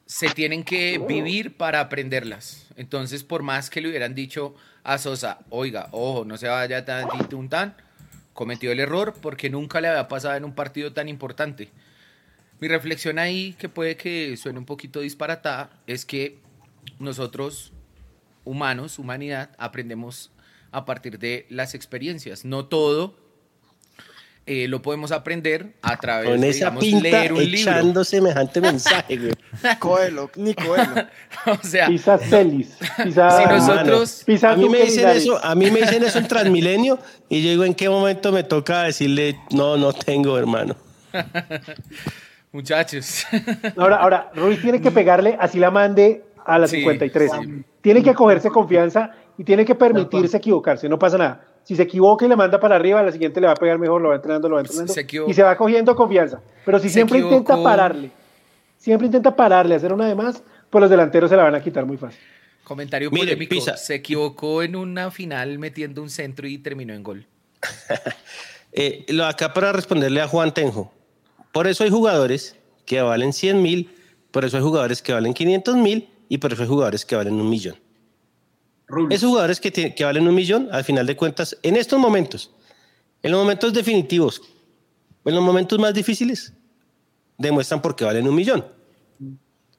[0.06, 2.68] se tienen que vivir para aprenderlas.
[2.76, 7.08] Entonces, por más que le hubieran dicho a Sosa, oiga, ojo, no se vaya tan
[7.50, 7.76] tan,
[8.34, 11.70] cometió el error porque nunca le había pasado en un partido tan importante.
[12.60, 16.40] Mi reflexión ahí, que puede que suene un poquito disparatada, es que
[17.00, 17.74] nosotros,
[18.46, 20.32] humanos, humanidad, aprendemos
[20.72, 22.46] a partir de las experiencias.
[22.46, 23.18] No todo
[24.46, 29.18] eh, lo podemos aprender a través Con esa de pinta leer un echando semejante mensaje,
[29.18, 29.34] güey.
[29.80, 31.08] Coelho, ni Coelho.
[31.46, 35.82] o sea, pisa Celis, pisa, si nosotros, a mí me dicen eso, a mí me
[35.82, 37.00] dicen eso en Transmilenio
[37.30, 40.76] y yo digo en qué momento me toca decirle no, no tengo, hermano.
[42.52, 43.26] Muchachos.
[43.78, 47.32] ahora, ahora, Ruiz tiene que pegarle, así la mande a la 53.
[47.82, 51.53] Tiene que cogerse confianza y tiene que permitirse equivocarse, no pasa nada.
[51.64, 53.80] Si se equivoca y le manda para arriba, a la siguiente le va a pegar
[53.80, 54.94] mejor, lo va entrenando, lo va entrenando
[55.28, 56.42] y se va cogiendo confianza.
[56.66, 58.12] Pero si siempre intenta pararle,
[58.78, 61.86] siempre intenta pararle, hacer una de más, pues los delanteros se la van a quitar
[61.86, 62.20] muy fácil.
[62.64, 63.56] Comentario polémico.
[63.78, 67.28] Se equivocó en una final metiendo un centro y terminó en gol.
[68.72, 70.92] eh, lo acá para responderle a Juan Tenjo.
[71.52, 73.96] Por eso hay jugadores que valen 100 mil,
[74.32, 77.36] por eso hay jugadores que valen 500 mil y por eso hay jugadores que valen
[77.36, 77.76] un millón.
[79.10, 82.52] Esos jugadores que, que valen un millón, al final de cuentas, en estos momentos,
[83.22, 84.42] en los momentos definitivos,
[85.26, 86.54] en los momentos más difíciles,
[87.38, 88.66] demuestran por qué valen un millón.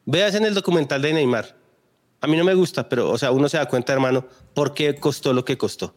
[0.07, 1.57] Veas en el documental de Neymar.
[2.21, 4.95] A mí no me gusta, pero o sea, uno se da cuenta, hermano, por qué
[4.95, 5.95] costó lo que costó.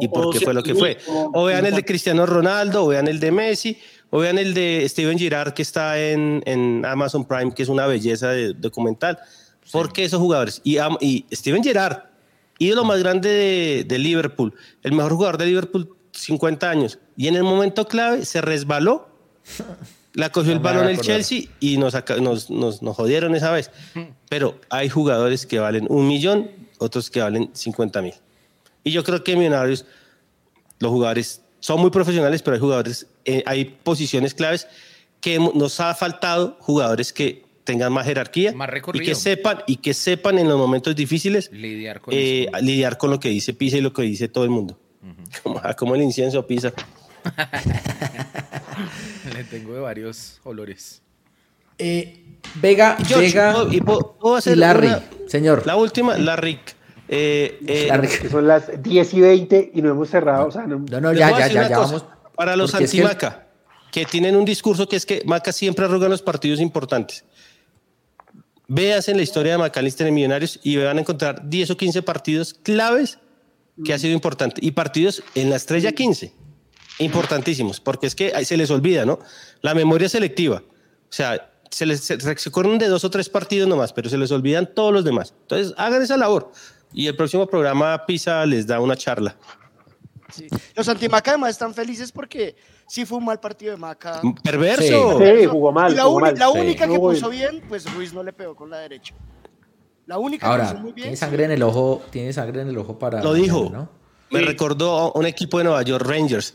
[0.00, 0.98] y por qué fue lo que fue.
[1.32, 3.78] O, vean el de Cristiano Ronaldo, o vean el de Messi,
[4.10, 7.86] o vean el de Steven Girard que está en, en Amazon Prime, que es una
[7.86, 9.18] belleza de documental.
[9.72, 10.60] ¿Por qué esos jugadores?
[10.64, 12.02] Y, y Steven Gerrard,
[12.64, 17.42] ídolo más grande de, Liverpool, el mejor jugador de Liverpool, 50 años, y en el
[17.42, 19.08] momento clave se resbaló,
[20.14, 23.70] la cogió el balón el Chelsea y nos, nos, nos, nos, jodieron esa vez.
[24.28, 28.14] Pero hay jugadores que valen un millón, otros que valen 50 mil.
[28.84, 29.86] Y yo creo que Millonarios,
[30.78, 34.68] los jugadores son muy profesionales, pero hay jugadores, eh, hay posiciones claves
[35.20, 38.54] que nos ha faltado jugadores que tengan más jerarquía
[38.92, 43.10] y que sepan y que sepan en los momentos difíciles lidiar con, eh, lidiar con
[43.10, 44.78] lo que dice Pisa y lo que dice todo el mundo.
[45.76, 46.72] como, el incienso Pisa.
[49.34, 51.02] Le tengo de varios olores.
[51.78, 52.20] Eh,
[52.56, 54.90] Vega, Vega y, Larry,
[55.26, 55.66] señor.
[55.66, 56.60] La última, Larry.
[57.08, 60.48] Eh, eh son las 10 y 20 y no hemos cerrado.
[60.66, 62.04] no, no, ya, ya, ya, ya vamos.
[62.36, 63.46] Para los anti-Maca,
[63.90, 67.24] que tienen un discurso que es que Maca siempre arruga los partidos importantes.
[68.66, 72.02] Veas en la historia de McAllister en Millonarios y van a encontrar 10 o 15
[72.02, 73.18] partidos claves
[73.84, 74.60] que ha sido importante.
[74.64, 76.32] Y partidos en la estrella 15,
[76.98, 79.18] importantísimos, porque es que ahí se les olvida, ¿no?
[79.60, 80.62] La memoria selectiva.
[80.68, 84.72] O sea, se les se, de dos o tres partidos nomás, pero se les olvidan
[84.74, 85.34] todos los demás.
[85.42, 86.52] Entonces, hagan esa labor.
[86.92, 89.36] Y el próximo programa PISA les da una charla.
[90.74, 92.56] Los antimaca además están felices porque
[92.86, 94.20] sí fue un mal partido de Maca.
[94.42, 95.18] Perverso.
[95.18, 95.94] Sí, jugó mal.
[95.94, 96.04] la,
[96.36, 99.14] la única que puso bien, pues Ruiz no le pegó con la derecha.
[100.06, 101.04] La única Ahora, que puso muy bien.
[101.06, 103.22] Tiene sangre en el ojo, tiene sangre en el ojo para.
[103.22, 103.70] Lo dijo.
[103.72, 103.88] ¿no?
[104.30, 106.54] Me recordó un equipo de Nueva York Rangers.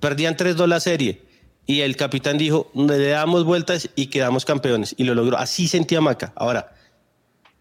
[0.00, 1.22] Perdían 3-2 la serie.
[1.66, 4.94] Y el capitán dijo, le damos vueltas y quedamos campeones.
[4.98, 5.38] Y lo logró.
[5.38, 6.32] Así sentía Maca.
[6.36, 6.73] Ahora,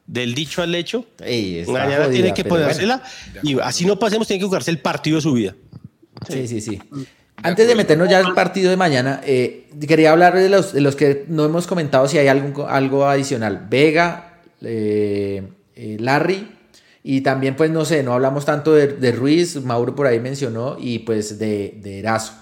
[0.05, 1.05] del dicho al hecho,
[1.67, 3.01] mañana tiene que ponérsela.
[3.41, 5.55] Y así no pasemos, tiene que jugarse el partido de su vida.
[6.29, 6.79] Sí, sí, sí.
[7.41, 10.95] Antes de meternos ya al partido de mañana, eh, quería hablar de los, de los
[10.95, 13.67] que no hemos comentado si hay algo, algo adicional.
[13.69, 15.43] Vega, eh,
[15.75, 16.47] eh, Larry,
[17.03, 20.99] y también, pues no sé, no hablamos tanto de, Ruiz, Mauro por ahí mencionó, y
[20.99, 22.33] pues de, de Erazo.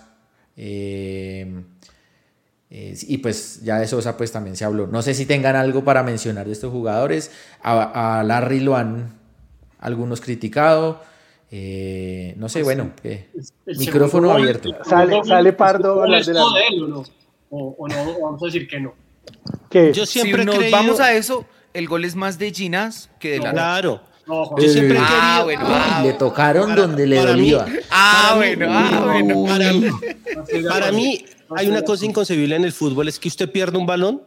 [2.73, 4.88] Y pues ya de Sosa pues también se habló.
[4.88, 7.31] No sé si tengan algo para mencionar de estos jugadores.
[7.61, 9.19] A, a Larry lo han
[9.81, 11.02] algunos criticado.
[11.53, 12.93] Eh, no sé, pues bueno,
[13.65, 14.73] micrófono abierto.
[14.85, 15.98] Sale, sale Pardo.
[15.98, 17.03] ¿O, es de, él o no?
[17.49, 18.93] O, no, vamos a decir que no.
[19.93, 23.39] Yo siempre si nos vamos a eso, el gol es más de Ginas que de
[23.39, 23.52] la.
[23.52, 24.02] Claro.
[24.26, 27.65] yo siempre ah, bueno, ah, le tocaron donde le dolía.
[27.91, 29.45] ah, bueno, ah, bueno.
[29.45, 29.89] Para mí,
[30.69, 34.23] para mí hay una cosa inconcebible en el fútbol, es que usted pierde un balón,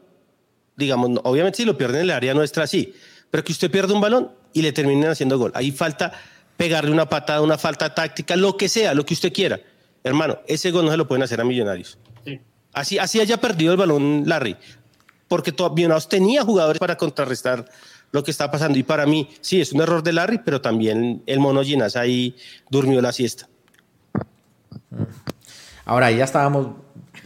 [0.76, 2.94] digamos, obviamente si lo pierde en el área nuestra, sí,
[3.30, 5.52] pero que usted pierde un balón y le terminen haciendo gol.
[5.54, 6.12] Ahí falta
[6.56, 9.60] pegarle una patada, una falta táctica, lo que sea, lo que usted quiera.
[10.02, 11.98] Hermano, ese gol no se lo pueden hacer a Millonarios.
[12.72, 14.56] Así, así haya perdido el balón Larry,
[15.28, 17.64] porque Millonarios tenía jugadores para contrarrestar
[18.12, 18.78] lo que está pasando.
[18.78, 22.36] Y para mí, sí, es un error de Larry, pero también el mono Ginas ahí
[22.70, 23.48] durmió la siesta.
[25.84, 26.83] Ahora, ahí ya estábamos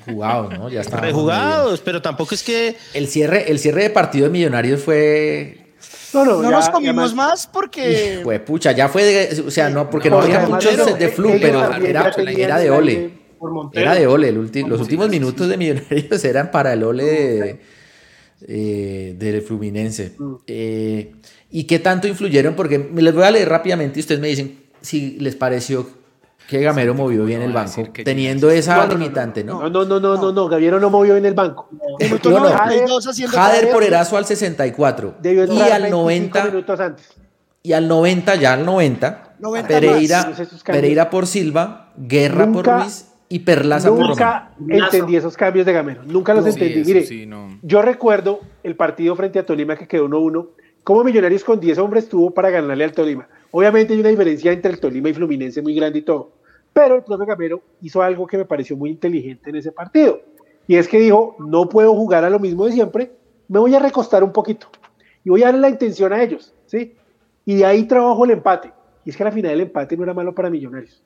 [0.09, 0.68] jugados, ¿no?
[0.68, 1.06] Ya estábamos.
[1.06, 2.76] Rejugados, pero tampoco es que.
[2.94, 5.68] El cierre, el cierre de partido de Millonarios fue
[6.14, 8.20] no, no, no nos comimos más porque.
[8.22, 9.43] Fue pucha, ya fue de.
[9.47, 13.18] O sea, no, porque no había muchos de, flu, pero era, era, de ole.
[13.72, 17.60] Era de Ole, los últimos minutos de Millonarios eran para el Ole de,
[18.48, 20.12] eh, Fluminense.
[20.18, 20.35] Mm.
[20.47, 21.12] Eh,
[21.51, 22.55] ¿Y qué tanto influyeron?
[22.55, 25.89] Porque me les voy a leer rápidamente y ustedes me dicen si les pareció
[26.48, 29.68] que Gamero movió bien el banco, teniendo esa limitante, ¿no?
[29.68, 31.68] No, no, no, no, no, Gamero no movió bien el banco.
[33.28, 36.52] Jader por Erazo al 64 y al 90
[37.62, 39.34] y al 90 ya al 90,
[39.68, 40.32] Pereira,
[40.64, 46.02] Pereira por Silva, Guerra por Luis y Perlaza por Nunca entendí esos cambios de Gamero,
[46.04, 46.82] nunca los entendí.
[46.82, 47.06] Mire,
[47.60, 50.46] yo recuerdo el partido frente a Tolima que quedó 1-1,
[50.82, 53.28] como Millonarios con 10 hombres tuvo para ganarle al Tolima.
[53.50, 56.38] Obviamente hay una diferencia entre el Tolima y Fluminense muy grande y todo.
[56.78, 60.20] Pero el profe Gamero hizo algo que me pareció muy inteligente en ese partido.
[60.68, 63.10] Y es que dijo, no puedo jugar a lo mismo de siempre,
[63.48, 64.68] me voy a recostar un poquito.
[65.24, 66.94] Y voy a darle la intención a ellos, ¿sí?
[67.44, 68.72] Y de ahí trabajo el empate.
[69.05, 71.02] Y es que al final el empate no era malo para Millonarios.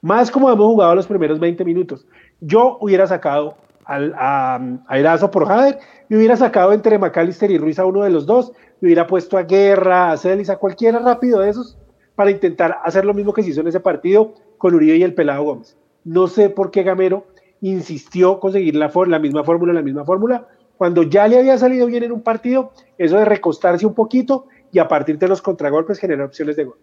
[0.00, 2.06] Más como hemos jugado los primeros 20 minutos.
[2.40, 7.78] Yo hubiera sacado al, a, a por Jader y hubiera sacado entre McAllister y Ruiz
[7.78, 8.52] a uno de los dos.
[8.80, 11.76] Me hubiera puesto a Guerra, a Celis, a cualquiera rápido de esos
[12.14, 15.14] para intentar hacer lo mismo que se hizo en ese partido con Uribe y el
[15.14, 15.76] Pelado Gómez.
[16.04, 17.26] No sé por qué Gamero
[17.60, 20.46] insistió conseguir la, la misma fórmula, la misma fórmula,
[20.76, 24.78] cuando ya le había salido bien en un partido, eso de recostarse un poquito y
[24.78, 26.78] a partir de los contragolpes generar opciones de gol.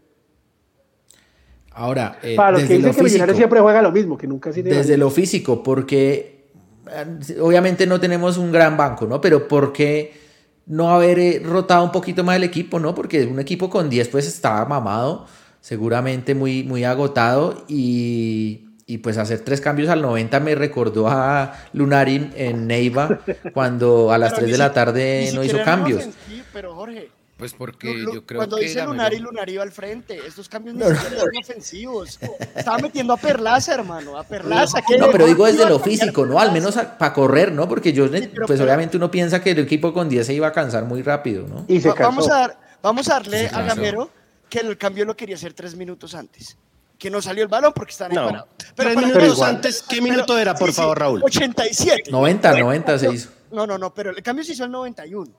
[1.72, 4.98] Ahora, eh, para los que dicen que Millonarios siempre juega lo mismo, que nunca Desde
[4.98, 6.48] lo físico, porque
[6.91, 9.22] eh, obviamente no tenemos un gran banco, ¿no?
[9.22, 10.27] Pero ¿por qué
[10.68, 12.94] no haber eh, rotado un poquito más el equipo, ¿no?
[12.94, 15.26] Porque un equipo con 10 pues estaba mamado
[15.61, 21.53] seguramente muy, muy agotado y, y, pues hacer tres cambios al 90 me recordó a
[21.73, 23.19] Lunarin en Neiva
[23.53, 26.07] cuando a las 3 de la tarde no hizo cambios.
[26.53, 28.64] pero Jorge, pues porque yo creo cuando que.
[28.64, 30.19] dice Lunari, Lunari iba al frente.
[30.26, 32.19] Estos cambios no, eran ofensivos.
[32.55, 34.18] Estaba metiendo a Perlaza, hermano.
[34.18, 34.80] A Perlaza.
[34.99, 36.39] No, pero digo desde lo físico, ¿no?
[36.39, 37.69] Al menos para correr, ¿no?
[37.69, 38.07] Porque yo,
[38.47, 41.47] pues obviamente uno piensa que el equipo con 10 se iba a cansar muy rápido,
[41.47, 41.65] ¿no?
[41.68, 44.09] Y se vamos, a dar, vamos a darle a Gamero
[44.49, 46.57] que el cambio lo quería hacer tres minutos antes.
[46.97, 48.47] Que no salió el balón porque están no.
[48.76, 51.22] Pero, tres minutos antes, ¿qué minuto era, por favor, Raúl?
[51.23, 52.09] 87.
[52.09, 53.30] 90, 90 se hizo.
[53.51, 55.31] No, no, no, pero el cambio se hizo el 91.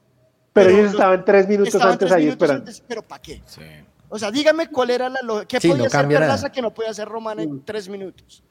[0.58, 2.70] Pero, ellos estaban tres minutos antes ahí esperando.
[2.86, 3.42] pero ¿para qué?
[3.46, 3.62] Sí.
[4.08, 7.40] O sea, dígame cuál era la ¿Qué podía hacer Perlaza que no podía hacer Román
[7.40, 7.64] en mm.
[7.64, 8.42] tres minutos?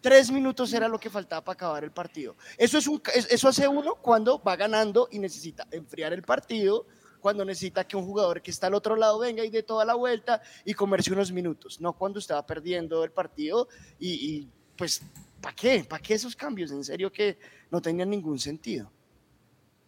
[0.00, 2.36] Tres minutos era lo que faltaba para acabar el partido.
[2.56, 6.86] Eso, es un, eso hace uno cuando va ganando y necesita enfriar el partido
[7.20, 9.94] cuando necesita que un jugador que está al otro lado venga y dé toda la
[9.94, 13.68] vuelta y comerse unos minutos, no cuando estaba perdiendo el partido
[13.98, 15.02] y, y pues,
[15.40, 15.84] ¿para qué?
[15.84, 16.70] ¿Para qué esos cambios?
[16.70, 17.38] En serio que
[17.70, 18.90] no tenían ningún sentido.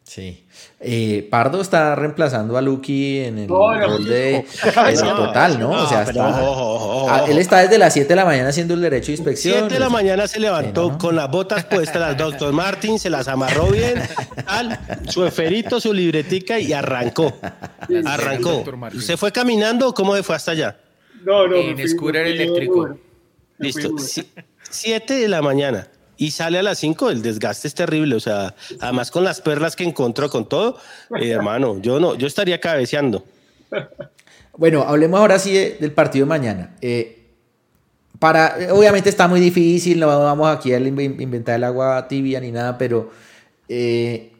[0.02, 0.44] Sí.
[0.80, 4.44] Eh, Pardo está reemplazando a Lucky en el rol de
[4.98, 5.70] total, ¿no?
[5.70, 9.12] o sea, está, él está desde las 7 de la mañana haciendo el derecho de
[9.12, 9.54] inspección.
[9.68, 13.28] 7 de la mañana se levantó con las botas puestas las doctor Martin, se las
[13.28, 14.02] amarró bien,
[15.08, 17.32] su eferito, su libretica y arrancó.
[18.04, 18.64] Arrancó.
[18.98, 20.76] ¿Se fue caminando o cómo se fue hasta allá?
[21.22, 21.54] No, no.
[21.54, 22.98] En scooter eléctrico.
[23.58, 23.90] Listo.
[24.70, 25.86] 7 de la mañana
[26.20, 29.74] y sale a las 5, el desgaste es terrible, o sea, además con las perlas
[29.74, 30.76] que encontró con todo,
[31.18, 33.24] eh, hermano, yo no, yo estaría cabeceando.
[34.54, 36.76] Bueno, hablemos ahora sí del partido de mañana.
[36.82, 37.30] Eh,
[38.18, 42.76] para, obviamente está muy difícil, no vamos aquí a inventar el agua tibia ni nada,
[42.76, 43.10] pero
[43.70, 44.32] eh,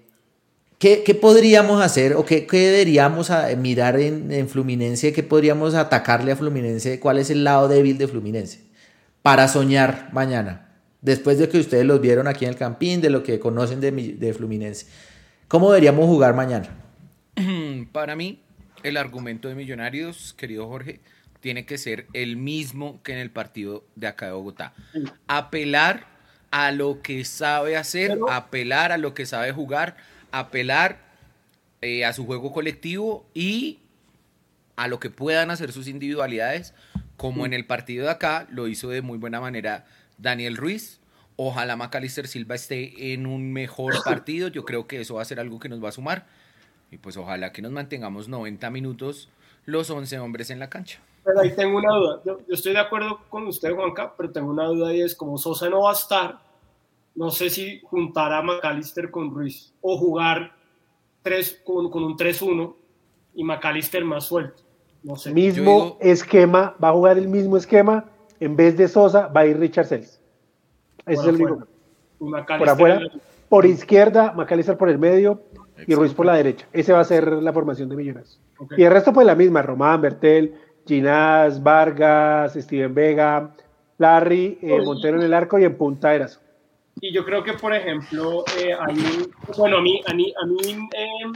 [0.79, 5.15] ¿qué, podríamos hacer o qué, deberíamos mirar en, en, Fluminense?
[5.15, 7.01] ¿Qué podríamos atacarle a Fluminense?
[7.01, 8.61] ¿Cuál es el lado débil de Fluminense?
[9.23, 10.70] Para soñar mañana.
[11.03, 13.91] Después de que ustedes los vieron aquí en el Campín, de lo que conocen de,
[13.91, 14.87] de Fluminense.
[15.49, 16.69] ¿Cómo deberíamos jugar mañana?
[17.93, 18.41] Para mí,
[18.83, 21.01] el argumento de Millonarios, querido Jorge,
[21.41, 24.75] tiene que ser el mismo que en el partido de acá de Bogotá.
[25.27, 26.07] Apelar
[26.51, 29.97] a lo que sabe hacer, apelar a lo que sabe jugar,
[30.33, 30.99] apelar
[31.81, 33.79] eh, a su juego colectivo y
[34.77, 36.75] a lo que puedan hacer sus individualidades,
[37.17, 39.87] como en el partido de acá lo hizo de muy buena manera
[40.21, 41.01] Daniel Ruiz.
[41.37, 44.49] Ojalá Macalister Silva esté en un mejor partido.
[44.49, 46.27] Yo creo que eso va a ser algo que nos va a sumar.
[46.91, 49.29] Y pues ojalá que nos mantengamos 90 minutos
[49.65, 51.01] los 11 hombres en la cancha.
[51.25, 52.23] Pero ahí tengo una duda.
[52.25, 55.69] Yo, estoy de acuerdo con usted, Juanca, pero tengo una duda y es como Sosa
[55.69, 56.41] no va a estar,
[57.15, 60.53] no sé si juntar a McAllister con Ruiz o jugar
[61.23, 62.75] tres, con, un 3-1
[63.35, 64.63] y McAllister más suelto.
[65.03, 65.33] No sé.
[65.33, 68.07] Mismo esquema, va a jugar el mismo esquema
[68.41, 70.21] en vez de Sosa va a ir Richard Celis.
[71.07, 71.67] Ese es el único.
[72.19, 73.01] Por afuera,
[73.49, 75.43] por izquierda, Macalister por el medio
[75.87, 76.67] y Ruiz por la derecha.
[76.73, 78.41] Ese va a ser la formación de Millonarios.
[78.77, 80.55] Y el resto, pues la misma: Román, Bertel,
[80.87, 83.55] Ginás, Vargas, Steven Vega,
[83.99, 86.41] Larry, eh, Montero en el arco y en punta Eraso.
[87.01, 88.75] Y yo creo que, por ejemplo, eh,
[89.57, 90.59] bueno, a mí, a mí, a mí
[90.93, 91.33] em,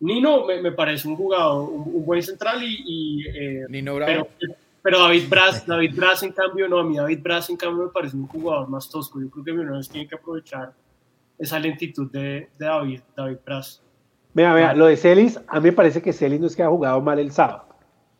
[0.00, 3.24] Nino me, parece un jugador, un, buen central y...
[3.28, 4.28] Eh, Nino Bravo.
[4.40, 4.54] Pero,
[4.96, 8.16] David Brass, David Brass, en cambio, no, a mí David Brass, en cambio, me parece
[8.16, 9.20] un jugador más tosco.
[9.20, 10.72] Yo creo que Millonarios tiene que aprovechar
[11.36, 13.82] esa lentitud de, de David, David Brass.
[14.32, 16.68] Vea, vea, lo de Celis, a mí me parece que Celis no es que ha
[16.68, 17.64] jugado mal el sábado.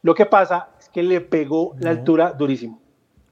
[0.03, 2.81] Lo que pasa es que le pegó la altura durísimo.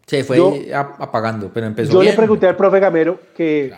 [0.06, 3.74] Se fue apagando, pero empezó Yo le pregunté al profe Gamero que,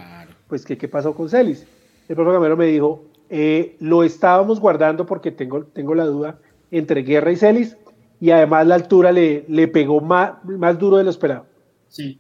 [0.47, 1.67] pues, que, qué pasó con Celis.
[2.09, 6.39] El profe Gamero me dijo, eh, lo estábamos guardando porque tengo, tengo la duda
[6.71, 7.77] entre Guerra y Celis,
[8.21, 11.47] y además la altura le, le pegó más, más duro de lo esperado.
[11.89, 12.19] Sí.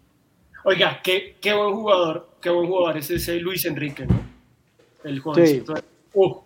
[0.64, 4.20] Oiga, qué, qué buen jugador, qué buen jugador es ese Luis Enrique, ¿no?
[5.04, 5.74] El jovencito.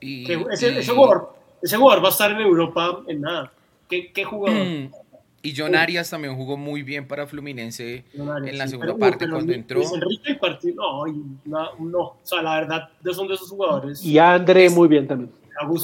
[0.00, 3.52] ese, jugador, ese jugador va a estar en Europa en nada.
[3.88, 4.64] ¿Qué, qué jugador?
[4.66, 4.90] Mm.
[5.44, 9.82] Y John Arias también jugó muy bien para Fluminense en la segunda parte cuando entró.
[9.82, 11.04] Enrique partido,
[11.44, 14.04] no, no, o sea, la verdad, son de esos jugadores.
[14.04, 15.32] Y André muy bien también.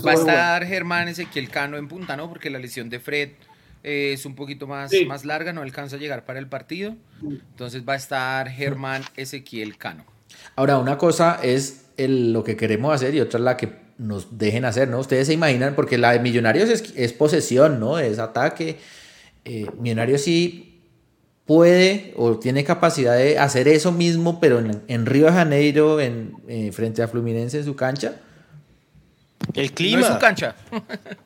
[0.07, 2.29] Va a estar Germán Ezequiel Cano en punta, ¿no?
[2.29, 3.31] Porque la lesión de Fred
[3.83, 6.97] eh, es un poquito más, más larga, no alcanza a llegar para el partido.
[7.23, 10.05] Entonces va a estar Germán Ezequiel Cano.
[10.57, 14.39] Ahora, una cosa es el, lo que queremos hacer y otra es la que nos
[14.39, 14.99] dejen hacer, ¿no?
[15.01, 17.99] Ustedes se imaginan, porque la de Millonarios es, es posesión, ¿no?
[17.99, 18.79] Es ataque
[19.49, 20.83] eh, Millonario sí
[21.47, 26.71] puede o tiene capacidad de hacer eso mismo, pero en, Río de Janeiro, en, eh,
[26.73, 28.21] frente a Fluminense en su cancha.
[29.55, 30.01] El clima.
[30.01, 30.55] No es su cancha.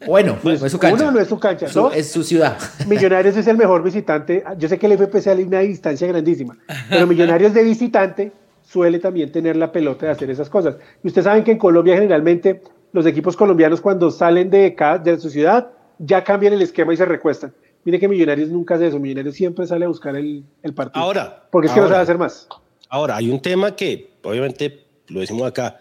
[0.07, 1.11] Bueno, no es su cancha.
[1.11, 2.59] no es su cancha, Es su ciudad.
[2.87, 4.45] Millonarios es el mejor visitante.
[4.59, 6.57] Yo sé que el FP sale una distancia grandísima,
[6.89, 8.33] pero Millonarios de visitante
[8.63, 10.77] suele también tener la pelota de hacer esas cosas.
[11.03, 12.63] Y ustedes saben que en Colombia generalmente
[12.93, 15.69] los equipos colombianos cuando salen de, de su ciudad
[15.99, 17.53] ya cambian el esquema y se recuestan.
[17.85, 18.99] Mire que Millonarios nunca hace eso.
[18.99, 20.45] Millonarios siempre sale a buscar el,
[20.75, 21.03] partido.
[21.05, 21.47] Ahora.
[21.51, 22.49] Porque es que no sabe hacer más.
[22.89, 25.79] Ahora, hay un tema que, obviamente, lo decimos acá.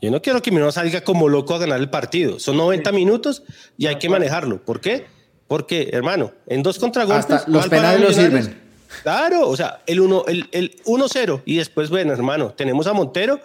[0.00, 2.38] Yo no quiero que Millonarios salga como loco a ganar el partido.
[2.38, 3.42] Son 90 minutos
[3.76, 4.62] y hay que manejarlo.
[4.62, 5.06] ¿Por qué?
[5.46, 7.30] Porque, hermano, en dos contragolpes.
[7.30, 8.68] Hasta los penales lo sirven.
[9.02, 13.40] Claro, o sea, el 1-0 el, el y después, bueno, hermano, tenemos a Montero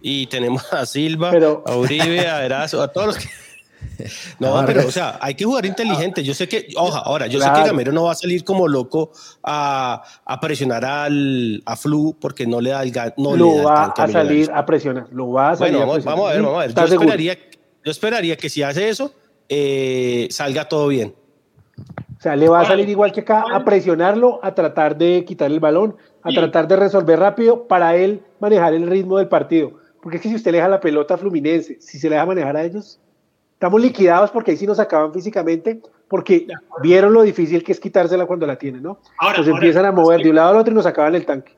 [0.00, 1.32] y tenemos a Silva,
[1.66, 3.28] a Uribe, a Erazo, a todos los que.
[4.38, 6.22] No, pero, o sea, hay que jugar inteligente.
[6.22, 9.10] Yo sé que, oja, ahora, yo sé que Gamero no va a salir como loco
[9.42, 14.08] a, a presionar al, a Flu porque no le da el no Lo va a
[14.08, 16.74] salir a presionar, lo va a salir bueno, a Vamos a ver, vamos a ver.
[16.74, 17.38] Yo esperaría,
[17.84, 19.14] yo esperaría, que si hace eso,
[19.48, 21.14] eh, salga todo bien.
[22.18, 25.50] O sea, le va a salir igual que acá a presionarlo, a tratar de quitar
[25.50, 29.74] el balón, a tratar de resolver rápido para él manejar el ritmo del partido.
[30.02, 32.26] Porque es que si usted le deja la pelota a Fluminense, si se le deja
[32.26, 33.00] manejar a ellos,
[33.56, 36.46] Estamos liquidados porque ahí sí nos acaban físicamente, porque
[36.82, 39.00] vieron lo difícil que es quitársela cuando la tienen, ¿no?
[39.18, 41.54] Ahora, pues empiezan a mover de un lado al otro y nos acaban el tanque.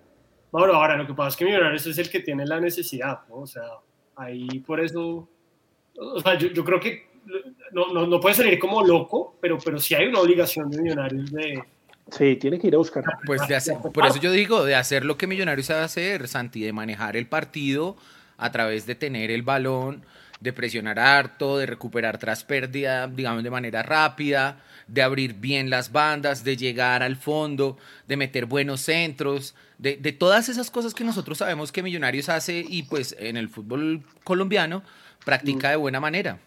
[0.53, 3.39] Bueno, ahora lo que pasa es que Millonarios es el que tiene la necesidad, ¿no?
[3.39, 3.65] O sea,
[4.15, 5.29] ahí por eso,
[5.97, 7.09] o sea, yo, creo que
[7.73, 11.33] no, no, no, puede salir como loco, pero, pero sí hay una obligación de Millonarios
[11.33, 11.65] de...
[12.13, 13.03] Sí, tiene que ir a buscar.
[13.27, 16.63] Pues de hacer, por eso yo digo, de hacer lo que Millonarios sabe hacer, Santi,
[16.63, 17.97] de manejar el partido
[18.37, 20.05] a través de tener el balón,
[20.41, 25.93] de presionar harto, de recuperar tras pérdida, digamos, de manera rápida, de abrir bien las
[25.93, 31.39] bandas, de llegar al fondo, de meter buenos centros, de, todas esas cosas que nosotros
[31.39, 34.83] sabemos que Millonarios hace y pues en el fútbol colombiano
[35.25, 36.39] practica de buena manera.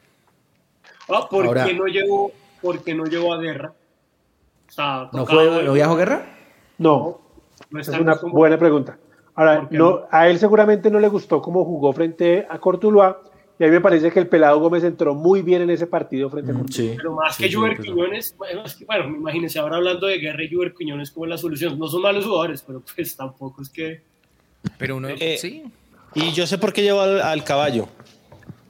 [1.10, 2.32] Ah, ¿por, qué no llegó,
[2.62, 3.74] ¿Por no llegó a guerra?
[4.78, 6.26] ¿No, fue, ¿No viajó a guerra?
[6.78, 7.22] No,
[7.78, 8.98] es una buena pregunta.
[9.36, 13.22] Ahora, no, a él seguramente no le gustó cómo jugó frente a Cortuluá,
[13.62, 16.32] y a mí me parece que el Pelado Gómez entró muy bien en ese partido
[16.32, 20.18] frente a mm, sí, Pero más que Juber Quiñones, bueno, bueno, imagínense ahora hablando de
[20.18, 21.78] Guerra y Juber Quiñones como la solución.
[21.78, 24.02] No son malos jugadores, pero pues tampoco es que.
[24.80, 25.10] Pero uno.
[25.10, 25.64] Eh, sí.
[26.16, 27.88] Y yo sé por qué llevo al, caballo.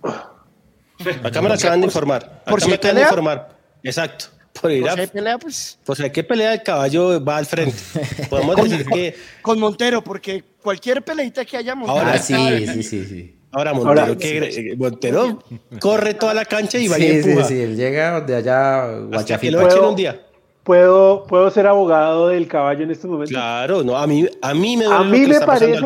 [1.23, 2.43] Acá me lo acaban de informar.
[2.43, 3.57] ¿Por si me acaban de informar.
[3.83, 4.25] Exacto.
[4.61, 5.79] Por ir a, pelea, pues.
[5.85, 7.77] Pues hay que pelea el caballo va al frente.
[8.29, 9.15] Podemos decir que.
[9.41, 11.97] Con Montero, porque cualquier peleita que haya Montero.
[11.97, 12.35] Ahora sí,
[12.67, 13.40] sí, sí, sí.
[13.51, 15.43] Ahora Montero, que, Montero
[15.79, 17.43] corre toda la cancha y va y empuja.
[17.43, 19.59] Sí, sí, él llega de allá Guachafita.
[19.59, 20.21] ¿Puedo, un día.
[20.63, 23.31] Puedo, puedo ser abogado del caballo en este momento.
[23.31, 25.81] Claro, no, a mí, a mí me, a mí me parece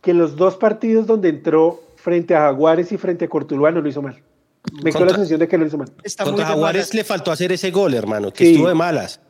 [0.00, 3.88] que los dos partidos donde entró frente a Jaguares y frente a Cortuluá no lo
[3.88, 4.16] hizo mal.
[4.82, 5.90] Me quedó la sensación de que no lo hizo mal.
[6.24, 9.20] contra Jaguares le faltó hacer ese gol, hermano, que estuvo de malas.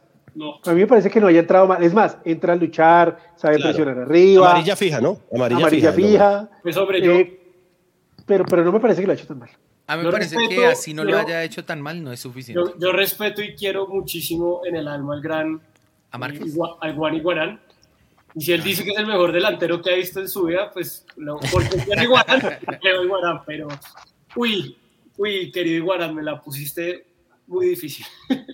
[0.65, 1.83] A mí me parece que no haya entrado mal.
[1.83, 4.51] Es más, entra a luchar, sabe presionar arriba.
[4.51, 5.19] Amarilla fija, ¿no?
[5.33, 6.49] Amarilla, fija.
[6.63, 7.40] Pues hombre, yo, eh,
[8.31, 9.51] pero, pero no me parece que lo haya hecho tan mal.
[9.89, 12.63] A mí me parece que así no lo haya hecho tan mal no es suficiente.
[12.79, 15.61] Yo, respeto y quiero muchísimo en el alma al gran
[16.13, 16.17] a
[16.81, 17.61] al Juan Iguarán,
[18.37, 20.71] Y si él dice que es el mejor delantero que ha visto en su vida,
[20.71, 23.67] pues, no, porque es Iguarán, pero,
[24.37, 24.79] uy,
[25.17, 27.07] uy, querido Iguarán, me la pusiste
[27.51, 28.07] muy difícil.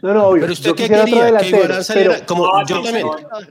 [0.02, 0.40] No, no, obvio.
[0.40, 3.06] Pero usted qué quería, que Iguarán saliera como yo también.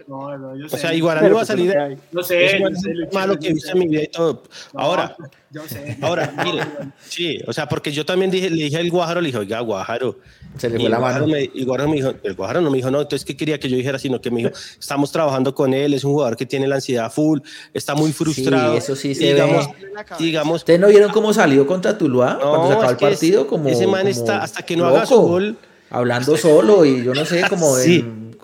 [0.08, 0.76] No, no, yo sé.
[0.76, 1.98] O sea, Iguarán no va a salir.
[2.12, 2.58] No sé.
[2.58, 4.44] Es malo que he visto en mi vida y todo.
[4.74, 5.16] Ahora,
[5.52, 5.98] yo sé.
[6.02, 6.64] Ahora, mire,
[7.08, 10.18] sí, o sea, porque yo también dije, le dije al Guajaro, le dije, oiga, Guajaro.
[10.58, 11.28] Se le fue la mano.
[11.28, 13.70] Me, y Guajaro me dijo, el Guajaro no me dijo, no, entonces, ¿qué quería que
[13.70, 14.00] yo dijera?
[14.00, 17.12] Sino que me dijo, estamos trabajando con él, es un jugador que tiene la ansiedad
[17.12, 17.40] full,
[17.74, 18.72] está muy frustrado.
[18.74, 20.16] Sí, eso sí se digamos, ve.
[20.20, 23.48] Digamos, ¿Ustedes no vieron cómo salió contra Tuluá no, cuando se acabó el partido?
[23.48, 25.58] Como, ese man está, hasta que no haga su gol
[25.90, 27.76] hablando solo y yo no sé, como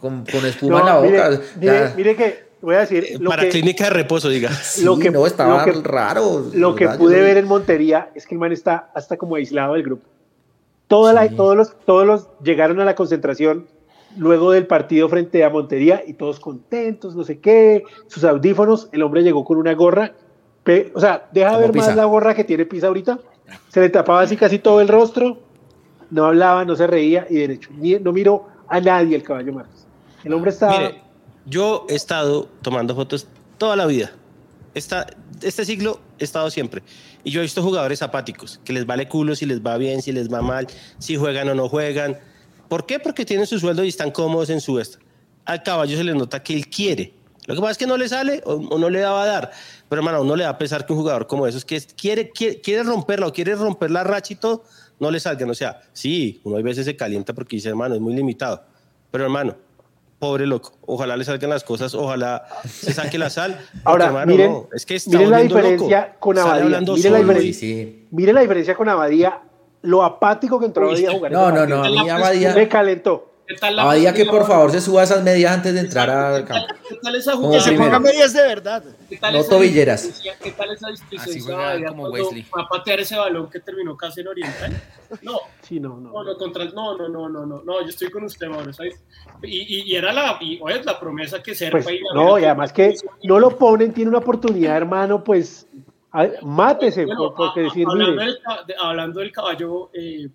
[0.02, 1.42] con, espuma en la boca.
[1.96, 3.06] Mire, que voy a decir.
[3.08, 4.50] Eh, para clínica de reposo, diga.
[4.84, 6.50] lo que, no, estaba raro.
[6.54, 9.84] Lo que pude ver en Montería es que el man está hasta como aislado del
[9.84, 10.08] grupo.
[10.92, 13.68] Toda la, todos, los, todos los llegaron a la concentración
[14.18, 18.90] luego del partido frente a Montería y todos contentos, no sé qué, sus audífonos.
[18.92, 20.14] El hombre llegó con una gorra.
[20.94, 23.20] o sea, deja ver más la gorra que tiene Pisa ahorita.
[23.70, 25.38] Se le tapaba así casi todo el rostro
[26.12, 27.70] no hablaba, no se reía y derecho.
[28.02, 29.88] no miró a nadie el caballo Márquez.
[30.24, 30.78] El hombre estaba...
[30.78, 31.02] Mire,
[31.46, 33.28] yo he estado tomando fotos
[33.58, 34.12] toda la vida.
[34.76, 35.08] Esta,
[35.42, 36.84] este siglo he estado siempre.
[37.24, 40.12] Y yo he visto jugadores apáticos, que les vale culo si les va bien, si
[40.12, 40.68] les va mal,
[40.98, 42.20] si juegan o no juegan.
[42.68, 43.00] ¿Por qué?
[43.00, 45.00] Porque tienen su sueldo y están cómodos en su esta.
[45.46, 47.14] Al caballo se le nota que él quiere.
[47.48, 49.52] Lo que pasa es que no le sale o, no le daba a dar.
[49.90, 52.62] Pero hermano, uno le da a pesar que un jugador como esos que quiere, quiere,
[52.62, 54.64] quiere romperla o quiere romper la racha y todo,
[55.00, 55.50] no le salgan.
[55.50, 58.64] O sea, sí, uno hay veces se calienta porque dice, hermano, es muy limitado.
[59.10, 59.58] Pero hermano,
[60.22, 63.60] pobre loco, ojalá le salgan las cosas, ojalá se saque la sal.
[63.84, 66.80] Ahora, hermano, miren, es que está miren la diferencia con Abadía.
[66.80, 69.42] Miren la, diferencia, miren la diferencia con Abadía,
[69.82, 71.32] lo apático que entró Abadía a jugar.
[71.32, 72.54] No, no, no, a mí Abadía...
[72.54, 73.31] Me calentó.
[73.62, 76.74] Abadía que por favor se suba esas medias antes de entrar al campo.
[76.88, 77.64] ¿Qué tal esa jugada?
[77.64, 78.84] Que se ponga medias de verdad.
[79.34, 80.22] no tobilleras.
[80.42, 82.46] ¿Qué tal esa disposición como Wesley.
[82.58, 84.82] a patear ese balón que terminó casi en Oriental?
[85.22, 85.40] No.
[85.62, 86.12] Sí, no, no.
[86.12, 89.02] No, no, contra, no, no, no, no, no, no, yo estoy con usted, Mauro, ¿sabes?
[89.44, 92.72] Y, y, era la, y hoy es la promesa que Serpa pues, No, y además
[92.72, 95.68] que no lo ponen, tiene una oportunidad, hermano, pues
[96.42, 97.06] mátese,
[97.36, 98.40] porque decir, hablando, Del,
[98.80, 100.28] hablando del caballo, eh,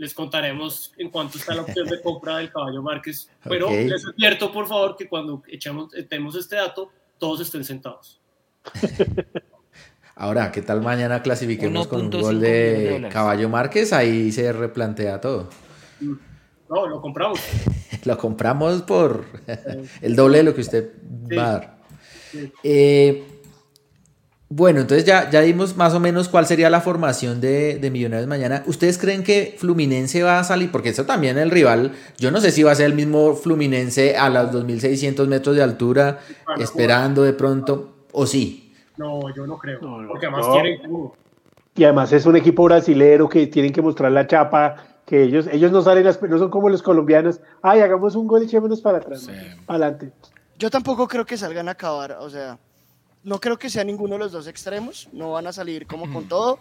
[0.00, 3.28] les contaremos en cuánto está la opción de compra del caballo Márquez.
[3.44, 8.18] Pero les advierto, por favor, que cuando echemos, tenemos este dato, todos estén sentados.
[10.14, 13.92] Ahora, ¿qué tal mañana clasifiquemos con un gol de Caballo Márquez?
[13.92, 15.50] Ahí se replantea todo.
[16.00, 17.38] No, lo compramos.
[18.04, 19.26] lo compramos por
[20.00, 20.92] el doble de lo que usted
[21.38, 21.78] va a dar.
[22.62, 23.29] Eh,
[24.52, 28.28] bueno, entonces ya, ya dimos más o menos cuál sería la formación de, de, Millonarios
[28.28, 28.64] mañana.
[28.66, 30.72] ¿Ustedes creen que Fluminense va a salir?
[30.72, 34.16] Porque eso también el rival, yo no sé si va a ser el mismo Fluminense
[34.16, 36.18] a los 2.600 metros de altura,
[36.58, 38.74] esperando de pronto, o sí.
[38.96, 39.78] No, yo no creo,
[40.08, 40.80] porque además quieren...
[41.76, 45.70] Y además es un equipo brasilero que tienen que mostrar la chapa, que ellos, ellos
[45.70, 49.30] no salen, no son como los colombianos, ay, hagamos un gol y echémonos para atrás,
[49.64, 50.10] para adelante.
[50.58, 52.58] Yo tampoco creo que salgan a acabar, o sea
[53.22, 56.26] no creo que sea ninguno de los dos extremos, no van a salir como con
[56.28, 56.58] todo,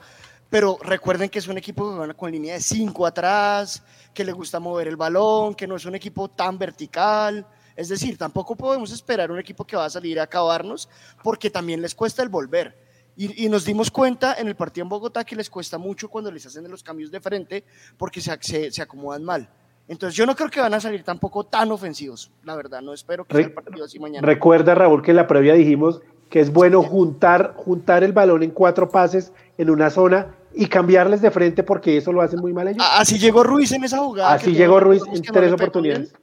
[0.50, 3.84] pero recuerden que es un equipo que gana con línea de 5 atrás,
[4.14, 7.46] que le gusta mover el balón, que no es un equipo tan vertical.
[7.76, 10.90] Es decir, tampoco podemos esperar un equipo que va a salir a acabarnos
[11.24, 12.90] porque también les cuesta el volver.
[13.16, 16.46] Y, nos dimos cuenta en el partido en Bogotá que les cuesta mucho cuando les
[16.46, 17.66] hacen los cambios de frente
[17.98, 19.50] porque se, se, acomodan mal.
[19.90, 23.26] Entonces yo no creo que van a salir tampoco tan ofensivos, la verdad, no espero
[23.26, 24.26] que sea el partido así mañana.
[24.26, 28.52] Recuerda, Raúl, que en la previa dijimos que es bueno juntar, juntar el balón en
[28.52, 32.68] cuatro pases en una zona y cambiarles de frente porque eso lo hacen muy mal
[32.68, 32.86] ellos.
[32.94, 34.34] Así llegó Ruiz en esa jugada.
[34.34, 36.14] Así llegó Ruiz en tres oportunidades.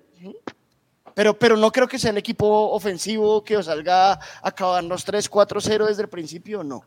[1.14, 5.86] Pero, pero no creo que sea el equipo ofensivo que os salga a acabarnos 3-4-0
[5.86, 6.82] desde el principio, no.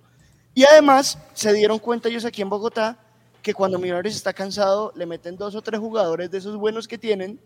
[0.53, 2.97] Y además se dieron cuenta ellos aquí en Bogotá
[3.41, 6.97] que cuando Millonarios está cansado le meten dos o tres jugadores de esos buenos que
[6.97, 7.39] tienen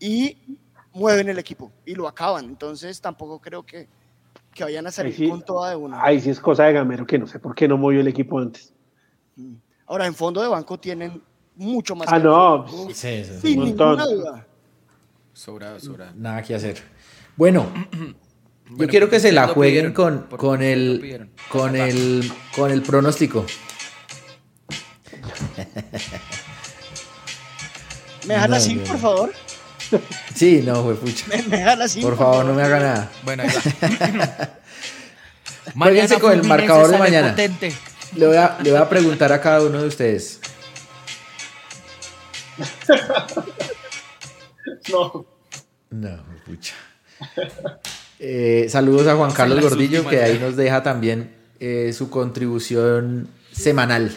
[0.00, 0.58] y
[0.92, 2.44] mueven el equipo y lo acaban.
[2.46, 3.88] Entonces tampoco creo que,
[4.58, 6.02] que vayan a salir con toda de una.
[6.02, 8.40] Ahí sí es cosa de Gamero que no sé por qué no movió el equipo
[8.40, 8.74] antes.
[9.36, 9.54] Mm.
[9.86, 11.22] Ahora, en fondo de banco tienen
[11.54, 12.08] mucho más.
[12.10, 12.66] Ah, no.
[12.92, 14.46] Sí, sí, Sin ninguna duda.
[15.32, 16.12] Sobrado, sobrado.
[16.16, 16.82] Nada que hacer.
[17.36, 17.66] Bueno,
[18.76, 23.46] yo quiero que se la jueguen con, con, el, con, el, con el pronóstico.
[28.26, 29.32] ¿Me dejan así, por favor?
[30.34, 31.26] Sí, no, fue pucha.
[32.02, 33.10] Por favor, no me haga nada.
[33.22, 33.50] Bueno, ahí
[36.08, 36.20] va.
[36.20, 37.34] con el marcador de mañana.
[38.14, 40.40] Le voy, a, le voy a preguntar a cada uno de ustedes.
[44.92, 45.26] no.
[45.90, 46.74] No, pucha.
[48.18, 54.16] Eh, saludos a Juan Carlos Gordillo, que ahí nos deja también eh, su contribución semanal.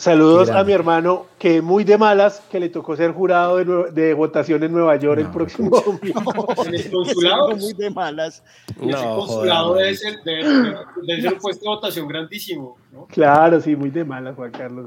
[0.00, 4.62] Saludos a mi hermano, que muy de malas, que le tocó ser jurado de, votación
[4.62, 6.56] en Nueva York el próximo domingo.
[6.66, 7.54] en el consulado.
[7.54, 8.42] muy de malas.
[8.80, 12.78] No, el consulado debe ser, un puesto de votación grandísimo.
[13.08, 14.86] Claro, sí, muy de malas, Juan Carlos.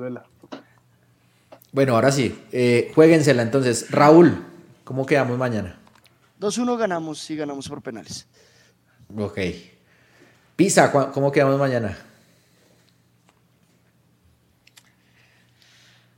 [1.71, 3.91] Bueno, ahora sí, eh, jueguensela entonces.
[3.91, 4.43] Raúl,
[4.83, 5.77] ¿cómo quedamos mañana?
[6.41, 8.27] 2-1 ganamos, sí ganamos por penales.
[9.15, 9.37] Ok.
[10.55, 11.95] Pisa, ¿cómo quedamos mañana?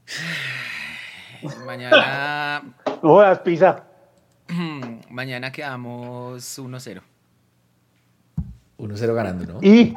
[1.66, 2.64] Mañana.
[3.02, 3.84] No pizza.
[5.10, 7.02] Mañana quedamos 1-0.
[8.78, 9.60] 1-0 ganando, ¿no?
[9.62, 9.94] ¿Y?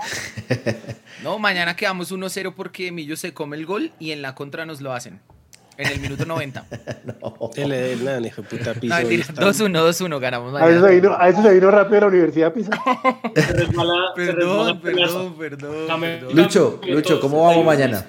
[1.24, 4.80] no, mañana quedamos 1-0 porque Millo se come el gol y en la contra nos
[4.80, 5.20] lo hacen.
[5.76, 6.66] En el minuto 90.
[7.20, 7.50] no.
[7.56, 9.00] El, el, hijo de puta pizza.
[9.02, 10.70] 2-1, 2-1, ganamos mañana.
[10.70, 12.70] A eso, se vino, a eso se vino rápido de la universidad, Pisa.
[14.14, 18.04] perdón, perdón, perdón, Lucho, Lucho, ¿cómo vamos mañana?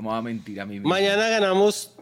[0.00, 0.80] ¿Cómo va a mentir a mí?
[0.80, 1.94] Mañana ganamos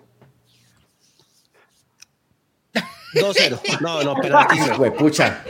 [3.13, 3.81] 2-0.
[3.81, 4.57] No, no, penalti.
[4.97, 5.43] pucha.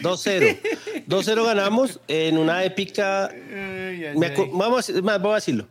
[0.00, 0.58] 2-0.
[1.06, 3.30] 2-0 ganamos en una épica.
[4.54, 4.90] vamos,
[5.20, 5.68] voy a decirlo.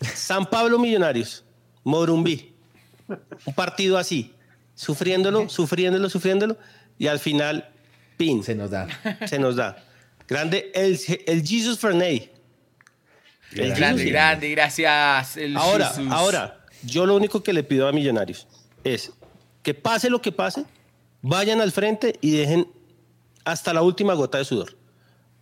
[0.00, 1.44] San Pablo Millonarios.
[1.84, 2.54] Morumbí.
[3.44, 4.32] Un partido así,
[4.74, 6.56] sufriéndolo, sufriéndolo, sufriéndolo,
[6.96, 7.68] y al final,
[8.16, 8.42] pin.
[8.42, 8.88] Se nos da.
[9.26, 9.76] Se nos da.
[10.26, 12.37] Grande, el, el Jesus Ferney.
[13.54, 15.38] El grande, grande, gracias.
[15.56, 18.46] ahora, ahora, yo lo único que le pido a Millonarios
[18.84, 19.12] es
[19.62, 20.64] que pase lo que pase,
[21.22, 22.68] vayan al frente y dejen
[23.44, 24.76] hasta la última gota de sudor.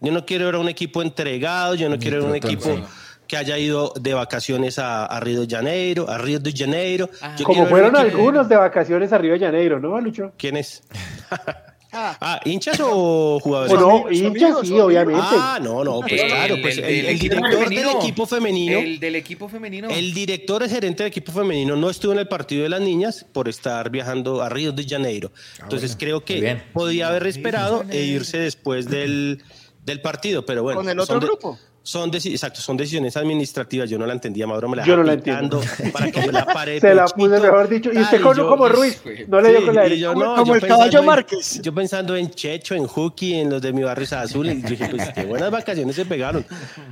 [0.01, 2.81] Yo no quiero ver a un equipo entregado, yo no quiero ver a un equipo
[3.27, 7.11] que haya ido de vacaciones a, Río de Janeiro, a Río de Janeiro.
[7.21, 7.35] Ah.
[7.43, 10.33] Como fueron algunos de vacaciones a Río de Janeiro, ¿no, Lucho?
[10.37, 10.83] ¿Quién es?
[11.97, 13.81] Ah, ¿hinchas o jugadores?
[13.81, 15.23] no, hinchas sí, obviamente.
[15.25, 18.79] Ah, no, no, pues claro, pues el, director del equipo femenino.
[18.79, 19.89] El del equipo femenino.
[19.89, 23.27] El director y gerente del equipo femenino no estuvo en el partido de las niñas
[23.33, 25.33] por estar viajando a Río de Janeiro.
[25.35, 29.43] Ah, Entonces creo que podía haber esperado e irse después del,
[29.85, 30.81] del partido, pero bueno.
[30.81, 31.59] ¿Con el otro grupo?
[31.87, 33.89] Son, exacto, son decisiones administrativas.
[33.89, 35.63] Yo no la entendía, Maduro me la Yo no la entiendo.
[35.93, 36.81] para que me la pare.
[36.81, 37.93] Se la puse mejor dicho.
[37.93, 39.01] Y usted con, como Ruiz.
[39.29, 40.13] No le dio con la derecha.
[40.13, 41.63] como, el caballo Márquez.
[41.63, 44.49] Yo pensando en Checho, en Juki, en los de mi barrio Azul.
[44.49, 46.45] Y dije, pues qué buenas vacaciones se pegaron.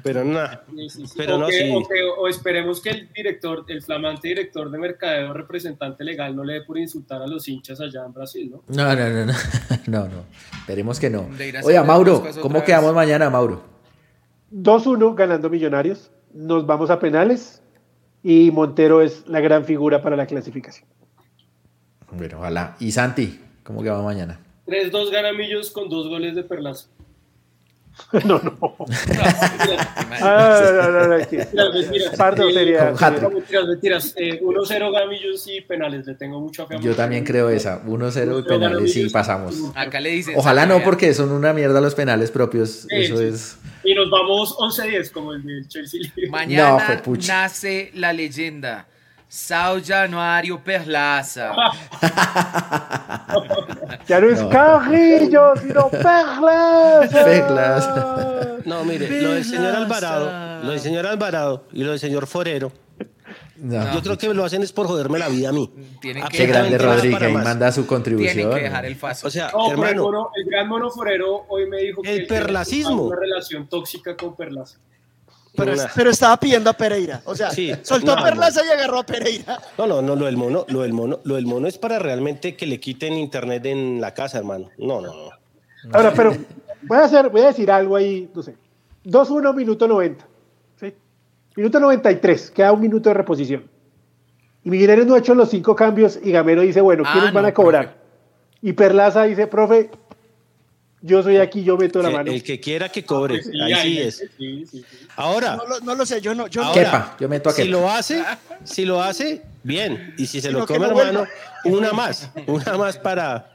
[0.05, 0.65] Pero nada.
[1.17, 1.75] Pero no, sí.
[2.17, 6.61] O, esperemos que el director, el flamante director de mercadeo, representante legal, no le dé
[6.61, 8.63] por insultar a los hinchas allá en Brasil, ¿no?
[8.69, 9.25] No, no, no.
[9.27, 9.33] No,
[9.89, 10.05] no.
[10.07, 10.25] no.
[10.61, 11.29] Esperemos que no.
[11.65, 13.74] Oiga, Mauro, ¿cómo quedamos mañana, Mauro?
[14.55, 16.13] 2-1 ganando Millonarios.
[16.33, 17.63] Nos vamos a penales
[18.23, 20.89] y Montero es la gran figura para la clasificación.
[22.13, 22.77] Bueno, ojalá.
[22.79, 23.41] ¿Y Santi?
[23.65, 24.41] ¿Cómo que va mañana?
[24.67, 26.89] 3-2 ganamillos con dos goles de Perlazo.
[28.25, 28.77] no, no.
[30.21, 31.51] ah, no, no, no, mentiras.
[32.53, 32.93] Sería.
[32.93, 34.17] Mentiras, mentiras.
[34.17, 36.07] 1-0 gamillos y penales.
[36.07, 36.77] Le tengo mucho fe.
[36.81, 37.85] Yo también creo esa.
[37.85, 39.57] 1-0 y penales y pasamos.
[39.75, 40.35] Acá le dicen.
[40.37, 42.87] Ojalá no, porque son una mierda los penales propios.
[42.91, 43.59] Eso es.
[43.85, 46.01] Y nos vamos 11-10 como el de Chelsea.
[46.31, 48.87] Mañana nace la leyenda.
[49.35, 51.53] Sao Januario Perlaza.
[54.07, 57.25] ya no es Carrillo, sino Perlaza.
[57.25, 58.59] Perlaza.
[58.65, 62.71] No, mire, lo del señor Alvarado, lo del señor Alvarado y lo del señor Forero.
[63.57, 65.69] Yo creo que lo hacen es por joderme la vida a mí.
[66.01, 68.35] Tienen que grande Rodríguez y manda su contribución.
[68.35, 69.27] Tienen que dejar el faso.
[69.27, 73.03] O sea, hermano, el, gran mono forero hoy me dijo que el perlacismo.
[73.07, 74.79] una relación tóxica con Perlaza.
[75.57, 77.23] Pero, estaba pidiendo a Pereira.
[77.25, 77.51] O sea,
[77.83, 79.59] soltó a Perlaza y agarró a Pereira.
[79.79, 82.57] No, no, no, lo del mono, lo del mono, lo del mono es para realmente
[82.57, 84.71] que le quiten internet en la casa, hermano.
[84.79, 85.31] No, no, no.
[85.93, 86.37] Ahora, pero
[86.83, 88.57] voy a hacer, voy a decir algo ahí, no sé.
[89.05, 90.27] 2-1, minuto 90.
[90.81, 90.95] ¿sí?
[91.57, 93.65] Minuto 93, queda un minuto de reposición.
[94.65, 97.45] Y Millonarios no ha hecho los cinco cambios y Gamero dice, bueno, ¿quiénes ah, van
[97.45, 97.97] a cobrar?
[98.63, 99.91] Y Perlaza dice, profe,
[101.07, 102.33] yo soy aquí, yo meto la mano.
[102.33, 104.25] El que quiera que cobre, ahí sí es.
[105.17, 105.61] Ahora.
[105.83, 106.47] No lo, sé, yo no.
[106.47, 108.25] Yo ahora, yo meto a Si lo hace,
[108.65, 110.15] si lo hace, bien.
[110.17, 111.27] Y si se lo come, hermano,
[111.67, 112.31] una más.
[112.47, 113.51] Una más para.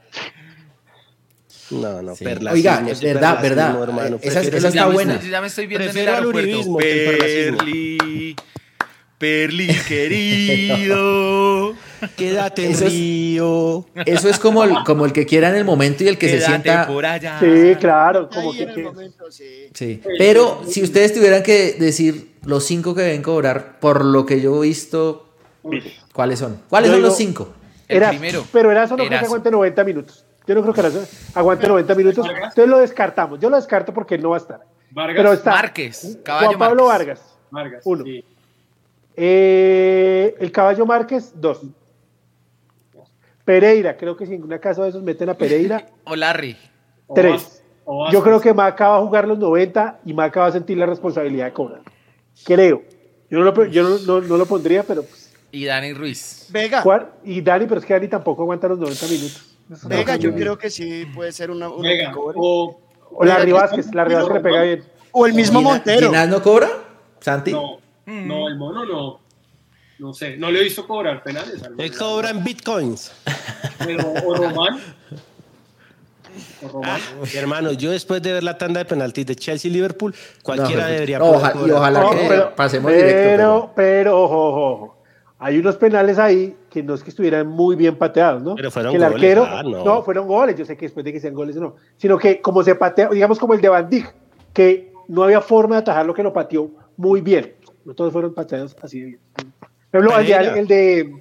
[1.70, 2.24] No, no, sí.
[2.24, 3.82] Oiga, es verdad, verdad.
[3.82, 4.18] Hermano.
[4.22, 5.20] Esa, esa está buena.
[5.20, 6.76] Ya me estoy viendo Prefiero en el aeropuerto.
[6.76, 8.36] Perli,
[9.18, 11.74] Perli, querido.
[12.16, 13.86] Quédate en eso Río.
[14.06, 16.40] eso es como el, como el que quiera en el momento y el que se
[16.40, 16.86] sienta.
[16.86, 17.38] Por allá.
[17.40, 18.28] Sí, claro.
[18.28, 19.10] Como que,
[19.74, 20.02] sí.
[20.18, 24.62] Pero si ustedes tuvieran que decir los cinco que deben cobrar, por lo que yo
[24.62, 25.28] he visto,
[26.12, 26.60] ¿cuáles son?
[26.68, 27.54] ¿Cuáles son los cinco?
[27.88, 28.44] Era, primero.
[28.52, 30.24] Pero era solo que se cuente 90 minutos.
[30.46, 31.00] Yo no creo que
[31.34, 32.26] aguante 90 minutos.
[32.28, 33.40] Entonces lo descartamos.
[33.40, 34.60] Yo lo descarto porque no va a estar.
[34.90, 35.16] Vargas.
[35.16, 36.18] Pero está Márquez.
[36.26, 37.20] Juan Pablo Vargas.
[37.50, 37.82] Vargas.
[37.84, 38.04] Uno.
[39.16, 41.60] Eh, el caballo Márquez, dos.
[43.50, 45.84] Pereira, creo que si en una casa de esos meten a Pereira.
[46.04, 46.56] o Larry.
[47.12, 47.64] Tres.
[48.12, 50.86] Yo creo que Maca va a jugar los 90 y Maca va a sentir la
[50.86, 51.80] responsabilidad de cobrar.
[52.44, 52.84] Creo.
[53.28, 55.02] Yo no lo, yo no, no, lo pondría, pero.
[55.02, 55.32] Pues.
[55.50, 56.46] Y Dani Ruiz.
[56.50, 56.84] Vega.
[57.24, 59.56] Y Dani, pero es que Dani tampoco aguanta los 90 minutos.
[59.88, 61.68] Vega, yo creo que sí puede ser una.
[61.68, 64.84] una Vega, o, o la Vázquez, la Vázquez le pega bien.
[65.10, 66.06] O el mismo Montero.
[66.06, 66.68] ¿Ginás no cobra?
[67.18, 67.50] ¿Santi?
[67.50, 69.20] No, no, el mono no.
[70.00, 71.60] No sé, no le he visto cobrar penales.
[71.76, 73.12] Él cobra en bitcoins.
[73.84, 74.80] Pero, o Román.
[76.62, 76.98] O Román.
[76.98, 81.18] Ah, hermano, yo después de ver la tanda de penaltis de Chelsea-Liverpool, cualquiera pues, debería
[81.18, 83.28] no, ojalá, y ojalá que pero, pasemos pero, directo.
[83.28, 84.96] Pero, pero, ojo, ojo, ojo.
[85.38, 88.54] Hay unos penales ahí que no es que estuvieran muy bien pateados, ¿no?
[88.54, 89.84] Pero fueron que el goles, arquero, ah, no.
[89.84, 90.02] no.
[90.02, 92.74] fueron goles, yo sé que después de que sean goles no, sino que como se
[92.74, 94.14] patea, digamos como el de Van Dijk,
[94.54, 97.54] que no había forma de atajar lo que lo pateó muy bien.
[97.84, 99.20] No todos fueron pateados así de bien.
[99.92, 101.14] Ejemplo, el de, el de,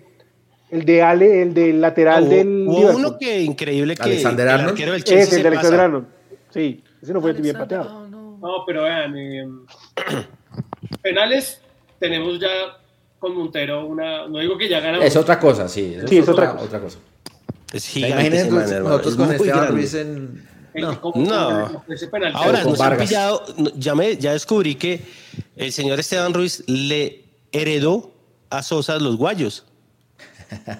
[0.72, 2.66] el de Ale, el del lateral hubo, del.
[2.68, 5.04] Hubo uno que increíble que Alexander el Arnold.
[5.04, 5.86] Chelsea Ese, el de Alexander pasa.
[5.86, 6.08] Arnold.
[6.52, 8.08] Sí, ese no fue bien pateado.
[8.08, 9.48] No, pero vean, eh,
[11.02, 11.62] penales
[12.00, 12.48] tenemos ya
[13.20, 14.28] con Montero una.
[14.28, 15.06] No digo que ya ganamos.
[15.06, 15.98] Es otra cosa, sí.
[16.08, 16.66] Sí, es otra cosa.
[16.66, 17.00] otra cosa.
[17.74, 19.68] Es Imagínense nosotros es con Esteban.
[19.70, 20.48] Ruiz en.
[20.76, 21.00] No.
[21.16, 21.84] No.
[22.34, 25.02] Ahora, nos han pillado, no, ya, me, ya descubrí que
[25.56, 28.12] el señor Esteban Ruiz le heredó
[28.50, 29.66] a Sosa los guayos.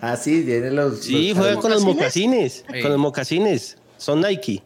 [0.02, 1.02] Ah, sí, tiene los.
[1.02, 2.66] Sí, los- juega con los mocasines?
[2.74, 2.82] Sí.
[2.82, 4.64] con los mocasines, son Nike.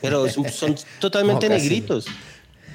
[0.00, 2.06] Pero son, son totalmente negritos,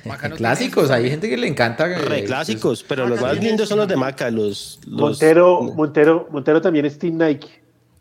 [0.05, 1.87] Maca no Clásicos, tiene hay gente que le encanta.
[1.89, 4.79] eh, re clásicos, pero los más lindos son los de Maca, los...
[4.85, 7.47] los Montero, Montero, Montero también es Team Nike.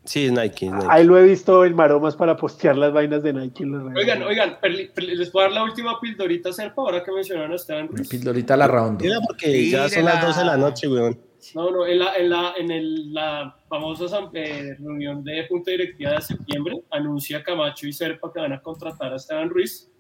[0.08, 0.66] Sí, es Nike.
[0.66, 0.86] es Nike.
[0.88, 3.66] Ahí lo he visto en maromas para postear las vainas de Nike.
[3.66, 3.82] las.
[3.94, 4.56] Oigan, oigan,
[4.96, 8.08] les puedo dar la última pildorita, Serpa, ahora que mencionaron a Esteban Ruiz.
[8.08, 9.02] Pildorita la round.
[9.02, 10.26] Mira, porque ya son las Tírela.
[10.28, 11.20] 12 de la noche, weón.
[11.54, 15.70] No, no, en la, en la, en el, la famosa asam- eh, reunión de Junta
[15.72, 19.90] Directiva de septiembre, anuncia Camacho y Serpa que van a contratar a Esteban Ruiz.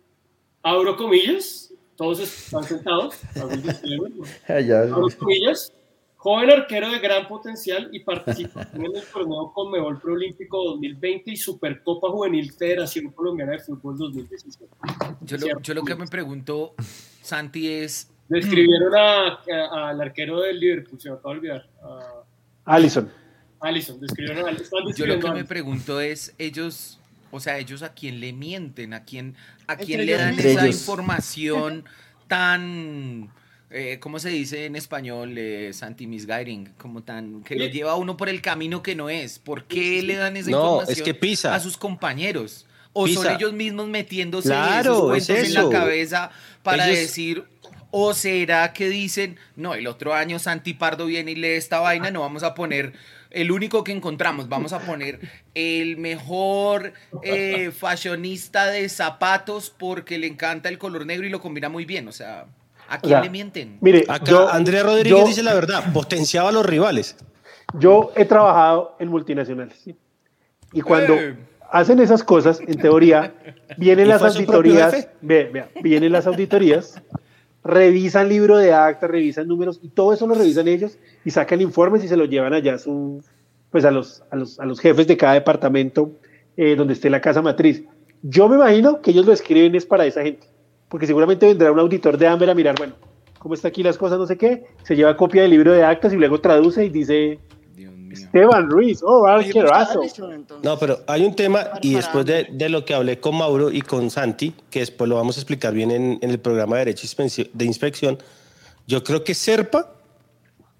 [0.62, 3.20] Abro comillas, todos están sentados.
[3.36, 3.50] abro
[5.18, 5.72] comillas,
[6.18, 12.10] joven arquero de gran potencial y participación en el torneo Conmebol Preolímpico 2020 y Supercopa
[12.10, 14.66] Juvenil Federación Colombiana de Fútbol 2017.
[15.22, 16.74] Yo lo, yo lo que me pregunto,
[17.22, 18.10] Santi, es.
[18.28, 21.68] Describieron a- a- al arquero del Liverpool, se me acaba de olvidar.
[21.82, 22.24] a
[22.74, 23.10] Allison.
[23.60, 24.92] Allison, describieron a Allison.
[24.94, 27.00] Yo lo que me pregunto es, ellos,
[27.30, 29.34] o sea, ellos a quién le mienten, a quién,
[29.66, 30.76] a quién le dan esa Ellos.
[30.80, 31.84] información
[32.26, 33.30] tan,
[33.70, 35.34] eh, ¿cómo se dice en español?
[35.36, 37.70] Eh, Santi misguiding, como tan, que lo Sí.
[37.72, 39.38] lleva a uno por el camino que no es.
[39.38, 41.54] ¿Por qué le dan esa No, información es que pisa.
[41.54, 42.66] a sus compañeros?
[42.94, 45.70] ¿O son ellos mismos metiéndose Claro, esos es cuentos en la eso.
[45.70, 46.30] cabeza
[46.62, 47.44] para Ellos- decir,
[47.90, 52.10] o será que dicen, no, el otro año Santi Pardo viene y lee esta vaina,
[52.10, 52.94] no vamos a poner
[53.30, 55.20] el único que encontramos, vamos a poner
[55.54, 61.68] el mejor eh, fashionista de zapatos porque le encanta el color negro y lo combina
[61.68, 62.08] muy bien.
[62.08, 62.46] O sea,
[62.88, 63.78] ¿a quién sea, le mienten?
[63.80, 67.16] Mire, Acá yo, Andrea Rodríguez yo- dice la verdad, potenciaba a los rivales.
[67.78, 69.78] yo he trabajado en multinacionales.
[69.78, 69.96] ¿sí?
[70.72, 71.36] Y cuando Eh.
[71.70, 73.34] hacen esas cosas, en teoría,
[73.76, 75.08] vienen ¿Y las auditorías.
[75.20, 77.00] vea, vienen las auditorías,
[77.64, 82.04] revisan libro de actas, revisan números, y todo eso lo revisan ellos y sacan informes
[82.04, 83.22] y se los llevan allá a su,
[83.70, 86.12] pues a los, a los, a los jefes de cada departamento
[86.56, 87.82] eh, donde esté la casa matriz.
[88.22, 90.46] Yo me imagino que ellos lo escriben es para esa gente,
[90.88, 92.94] porque seguramente vendrá un auditor de Amber a mirar, bueno,
[93.38, 96.12] cómo está aquí las cosas, no sé qué, se lleva copia del libro de actas
[96.12, 97.38] y luego traduce y dice.
[98.10, 100.02] Esteban Ruiz, oh, pues, arquerazo.
[100.02, 100.64] Entonces.
[100.64, 103.82] No, pero hay un tema, y después de, de lo que hablé con Mauro y
[103.82, 107.06] con Santi, que después lo vamos a explicar bien en, en el programa de Derecho
[107.52, 108.18] de Inspección,
[108.86, 109.92] yo creo que Serpa,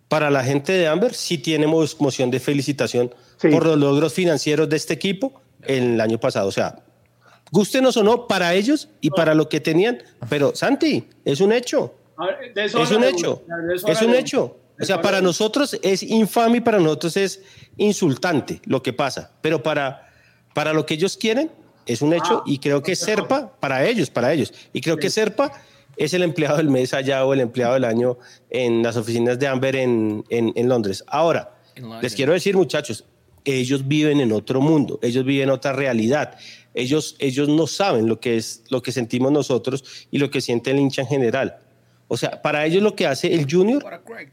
[0.09, 3.49] para la gente de Amber, sí tiene mo- moción de felicitación Sí.
[3.51, 6.49] por los logros financieros de este equipo el año pasado.
[6.49, 6.81] O sea,
[7.51, 11.95] gústenos o no, para ellos y para lo que tenían, pero Santi, es un hecho.
[12.19, 13.43] Ver, Es un hecho.
[13.87, 14.57] Es un hecho.
[14.81, 17.43] O sea, para nosotros es infame y para nosotros es
[17.77, 19.33] insultante lo que pasa.
[19.41, 20.09] Pero para,
[20.55, 21.51] para lo que ellos quieren
[21.87, 24.53] es un hecho Ah, y creo que Serpa, para ellos, para ellos.
[24.73, 25.53] Y creo que Serpa
[25.97, 28.19] es el empleado del mes allá o el empleado del año
[28.51, 31.03] en las oficinas de Amber en, en, en Londres.
[31.09, 32.03] Ahora, En Londres.
[32.03, 33.05] les quiero decir, muchachos,
[33.45, 36.37] ellos viven en otro mundo, ellos viven otra realidad.
[36.75, 40.71] Ellos, ellos no saben lo que es lo que sentimos nosotros y lo que siente
[40.71, 41.59] el hincha en general.
[42.09, 43.85] O sea, para ellos lo que hace el junior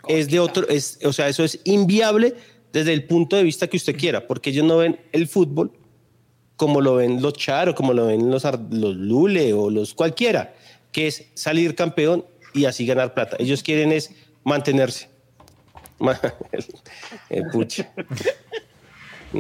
[0.08, 2.34] es de otro, es, o sea, eso es inviable
[2.72, 5.72] desde el punto de vista que usted quiera, porque ellos no ven el fútbol
[6.56, 10.56] como lo ven los Charo, como lo ven los, los Lule o los cualquiera,
[10.92, 13.36] que es salir campeón y así ganar plata.
[13.40, 14.12] Ellos quieren es
[14.44, 15.10] mantenerse.
[17.30, 17.46] el,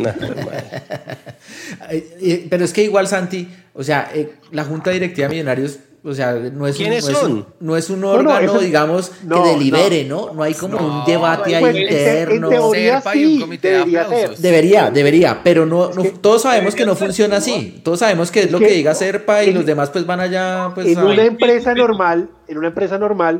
[2.49, 6.33] Pero es que igual, Santi, o sea, eh, la Junta Directiva de Millonarios o sea,
[6.33, 10.31] no es, un, no es un, órgano, digamos, que delibere, ¿no?
[10.31, 10.43] ¿no?
[10.43, 12.51] hay como un debate ahí pues, interno.
[12.51, 14.07] En teoría, sí, debería,
[14.37, 15.89] debería, debería, pero no,
[16.21, 17.81] todos sabemos que no funciona así.
[17.83, 20.69] Todos sabemos que es lo que, diga Serpa y los demás pues van allá.
[20.75, 23.39] Pues, en una empresa normal, en una empresa normal,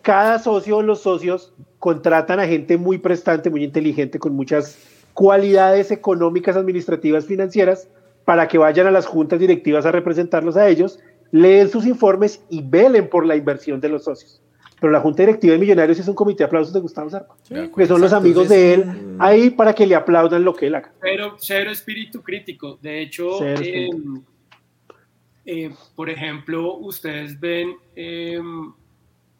[0.00, 4.78] cada socio o los socios contratan a gente muy prestante, muy inteligente, con muchas
[5.16, 7.88] cualidades económicas, administrativas, financieras,
[8.26, 11.00] para que vayan a las juntas directivas a representarlos a ellos
[11.32, 14.42] leen sus informes y velen por la inversión de los socios.
[14.78, 17.34] Pero la Junta Directiva de Millonarios es un comité de aplausos de Gustavo Zarpa,
[17.74, 20.92] que son los amigos de él ahí para que le aplaudan lo que él haga.
[21.00, 22.78] Pero cero espíritu crítico.
[22.82, 24.22] De hecho, em,
[25.46, 28.70] eh, por ejemplo, ustedes ven em,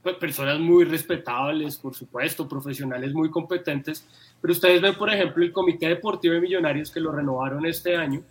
[0.03, 4.07] pues, personas muy respetables, por supuesto, profesionales muy competentes,
[4.41, 8.23] pero ustedes ven, por ejemplo, el Comité Deportivo de Millonarios que lo renovaron este año,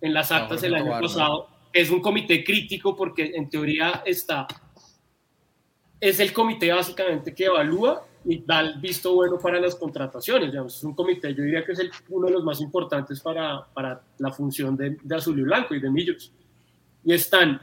[0.00, 4.46] en las actas el año pasado es un comité crítico porque en teoría está,
[6.00, 10.54] es el comité básicamente que evalúa y da el visto bueno para las contrataciones.
[10.54, 14.32] es un comité, yo diría que es uno de los más importantes para, para la
[14.32, 16.32] función de, de, Azul y Blanco y de Millos.
[17.04, 17.60] Y están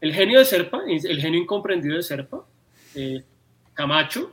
[0.00, 2.44] el genio de Serpa, el genio incomprendido de Serpa,
[2.94, 3.24] eh,
[3.72, 4.32] Camacho,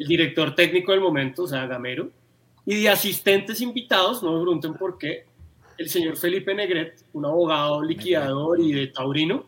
[0.00, 2.10] el director técnico del momento, o sea, Gamero,
[2.64, 5.26] y de asistentes invitados, no me pregunten por qué,
[5.76, 9.44] el señor Felipe Negret, un abogado liquidador y de Taurino,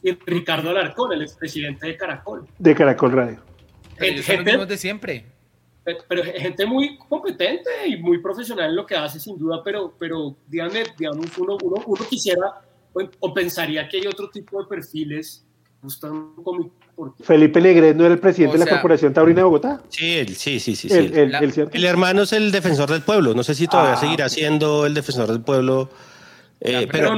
[0.00, 2.46] y Ricardo Alarcón, el expresidente de Caracol.
[2.60, 3.42] De Caracol Radio.
[3.98, 5.24] Gente, de siempre.
[6.08, 10.36] Pero gente muy competente y muy profesional en lo que hace, sin duda, pero, pero
[10.46, 12.60] díganme, digamos, uno, uno, uno quisiera
[13.18, 15.44] o pensaría que hay otro tipo de perfiles
[17.20, 19.80] Felipe Negret no era el presidente de la Corporación Taurina de Bogotá.
[19.88, 20.88] Sí, sí, sí, sí.
[20.90, 23.34] El, hermano es el defensor del pueblo.
[23.34, 24.00] No sé si todavía ah.
[24.00, 25.90] seguirá siendo el defensor del pueblo.
[26.60, 27.12] Eh, pero,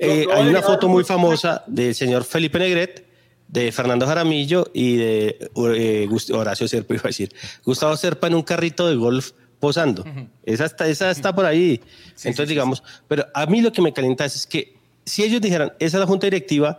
[0.00, 3.06] hay, una foto muy famosa del señor Felipe Negret,
[3.48, 7.32] de Fernando Jaramillo y de eh, Horacio Serpa, iba a decir.
[7.64, 10.04] Gustavo Serpa en un carrito de golf posando.
[10.44, 11.80] esa, está, esa está por ahí.
[12.22, 15.96] Entonces, digamos, pero a mí lo que me calienta es que si ellos dijeran, esa
[15.96, 16.78] es la junta directiva,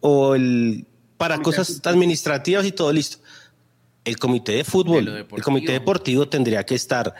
[0.00, 0.86] o el
[1.16, 3.18] para cosas administrativas y todo listo.
[4.04, 7.14] El comité de fútbol, el comité deportivo tendría que estar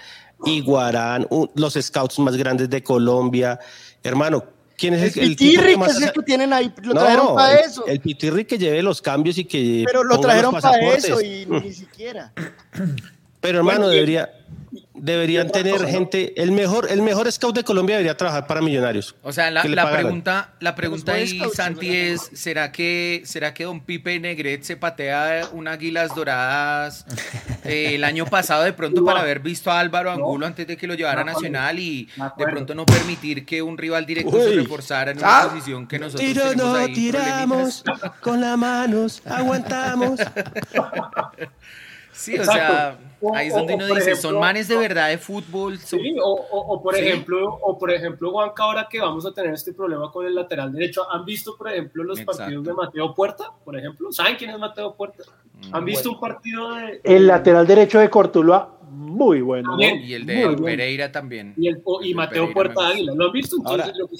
[0.45, 3.59] Iguarán, los scouts más grandes de Colombia.
[4.03, 4.45] Hermano,
[4.77, 6.73] ¿quién es el, el, Pitirri, que es el que tienen ahí?
[6.83, 7.87] Lo trajeron para eso.
[7.87, 9.85] El Pitirri que lleve los cambios y que.
[9.87, 12.33] Pero lo trajeron para eso y ni siquiera.
[13.41, 14.31] Pero hermano, debería
[14.99, 19.15] deberían tener gente, el mejor, el mejor scout de Colombia debería trabajar para Millonarios.
[19.23, 24.19] O sea, la, pregunta, la pregunta ahí, Santi, es, ¿será que, ¿será que Don Pipe
[24.19, 27.05] Negret se patea un águilas doradas
[27.65, 30.87] eh, el año pasado de pronto para haber visto a Álvaro Angulo antes de que
[30.87, 35.11] lo llevara a Nacional y de pronto no permitir que un rival directo se reforzara
[35.11, 35.49] en una ah.
[35.49, 37.85] posición que nosotros Tiro, tenemos no, tiramos
[38.21, 40.21] con las manos, aguantamos.
[42.17, 42.99] sí, o sea
[43.35, 45.79] Ahí es donde uno dice, son manes de verdad de fútbol.
[45.79, 50.11] Sí, o, por ejemplo, o por ejemplo, Juanca, ahora que vamos a tener este problema
[50.11, 54.13] con el lateral derecho, ¿han visto, por ejemplo, los partidos de Mateo Puerta, por ejemplo?
[54.13, 55.25] ¿Saben quién es Mateo Puerta?
[55.55, 57.01] Mm, ¿Han visto un partido de...
[57.03, 59.77] El lateral derecho de Cortuluá muy bueno.
[59.79, 61.55] Y el de Pereira también.
[61.57, 63.13] Y, el, y Mateo Puerta Águila.
[63.15, 63.57] ¿Lo han visto?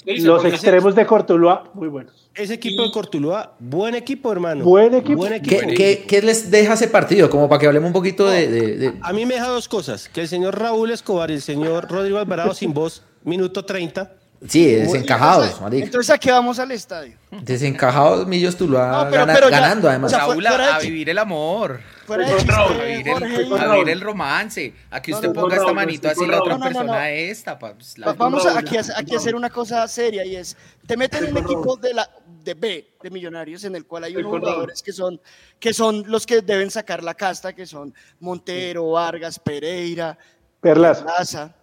[0.05, 2.29] los extremos de Cortuluá, muy buenos.
[2.35, 4.65] Ese equipo de Cortuluá, buen equipo, hermano.
[4.65, 5.27] Buen equipo.
[5.43, 7.31] ¿Qué, les deja ese partido?
[7.31, 10.09] Como para que hablemos un poquito de, A mí me deja dos cosas.
[10.09, 14.13] Que el señor Raúl Escobar y el señor Rodrigo Alvarado sin voz, minuto 30
[14.47, 17.17] Sí, desencajados, Entonces, ¿a qué vamos al estadio?
[17.43, 20.13] Desencajados, Millos Tuluá ganando, además.
[20.13, 21.81] O a vivir el amor.
[22.15, 24.75] A, vivir el, romance.
[24.91, 27.59] A que usted ponga esta manito así, la otra persona esta.
[27.59, 30.57] Pues, vamos aquí, aquí a hacer una cosa seria y es,
[30.87, 32.11] te meten en un equipo de, la,
[32.43, 35.21] de B, de Millonarios, en el cual hay unos jugadores que son,
[35.59, 40.17] que son los que deben sacar la casta, que son Montero, Vargas, Pereira,
[40.61, 41.55] Perlaza.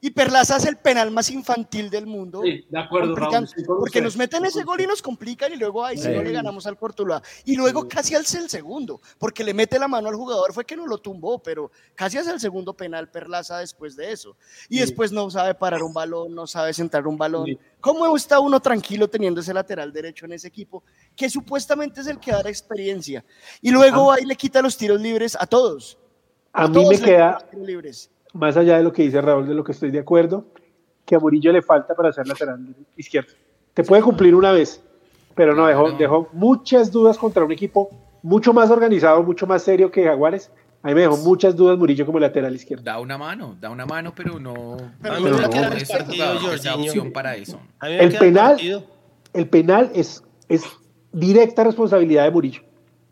[0.00, 2.42] Y Perlaza es el penal más infantil del mundo.
[2.42, 3.14] Sí, de acuerdo,
[3.78, 6.08] Porque nos meten ese gol y nos complican y luego ahí sí.
[6.08, 7.22] no le ganamos al Cortuluá.
[7.44, 10.76] Y luego casi hace el segundo, porque le mete la mano al jugador, fue que
[10.76, 14.36] no lo tumbó, pero casi hace el segundo penal Perlaza después de eso.
[14.68, 17.58] Y después no sabe parar un balón, no sabe centrar un balón.
[17.80, 20.82] ¿Cómo está uno tranquilo teniendo ese lateral derecho en ese equipo,
[21.14, 23.24] que supuestamente es el que da la experiencia?
[23.62, 25.98] Y luego ahí le quita los tiros libres a todos.
[26.52, 27.38] A, mí me queda
[28.36, 30.46] más allá de lo que dice Raúl, de lo que estoy de acuerdo,
[31.04, 33.32] que a Murillo le falta para ser lateral izquierdo.
[33.74, 34.82] Te puede cumplir una vez,
[35.34, 37.90] pero no, dejó, dejó muchas dudas contra un equipo
[38.22, 40.50] mucho más organizado, mucho más serio que Jaguares.
[40.82, 42.84] A mí me dejó muchas dudas Murillo como lateral izquierdo.
[42.84, 44.76] Da una mano, da una mano, pero no.
[45.00, 45.38] Pero no,
[45.72, 47.60] es opción para eso.
[47.82, 48.56] El penal,
[49.32, 50.64] el penal es, es
[51.12, 52.62] directa responsabilidad de Murillo,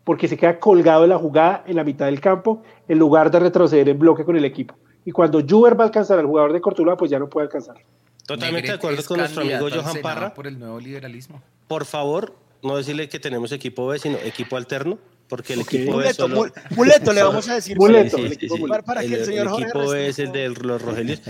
[0.03, 3.39] porque se queda colgado de la jugada en la mitad del campo en lugar de
[3.39, 4.75] retroceder en bloque con el equipo.
[5.05, 7.77] Y cuando Juber va a alcanzar al jugador de Cortuluá, pues ya no puede alcanzar.
[8.25, 10.33] Totalmente de acuerdo con nuestro amigo Johan Parra.
[10.33, 11.41] Por el nuevo liberalismo.
[11.67, 12.33] Por favor,
[12.63, 16.51] no decirle que tenemos equipo B, sino equipo alterno, porque el equipo muleto, B solo...
[16.71, 17.77] Muleto, le vamos a decir.
[17.77, 18.17] Muleto.
[18.17, 20.81] Sí, sí, sí, para, que el, el señor el equipo B es el de los
[20.81, 21.21] Rogelios.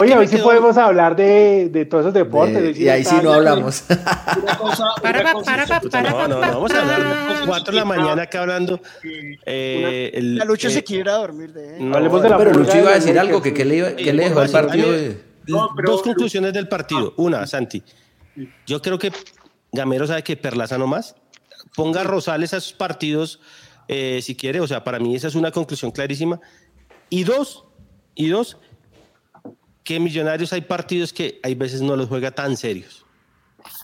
[0.00, 2.62] Oye, hoy sí podemos hablar de, de todos esos deportes.
[2.62, 3.84] De, y ahí sí no hablamos.
[3.88, 7.84] Una cosa, una cosa, no, no, no, vamos a hablar a las 4 de la
[7.84, 8.80] mañana acá hablando.
[9.44, 12.38] Eh, el, la Lucho eh, se quiere ir a dormir de no, Hablemos de la
[12.38, 14.88] Pero Lucho iba a decir algo, que qué le, que le dejó el partido.
[15.46, 17.14] Pero, Dos conclusiones del partido.
[17.16, 17.82] Una, Santi.
[18.66, 19.12] Yo creo que
[19.72, 21.14] Gamero sabe que Perlaza no más.
[21.74, 23.40] Ponga Rosales a sus partidos
[23.88, 24.60] eh, si quiere.
[24.60, 26.40] O sea, para mí esa es una conclusión clarísima.
[27.10, 27.64] Y dos,
[28.14, 28.58] y dos,
[29.84, 33.04] que Millonarios hay partidos que hay veces no los juega tan serios.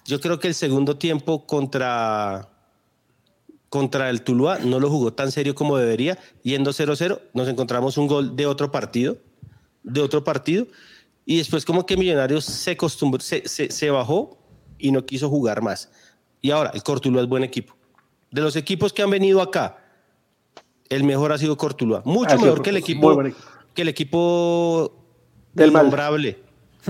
[0.05, 2.49] Yo creo que el segundo tiempo contra,
[3.69, 6.19] contra el Tuluá no lo jugó tan serio como debería.
[6.43, 9.19] Yendo 0-0, nos encontramos un gol de otro partido,
[9.85, 10.67] de otro partido.
[11.25, 12.77] Y después como que Millonarios se,
[13.21, 14.39] se, se, se bajó
[14.79, 15.89] y no quiso jugar más.
[16.43, 17.75] Y ahora, el Cortuluá es buen equipo.
[18.31, 19.79] De los equipos que han venido acá,
[20.89, 22.03] el mejor ha sido Cortuluá.
[22.05, 23.23] Mucho mejor que el equipo,
[23.73, 24.93] que el equipo
[25.55, 26.41] del nombrable.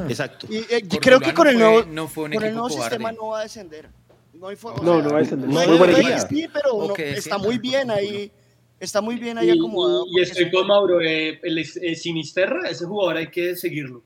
[0.08, 0.46] Exacto.
[0.48, 3.42] Y, eh, creo que con el nuevo, no con el nuevo sistema no va a
[3.42, 3.90] descender.
[4.32, 5.48] No, hay no, sea, no va a descender.
[5.48, 6.28] No, muy buen equipo.
[6.28, 8.32] Sí, pero okay, está muy bien ahí.
[8.80, 10.06] Está muy bien ahí acomodado.
[10.08, 11.00] Y, estoy con Mauro.
[11.00, 14.02] Eh, el, el Sinisterra, ese jugador hay que seguirlo.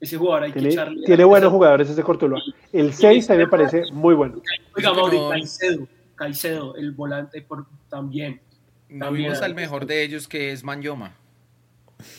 [0.00, 1.06] Ese jugador hay tiene, que echarle.
[1.06, 2.40] Tiene buenos jugadores ese Cortuluá.
[2.72, 4.40] El 6 a mí me parece muy bueno.
[4.76, 8.40] Oiga, Mauro, Caicedo, Caicedo, el volante por, también.
[8.88, 11.14] No también vimos al mejor de ellos que es Manyoma.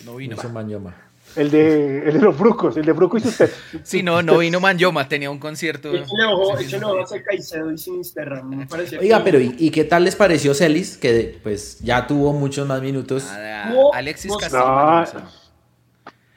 [0.05, 0.35] No vino.
[0.35, 1.09] No Manyoma.
[1.35, 3.51] El de, el de los Brucos, el de Bruco y usted.
[3.83, 5.93] Sí, no, no vino Manyoma, tenía un concierto.
[5.93, 8.41] Échale ojo, échale ojo a Caicedo y Sinisterra.
[8.43, 8.67] Me
[8.99, 10.97] Oiga, pero ¿y, ¿y, qué tal les pareció Celis?
[10.97, 13.25] Que pues ya tuvo muchos más minutos.
[13.25, 14.65] Nada, no, Alexis Castillo.
[14.65, 15.38] No.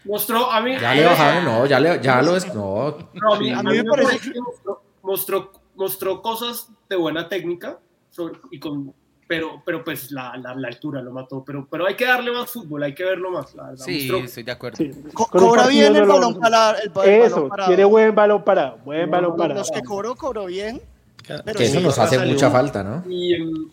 [0.05, 0.79] Mostró a mí.
[0.81, 2.55] Ya le bajaron, no, ya, le, ya lo es.
[2.55, 7.29] No, no a, mí, a mí me parece que mostró, mostró, mostró cosas de buena
[7.29, 7.79] técnica
[8.11, 8.95] sobre, y con
[9.33, 11.43] pero, pero pues la, la, la, altura lo mató.
[11.43, 13.55] Pero, pero hay que darle más fútbol, hay que verlo más.
[13.55, 14.19] La, sí, mostró.
[14.19, 14.77] estoy de acuerdo.
[14.77, 14.91] Sí.
[15.15, 17.69] Co cobra bien el balón para el, el Eso, balón parado.
[17.71, 19.61] tiene buen balón parado, buen balón los, parado.
[19.61, 20.83] Los que cobró, cobró bien.
[21.27, 22.35] Pero que eso sí, nos hace salió.
[22.35, 23.05] mucha falta, ¿no?
[23.09, 23.71] Y, um,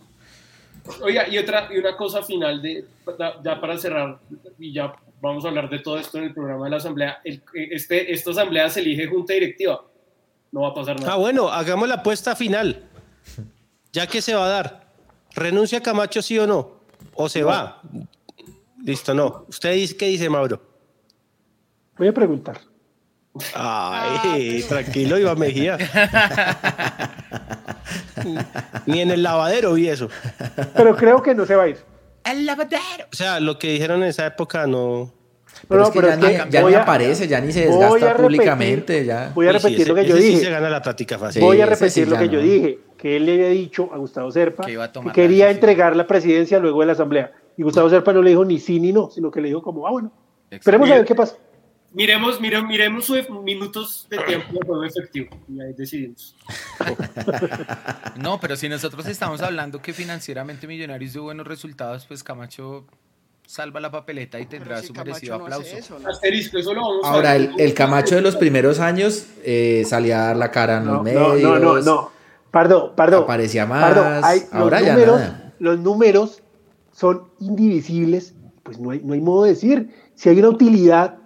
[1.01, 2.85] oiga, y otra, y una cosa final de,
[3.43, 4.19] ya para cerrar,
[4.59, 7.19] y ya vamos a hablar de todo esto en el programa de la asamblea.
[7.23, 9.85] El, este, esta asamblea se elige junta directiva.
[10.51, 11.13] No va a pasar nada.
[11.13, 12.83] Ah, bueno, hagamos la apuesta final.
[13.91, 14.89] Ya que se va a dar.
[15.35, 16.79] ¿Renuncia Camacho sí o no?
[17.13, 17.47] ¿O se no.
[17.47, 17.81] va?
[18.83, 19.45] Listo, no.
[19.47, 20.61] ¿Usted dice qué dice, Mauro?
[21.97, 22.59] Voy a preguntar.
[23.53, 25.77] Ay, tranquilo, Iván Mejía.
[28.85, 30.09] Ni en el lavadero vi eso.
[30.75, 31.77] Pero creo que no se va a ir.
[32.31, 33.05] El lavadero.
[33.11, 35.11] O sea, lo que dijeron en esa época no.
[35.67, 38.17] Pero, no, es que pero ya, es ni, ya ni aparece, ya ni se desgasta
[38.17, 39.05] públicamente.
[39.05, 39.31] Ya.
[39.33, 40.37] Voy a repetir sí, ese, lo que yo dije.
[40.37, 41.41] Sí se gana la práctica fácil.
[41.41, 42.31] Voy a repetir lo que no.
[42.31, 46.07] yo dije, que él le había dicho a Gustavo Serpa que, que quería entregar la
[46.07, 47.31] presidencia luego de la asamblea.
[47.57, 49.85] Y Gustavo Serpa no le dijo ni sí ni no, sino que le dijo como,
[49.85, 50.11] ah, bueno,
[50.49, 51.35] esperemos a ver qué pasa.
[51.91, 56.35] Miremos, miremos, miremos sus minutos de tiempo de juego efectivo y ahí decidimos.
[58.15, 62.85] no, pero si nosotros estamos hablando que financieramente Millonarios dio buenos resultados, pues Camacho
[63.47, 65.75] salva la papeleta y tendrá si su merecido no aplauso.
[65.75, 66.07] Eso, ¿no?
[66.07, 70.21] Asterisco, eso lo vamos Ahora, a el, el, Camacho de los primeros años eh, salía
[70.21, 71.41] a dar la cara en no, los medios.
[71.41, 72.11] No, no, no, no.
[72.51, 73.19] Pardo, Pardo.
[73.21, 73.81] Aparecía más.
[73.81, 75.53] Pardo, hay, ahora los ya números, nada.
[75.57, 76.43] Los números
[76.91, 79.89] son indivisibles, pues no hay, no hay modo de decir.
[80.13, 81.18] Si hay una utilidad,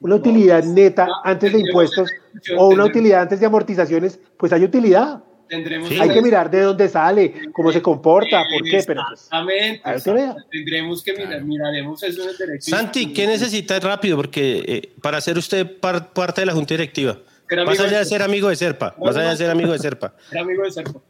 [0.00, 2.10] una utilidad neta antes de impuestos
[2.56, 5.22] o una utilidad antes de amortizaciones, pues hay utilidad.
[5.48, 10.42] Tendremos hay que mirar de dónde sale, cómo se comporta, por qué, pero pues, Exactamente.
[10.50, 12.70] Tendremos que mirar, miraremos eso en el derecho.
[12.70, 14.16] Santi, ¿qué necesita rápido?
[14.16, 17.16] Porque eh, para ser usted par, parte de la junta directiva,
[17.64, 20.14] más allá de ser amigo de Serpa, más allá de ser amigo de Serpa.
[20.28, 21.00] Ser amigo de Serpa.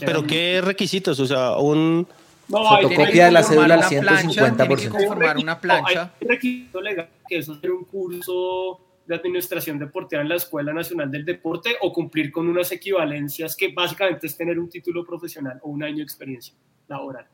[0.00, 2.08] Pero qué requisitos, o sea, un
[2.48, 4.56] no, fotocopia de la cédula al 150%.
[4.56, 6.14] Tiene que conformar una plancha.
[6.20, 11.24] Hay requisito legal que es un curso de administración deportiva en la Escuela Nacional del
[11.24, 15.82] Deporte o cumplir con unas equivalencias que básicamente es tener un título profesional o un
[15.82, 16.54] año de experiencia
[16.88, 17.26] laboral.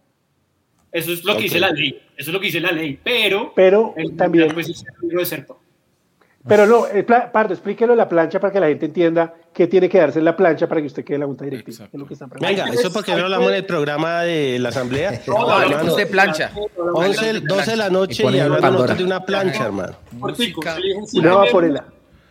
[0.91, 1.45] Eso es lo que okay.
[1.45, 4.85] dice la ley, eso es lo que dice la ley, pero, pero también pues, es
[5.01, 5.57] amigo de Serpa.
[6.47, 9.99] Pero no, eh, Pardo, explíquelo la plancha para que la gente entienda qué tiene que
[9.99, 11.89] darse en la plancha para que usted quede en la junta directiva.
[12.41, 15.21] Venga, eso porque no hablamos en el programa de la asamblea.
[15.27, 16.51] No, hablamos de plancha.
[16.77, 19.97] 11, 12 de la noche y, hablamos de una plancha, hermano.
[20.21, 20.35] Una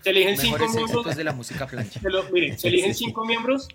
[0.01, 1.15] Se eligen cinco miembros.
[1.15, 2.01] de la música plancha.
[2.31, 3.67] Miren, se eligen cinco miembros.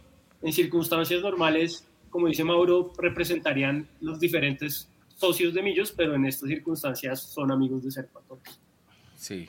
[0.42, 6.48] En circunstancias normales, como dice Mauro, representarían los diferentes socios de Millos, pero en estas
[6.48, 8.20] circunstancias son amigos de Serpa
[9.16, 9.48] Sí.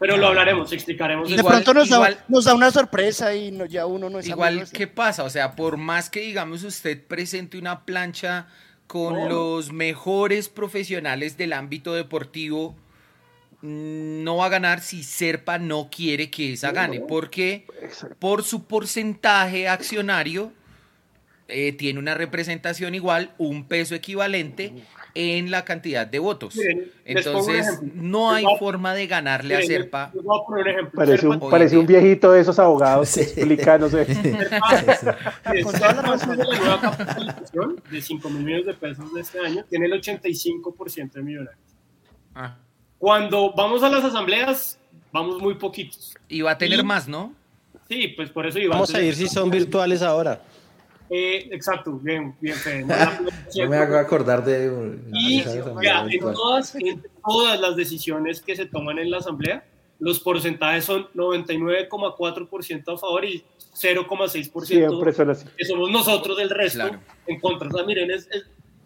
[0.00, 1.28] Pero lo hablaremos, explicaremos.
[1.28, 5.24] de pronto nos, da, una sorpresa y ya uno no es Igual, ¿qué pasa?
[5.24, 8.46] O sea, por más que digamos usted presente una plancha
[8.86, 12.74] con los mejores profesionales del ámbito deportivo,
[13.60, 17.66] mm, no va a ganar si Serpa no quiere que esa gane, porque
[18.18, 20.50] por su porcentaje accionario
[21.48, 24.72] eh, tiene una representación igual, un peso equivalente
[25.14, 26.58] en la cantidad de votos.
[27.04, 30.12] Entonces, no hay forma de ganarle a Serpa.
[30.94, 33.20] Parece un, parece un, viejito de esos abogados sí.
[33.20, 34.06] explica, no sé.
[35.62, 39.20] Con toda la razón de la nueva capitalización de 5 mil millones de pesos de
[39.20, 41.64] este año, tiene el 85% de millonarios.
[42.34, 42.56] Ah.
[42.98, 44.78] Cuando vamos a las asambleas,
[45.12, 46.14] vamos muy poquitos.
[46.28, 47.34] Y va a tener más, ¿no?
[47.88, 50.40] Sí, pues por eso iba Vamos a ir si son virtuales ahora.
[51.12, 52.56] Eh, exacto, bien, bien,
[52.86, 54.96] No me hago acordar de.
[55.12, 59.64] Y en, todas, en todas las decisiones que se toman en la Asamblea,
[59.98, 66.88] los porcentajes son 99,4% a favor y 0,6% que somos nosotros del resto
[67.26, 67.68] en contra.
[67.68, 68.28] O sea, miren, es,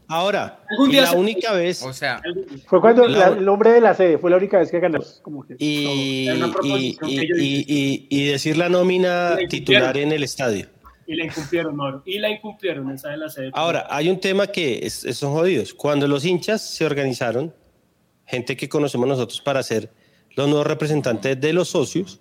[0.09, 0.61] Ahora,
[0.91, 1.83] la única vez.
[1.83, 2.23] O sea,
[2.67, 5.21] fue cuando el nombre de la sede fue la única vez que ganamos.
[5.23, 10.74] Como que, y, y, y, y, decir la nómina titular en el estadio.
[11.07, 12.03] Y la incumplieron, Mauro.
[12.05, 13.51] Y la incumplieron, esa de la sede.
[13.53, 15.75] Ahora, hay un tema que es, son jodidos.
[15.75, 17.55] Cuando los hinchas se organizaron,
[18.27, 19.91] gente que conocemos nosotros para ser
[20.37, 22.21] los nuevos representantes de los socios,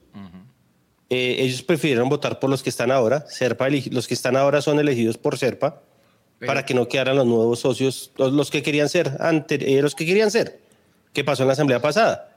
[1.10, 3.26] eh, ellos prefirieron votar por los que están ahora.
[3.28, 5.82] Serpa, los que están ahora son elegidos por Serpa,
[6.46, 10.06] para que no quedaran los nuevos socios, los, que querían ser, antes, eh, los que
[10.06, 10.60] querían ser.
[11.14, 12.33] ¿Qué pasó en la asamblea pasada?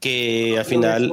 [0.00, 1.12] Que al final...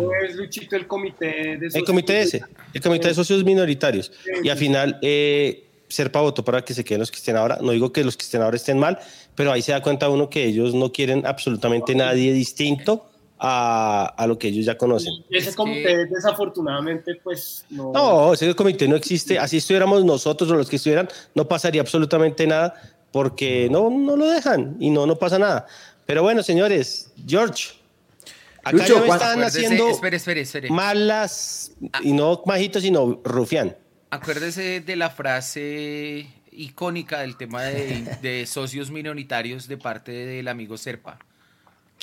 [0.71, 1.75] el comité de socios.
[1.75, 2.43] El comité ese,
[2.73, 4.11] el comité de socios minoritarios.
[4.43, 7.57] Y al final, eh, Serpa votó para que se queden los que estén ahora.
[7.61, 8.99] No digo que los que estén ahora estén mal,
[9.35, 13.07] pero ahí se da cuenta uno que ellos no quieren absolutamente nadie distinto
[13.39, 15.13] a, a lo que ellos ya conocen.
[15.29, 17.91] ese comité, desafortunadamente, pues no.
[17.91, 19.37] No, ese comité no existe.
[19.37, 22.73] Así estuviéramos nosotros o los que estuvieran, no pasaría absolutamente nada
[23.11, 25.65] porque no, no lo dejan y no, no pasa nada.
[26.05, 27.73] Pero bueno, señores, George,
[28.65, 30.69] Acá Lucho, ya me están haciendo espere, espere, espere.
[30.71, 31.99] malas, ah.
[32.01, 33.77] y no majitos, sino rufián.
[34.09, 41.19] Acuérdese de la frase icónica del tema de, socios minoritarios de parte del amigo Serpa.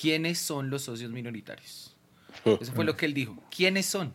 [0.00, 1.96] ¿Quiénes son los socios minoritarios?
[2.44, 3.42] Eso fue lo que él dijo.
[3.54, 4.14] ¿Quiénes son?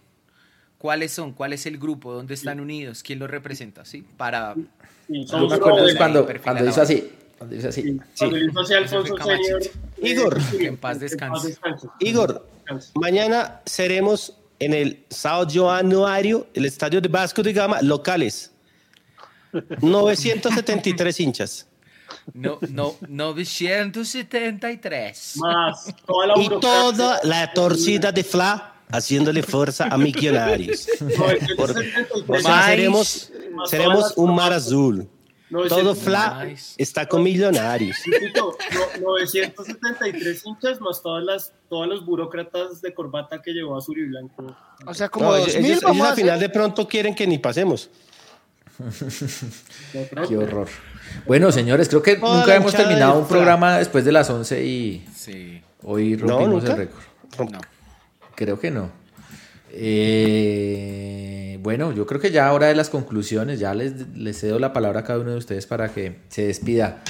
[0.77, 1.33] ¿Cuáles son?
[1.33, 2.13] ¿Cuál es el grupo?
[2.13, 3.03] ¿Dónde están unidos?
[3.03, 3.83] ¿Quién los representa?
[3.83, 4.05] ¿Sí?
[4.15, 4.55] Para...
[5.09, 7.11] Yo me acuerdo cuando, cuando hizo así.
[10.01, 11.55] Igor, en paz descanse.
[11.99, 12.47] Igor,
[12.95, 18.51] mañana seremos en el Sao Januario, el estadio de Vasco de Gama, locales.
[19.81, 21.68] 973 hinchas.
[22.34, 25.34] No, no, 973.
[25.38, 25.88] Más
[26.38, 30.88] y toda la torcida de Fla haciéndole fuerza a Millonarios.
[32.65, 33.31] seremos,
[33.65, 35.07] seremos un mar azul.
[35.49, 36.47] Todo Fla
[36.77, 37.97] está con millonarios.
[39.01, 44.55] 973 hinchas más todas las, todos los burócratas de corbata que llevó a Blanco.
[44.85, 47.89] O sea, como ellos, al final de pronto quieren que ni pasemos.
[50.27, 50.67] Qué horror.
[51.25, 55.05] Bueno, señores, creo que nunca hemos terminado un programa después de las 11 y
[55.83, 57.03] hoy rompimos el récord.
[58.35, 59.06] Creo que no.
[59.72, 64.73] Eh, bueno, yo creo que ya ahora de las conclusiones, ya les, les, cedo la
[64.73, 67.03] palabra a cada uno de ustedes para que se despida.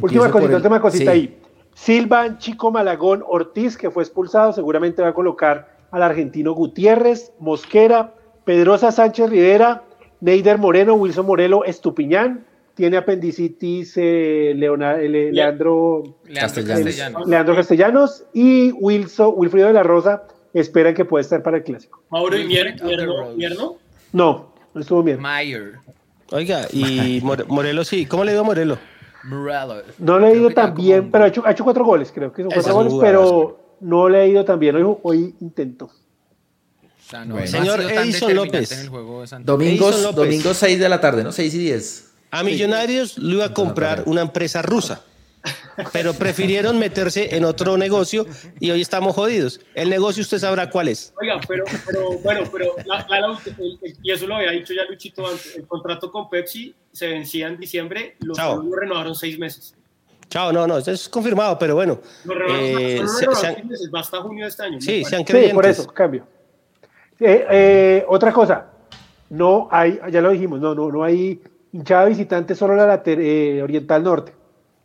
[0.00, 1.38] última cosita, última cosita ahí.
[1.74, 8.14] Silvan Chico Malagón Ortiz, que fue expulsado, seguramente va a colocar al argentino Gutiérrez, Mosquera,
[8.44, 9.82] Pedrosa Sánchez Rivera,
[10.20, 17.28] Neider Moreno, Wilson Morelo, Estupiñán, tiene apendicitis eh, eh, Leandro, Castellanos.
[17.28, 20.24] Leandro Castellanos y Wilson, Wilfrido de la Rosa
[20.54, 22.02] esperan que pueda estar para el clásico.
[22.10, 23.76] Mauro y Mierno,
[24.12, 25.20] No, no estuvo bien.
[25.20, 25.74] Mayer.
[26.30, 28.06] Oiga, y Morelos sí.
[28.06, 28.78] ¿Cómo le dio a Morelos?
[29.98, 32.42] No le he ido tan bien, pero ha hecho, ha hecho, cuatro goles, creo que
[32.42, 34.76] son cuatro goles, pero no le he ido tan bien.
[34.76, 35.90] Hoy, hoy intento.
[37.46, 38.90] Señor Edison López.
[39.40, 41.32] Domingos, Domingos 6 de la tarde, ¿no?
[41.32, 42.10] 6 y 10.
[42.30, 45.02] A Millonarios le iba a comprar una empresa rusa.
[45.92, 48.26] Pero prefirieron meterse en otro negocio
[48.60, 49.60] y hoy estamos jodidos.
[49.74, 51.12] El negocio usted sabrá cuál es.
[51.20, 51.64] Oiga, pero,
[52.22, 52.74] bueno, pero
[54.02, 57.58] y eso lo había dicho ya Luchito antes, el contrato con Pepsi se vencía en
[57.58, 59.74] diciembre, los lo renovaron seis meses.
[60.28, 62.00] Chao, no, no, eso es confirmado, pero bueno.
[62.50, 64.80] Eh, meses, hasta junio de este año.
[64.80, 66.26] Sí, sean Sí, por eso, cambio.
[67.20, 68.66] Eh, eh, otra cosa,
[69.30, 71.40] no hay, ya lo dijimos, no, no, no hay
[71.72, 74.32] hinchada visitante solo la eh, Oriental Norte,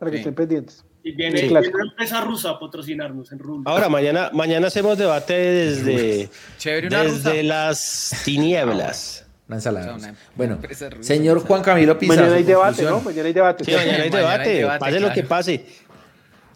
[0.00, 0.82] para que estén pendientes.
[1.04, 3.70] Y viene, una empresa rusa a patrocinarnos en Rumba.
[3.70, 9.26] Ahora, mañana, mañana hacemos debate desde, desde las tinieblas.
[9.46, 9.98] Una ensalada.
[10.34, 10.58] bueno,
[11.00, 12.22] señor Juan Camilo Pizarro.
[12.22, 13.00] Mañana hay debate, ¿no?
[13.00, 13.64] Mañana hay debate.
[13.64, 14.66] Sí, mañana hay debate.
[14.78, 15.66] pase lo que pase.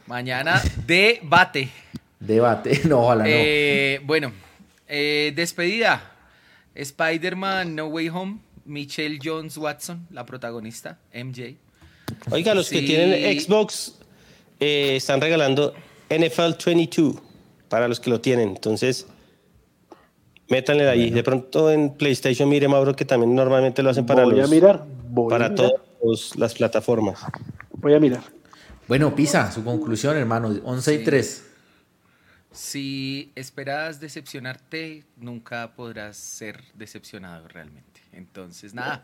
[0.06, 1.70] Mañana debate.
[2.18, 3.30] Debate, no, ojalá no.
[3.30, 4.32] Eh, bueno,
[4.88, 6.12] eh, despedida.
[6.74, 8.38] Spider-Man No Way Home.
[8.64, 11.58] Michelle Jones Watson, la protagonista, MJ.
[12.30, 13.98] Oiga, los que tienen Xbox
[14.60, 15.74] eh, están regalando
[16.08, 17.16] NFL 22
[17.68, 18.50] para los que lo tienen.
[18.50, 19.06] Entonces,
[20.48, 21.10] métanle ahí.
[21.10, 24.50] De pronto en PlayStation, mire, Mauro, que también normalmente lo hacen para Voy los.
[24.50, 24.84] A mirar.
[25.28, 27.20] para todas las plataformas.
[27.72, 28.22] Voy a mirar.
[28.86, 30.54] Bueno, Pisa, su conclusión, hermano.
[30.64, 31.44] 11 y 3.
[32.52, 38.00] Si esperas decepcionarte, nunca podrás ser decepcionado realmente.
[38.12, 39.02] Entonces, nada.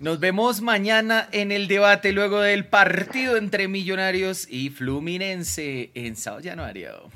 [0.00, 6.40] Nos vemos mañana en el debate luego del partido entre Millonarios y Fluminense en Sao
[6.42, 7.10] Januario.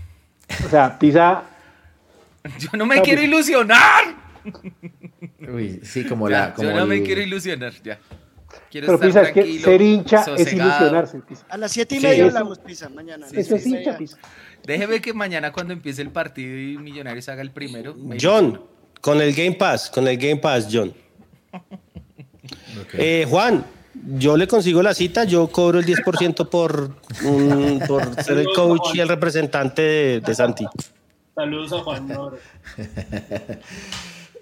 [0.65, 1.43] O sea, Pisa.
[2.59, 4.05] Yo no me quiero ilusionar.
[5.53, 6.55] Uy, sí, como la.
[6.57, 7.99] yo no me quiero ilusionar, ya.
[8.71, 11.47] Quiero Pero estar Pisa, es que ser hincha es ilusionarse, Pisa.
[11.49, 13.27] A las siete y media hablamos, Pisa, mañana.
[13.33, 14.19] eso es hincha, Pisa.
[14.65, 17.97] Déjeme que mañana cuando empiece el partido y Millonarios haga el primero.
[18.21, 18.61] John,
[19.01, 20.95] con el Game Pass, con el Game Pass, John.
[22.95, 23.65] Eh, Juan,
[24.17, 26.95] yo le consigo la cita, yo cobro el 10% por,
[27.87, 30.67] por ser el coach y el representante de, Santi.
[31.35, 32.09] Saludos a Juan.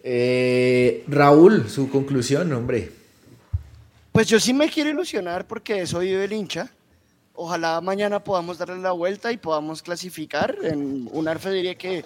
[0.09, 2.93] Eh, Raúl, su conclusión, hombre.
[4.13, 6.71] Pues yo sí me quiero ilusionar porque soy el hincha.
[7.35, 10.57] Ojalá mañana podamos darle la vuelta y podamos clasificar.
[10.63, 12.05] En un arfe diría que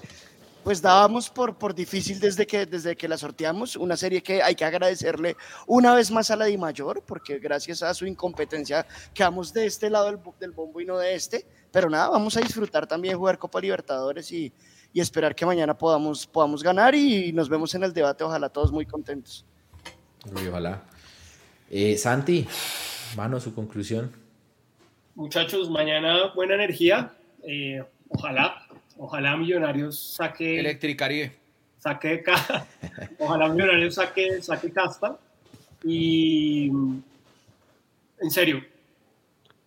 [0.63, 4.55] pues dábamos por, por difícil desde que, desde que la sorteamos, una serie que hay
[4.55, 9.53] que agradecerle una vez más a la Di Mayor, porque gracias a su incompetencia quedamos
[9.53, 12.87] de este lado del, del bombo y no de este, pero nada, vamos a disfrutar
[12.87, 14.53] también jugar Copa Libertadores y,
[14.93, 18.73] y esperar que mañana podamos, podamos ganar y nos vemos en el debate, ojalá todos
[18.73, 19.45] muy contentos.
[20.49, 20.83] ojalá.
[21.71, 22.47] Eh, Santi,
[23.17, 24.11] mano, su conclusión.
[25.15, 27.13] Muchachos, mañana buena energía,
[27.43, 28.67] eh, ojalá
[29.03, 30.61] Ojalá Millonarios saque.
[30.61, 31.33] Electricaribe.
[31.79, 32.23] Saque.
[33.19, 35.19] Ojalá Millonarios saque, saque casta.
[35.83, 36.69] Y.
[36.69, 38.63] En serio,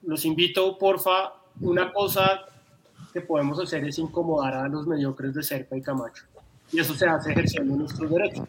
[0.04, 1.34] los invito, porfa.
[1.62, 2.42] Una cosa
[3.12, 6.26] que podemos hacer es incomodar a los mediocres de Cerca y Camacho.
[6.72, 8.48] Y eso se hace ejerciendo nuestros derechos.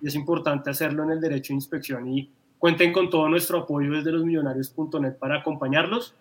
[0.00, 2.08] Y es importante hacerlo en el derecho de inspección.
[2.08, 6.14] Y cuenten con todo nuestro apoyo desde losmillonarios.net para acompañarlos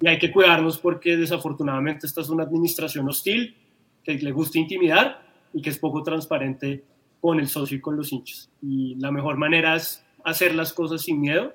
[0.00, 3.56] y hay que cuidarnos porque desafortunadamente esta es una administración hostil
[4.04, 5.22] que le gusta intimidar
[5.52, 6.84] y que es poco transparente
[7.20, 8.50] con el socio y con los hinchas.
[8.62, 11.52] Y la mejor manera es hacer las cosas sin miedo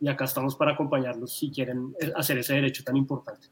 [0.00, 3.48] y acá estamos para acompañarlos si quieren hacer ese derecho tan importante.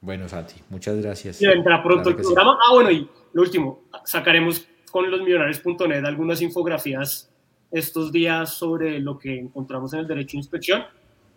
[0.00, 1.40] Bueno, Santi, muchas gracias.
[1.40, 2.58] Y vendrá pronto el programa.
[2.62, 7.30] Ah, bueno, y lo último, sacaremos con los millonarios.net algunas infografías
[7.70, 10.84] estos días sobre lo que encontramos en el derecho de inspección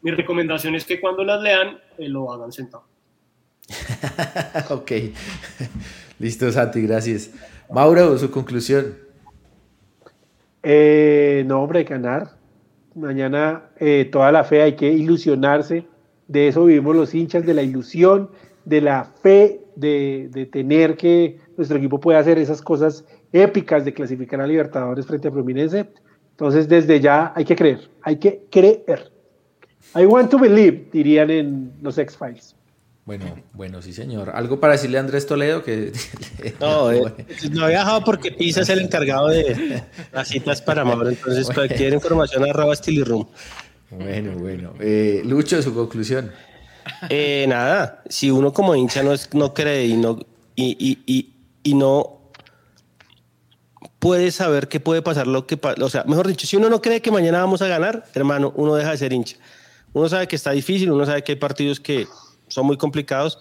[0.01, 2.85] mi recomendación es que cuando las lean eh, lo hagan sentado.
[4.69, 4.91] ok.
[6.19, 7.31] Listo, Santi, gracias.
[7.69, 8.97] Mauro, su conclusión.
[10.63, 12.31] Eh, no, hombre, ganar.
[12.95, 15.85] Mañana eh, toda la fe hay que ilusionarse.
[16.27, 18.31] De eso vivimos los hinchas, de la ilusión,
[18.63, 23.93] de la fe, de, de tener que nuestro equipo pueda hacer esas cosas épicas de
[23.93, 25.87] clasificar a Libertadores frente a Fluminense.
[26.31, 29.11] Entonces, desde ya hay que creer, hay que creer.
[29.93, 32.55] I want to believe, dirían en los X-Files.
[33.05, 34.31] Bueno, bueno, sí, señor.
[34.31, 35.63] ¿Algo para decirle a Andrés Toledo?
[35.63, 35.91] que
[36.59, 37.13] No, eh,
[37.51, 41.09] no había viajado porque Pisa es el encargado de las citas para Mauro.
[41.09, 43.27] Entonces, cualquier información, arroba Room.
[43.91, 44.73] Bueno, bueno.
[44.79, 46.31] Eh, Lucho, su conclusión.
[47.09, 50.19] Eh, nada, si uno como hincha no, es, no cree y no,
[50.55, 50.75] y,
[51.07, 51.33] y,
[51.63, 52.31] y, no
[53.97, 57.01] puede saber qué puede pasar, lo que o sea, mejor dicho, si uno no cree
[57.01, 59.37] que mañana vamos a ganar, hermano, uno deja de ser hincha.
[59.95, 62.05] Uno sabe que está difícil, uno sabe que hay partidos que
[62.49, 63.39] son muy complicados,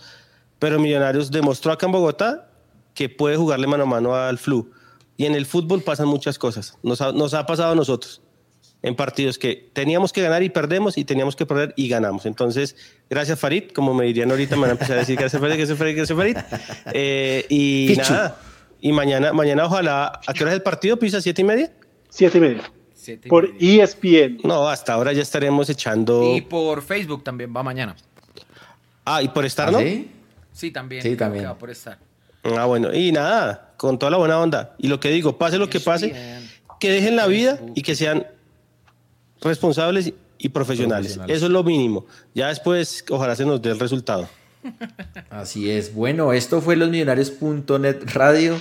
[0.60, 2.48] pero Millonarios demostró acá en Bogotá
[2.94, 4.70] que puede jugarle mano a mano al Flu.
[5.16, 6.78] Y en el fútbol pasan muchas cosas.
[6.84, 8.22] Nos ha, pasado a nosotros.
[8.82, 12.24] en partidos que teníamos que ganar y perdemos y teníamos que perder y ganamos.
[12.24, 12.76] Entonces,
[13.10, 15.76] gracias Farid, como me dirían ahorita, me van a empezar a decir gracias Farid, gracias
[15.76, 16.36] Farid, gracias Farid.
[16.92, 18.38] Eh, y nada,
[18.80, 20.98] y mañana, mañana ojalá, ¿a qué hora es el partido?
[21.00, 21.72] ¿Pisa siete y media?
[22.10, 22.62] Siete y media.
[23.28, 24.38] Por ESPN.
[24.44, 26.34] No, hasta ahora ya estaremos echando.
[26.34, 27.96] Y por Facebook también va mañana.
[29.04, 29.78] Ah, y por estar, ¿no?
[29.78, 30.10] ¿Sí?
[30.52, 31.02] Sí, también.
[31.02, 31.46] Sí, también.
[31.46, 31.98] Va por estar.
[32.44, 34.74] Ah, bueno, y nada, con toda la buena onda.
[34.78, 36.14] Y lo que digo, pase lo que pase,
[36.78, 38.26] que dejen la vida y que sean
[39.40, 41.18] responsables y profesionales.
[41.28, 42.06] Eso es lo mínimo.
[42.34, 44.28] Ya después, ojalá se nos dé el resultado.
[45.30, 45.94] Así es.
[45.94, 48.56] Bueno, esto fue losmillonarios.net radio.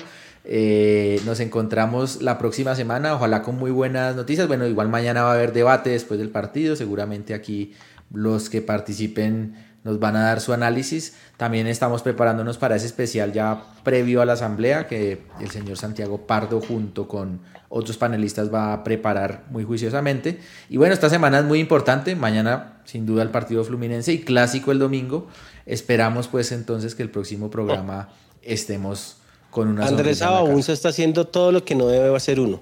[0.45, 4.47] Eh, nos encontramos la próxima semana, ojalá con muy buenas noticias.
[4.47, 6.75] Bueno, igual mañana va a haber debate después del partido.
[6.75, 7.73] Seguramente aquí
[8.11, 11.15] los que participen nos van a dar su análisis.
[11.37, 16.25] También estamos preparándonos para ese especial ya previo a la asamblea que el señor Santiago
[16.25, 20.39] Pardo junto con otros panelistas va a preparar muy juiciosamente.
[20.69, 22.15] Y bueno, esta semana es muy importante.
[22.15, 25.27] Mañana sin duda el partido fluminense y clásico el domingo.
[25.65, 28.09] Esperamos pues entonces que el próximo programa
[28.41, 29.17] estemos
[29.53, 29.85] con una...
[29.85, 30.23] Andrés
[30.63, 32.59] se está haciendo todo lo que no debe hacer uno.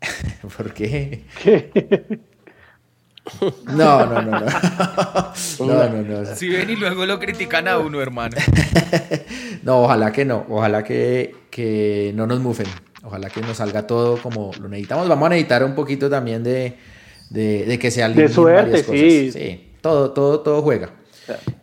[0.56, 1.24] ¿Por qué?
[1.42, 2.20] ¿Qué?
[3.64, 4.46] No, no, no, no.
[5.60, 6.26] No, no, no.
[6.34, 8.36] Si ven y luego lo critican a uno, hermano.
[9.62, 10.44] No, ojalá que no.
[10.50, 12.66] Ojalá que, que no nos mufen.
[13.02, 15.08] Ojalá que nos salga todo como lo necesitamos.
[15.08, 16.76] Vamos a necesitar un poquito también de,
[17.30, 19.32] de, que sea De suerte, sí.
[19.32, 20.90] Sí, todo, todo, todo juega.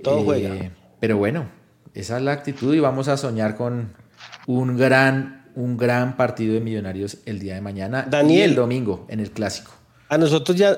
[0.02, 0.56] Todo juega.
[0.56, 1.46] Eh, pero bueno,
[1.94, 4.01] esa es la actitud y vamos a soñar con
[4.48, 9.06] un gran, un gran partido de millonarios el día de mañana Daniel, y el domingo
[9.10, 9.72] en el clásico
[10.12, 10.78] a nosotros ya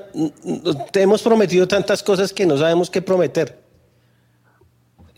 [0.92, 3.58] te hemos prometido tantas cosas que no sabemos qué prometer.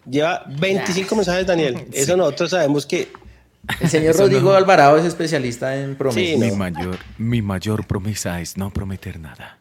[0.09, 1.87] Lleva 25 mensajes, Daniel.
[1.93, 3.13] Eso nosotros sabemos que.
[3.79, 6.39] El señor Rodrigo Alvarado es especialista en promesas.
[6.39, 9.59] mi, mayor, mi mayor promesa es no prometer nada.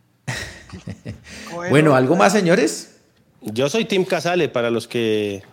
[1.69, 2.95] bueno, ¿algo más, señores?
[3.41, 5.43] Yo soy Tim Casale, para los que.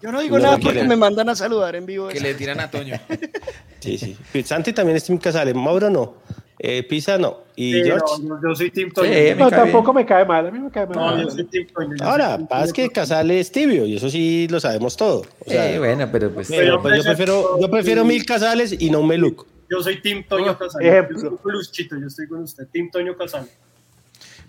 [0.00, 2.08] Yo no digo nada porque me mandan a saludar en vivo.
[2.08, 2.96] Que le tiran a Toño.
[3.80, 4.42] sí, sí.
[4.44, 5.54] Santi también es Tim Casale.
[5.54, 6.16] Mauro no.
[6.60, 7.38] Eh, Pisa no.
[7.54, 8.04] ¿Y George?
[8.42, 9.10] yo soy Tim Toño.
[9.36, 10.46] no, tampoco me cae mal.
[10.46, 11.22] A mí me cae mal.
[11.22, 11.96] yo soy Tim Toño.
[12.00, 15.22] Ahora, pasa que Casale es tibio y eso sí lo sabemos todo.
[15.44, 16.48] O sea, bueno, pero pues.
[16.48, 19.46] pues yo, prefiero, yo prefiero mil Casales y no un Meluc.
[19.70, 20.86] Yo soy Tim Toño Casale.
[20.86, 22.66] Yo soy yo estoy con usted.
[22.72, 23.48] Tim Toño Casale.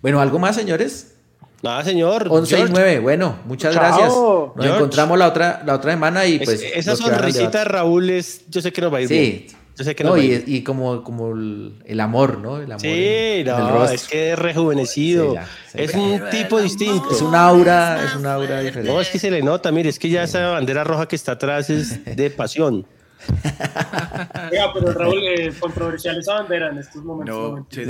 [0.01, 1.18] Bueno, ¿algo más, señores?
[1.61, 2.27] Nada, señor.
[2.29, 2.99] 11 y 9.
[2.99, 4.13] Bueno, muchas gracias.
[4.13, 6.61] Nos encontramos la otra, la otra semana y pues.
[6.61, 8.43] esa sonrisita de Raúl es.
[8.49, 9.59] Yo sé que nos va a ir sí, bien
[9.95, 12.57] que no, y, como, como el, amor, ¿no?
[12.57, 15.35] El amor sí, no, es que es rejuvenecido.
[15.73, 17.11] es un tipo distinto.
[17.11, 18.91] Es un aura, es un aura diferente.
[18.91, 21.33] No, es que se le nota, mire, es que ya esa bandera roja que está
[21.33, 22.85] atrás es de pasión.
[24.51, 27.35] Oiga, pero Raúl, eh, controversial esa bandera en estos momentos.
[27.35, 27.85] No, che,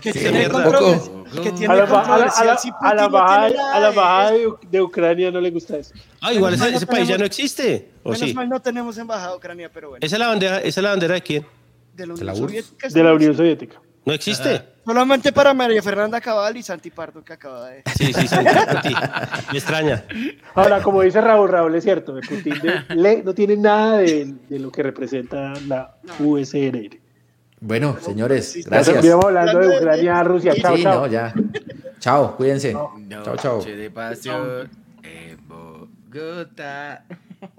[0.00, 0.54] ¿Qué tiene a
[2.94, 4.32] la embajada
[4.70, 5.94] de Ucrania no le gusta eso.
[6.20, 7.90] Ah, igual ese, país ya no existe.
[8.02, 10.04] ¿o menos mal no tenemos embajada de Ucrania, pero bueno.
[10.04, 11.46] ¿Esa es la bandera, esa es la bandera de quién?
[11.94, 12.88] De la Unión Soviética.
[12.88, 13.80] De la Unión Soviética.
[14.04, 14.62] ¿No existe?
[14.88, 17.82] Solamente para María Fernanda Cabal y Santi Pardo que acaba de...
[17.94, 18.94] Sí, sí, Santi,
[19.52, 20.02] me extraña.
[20.54, 22.54] Ahora, como dice Raúl, Raúl es cierto, Putin
[23.22, 26.98] no tiene nada de, lo que representa la USRR.
[27.60, 29.04] Bueno, señores, gracias.
[29.04, 30.54] Estamos hablando de Ucrania, Rusia.
[30.58, 31.00] Chao, sí, chao.
[31.00, 31.34] No, ya.
[31.98, 32.72] Chao, cuídense.
[32.72, 33.62] chao, chao.
[33.62, 34.70] de pasión,
[35.46, 37.04] Bogotá.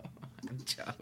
[0.65, 0.95] chao.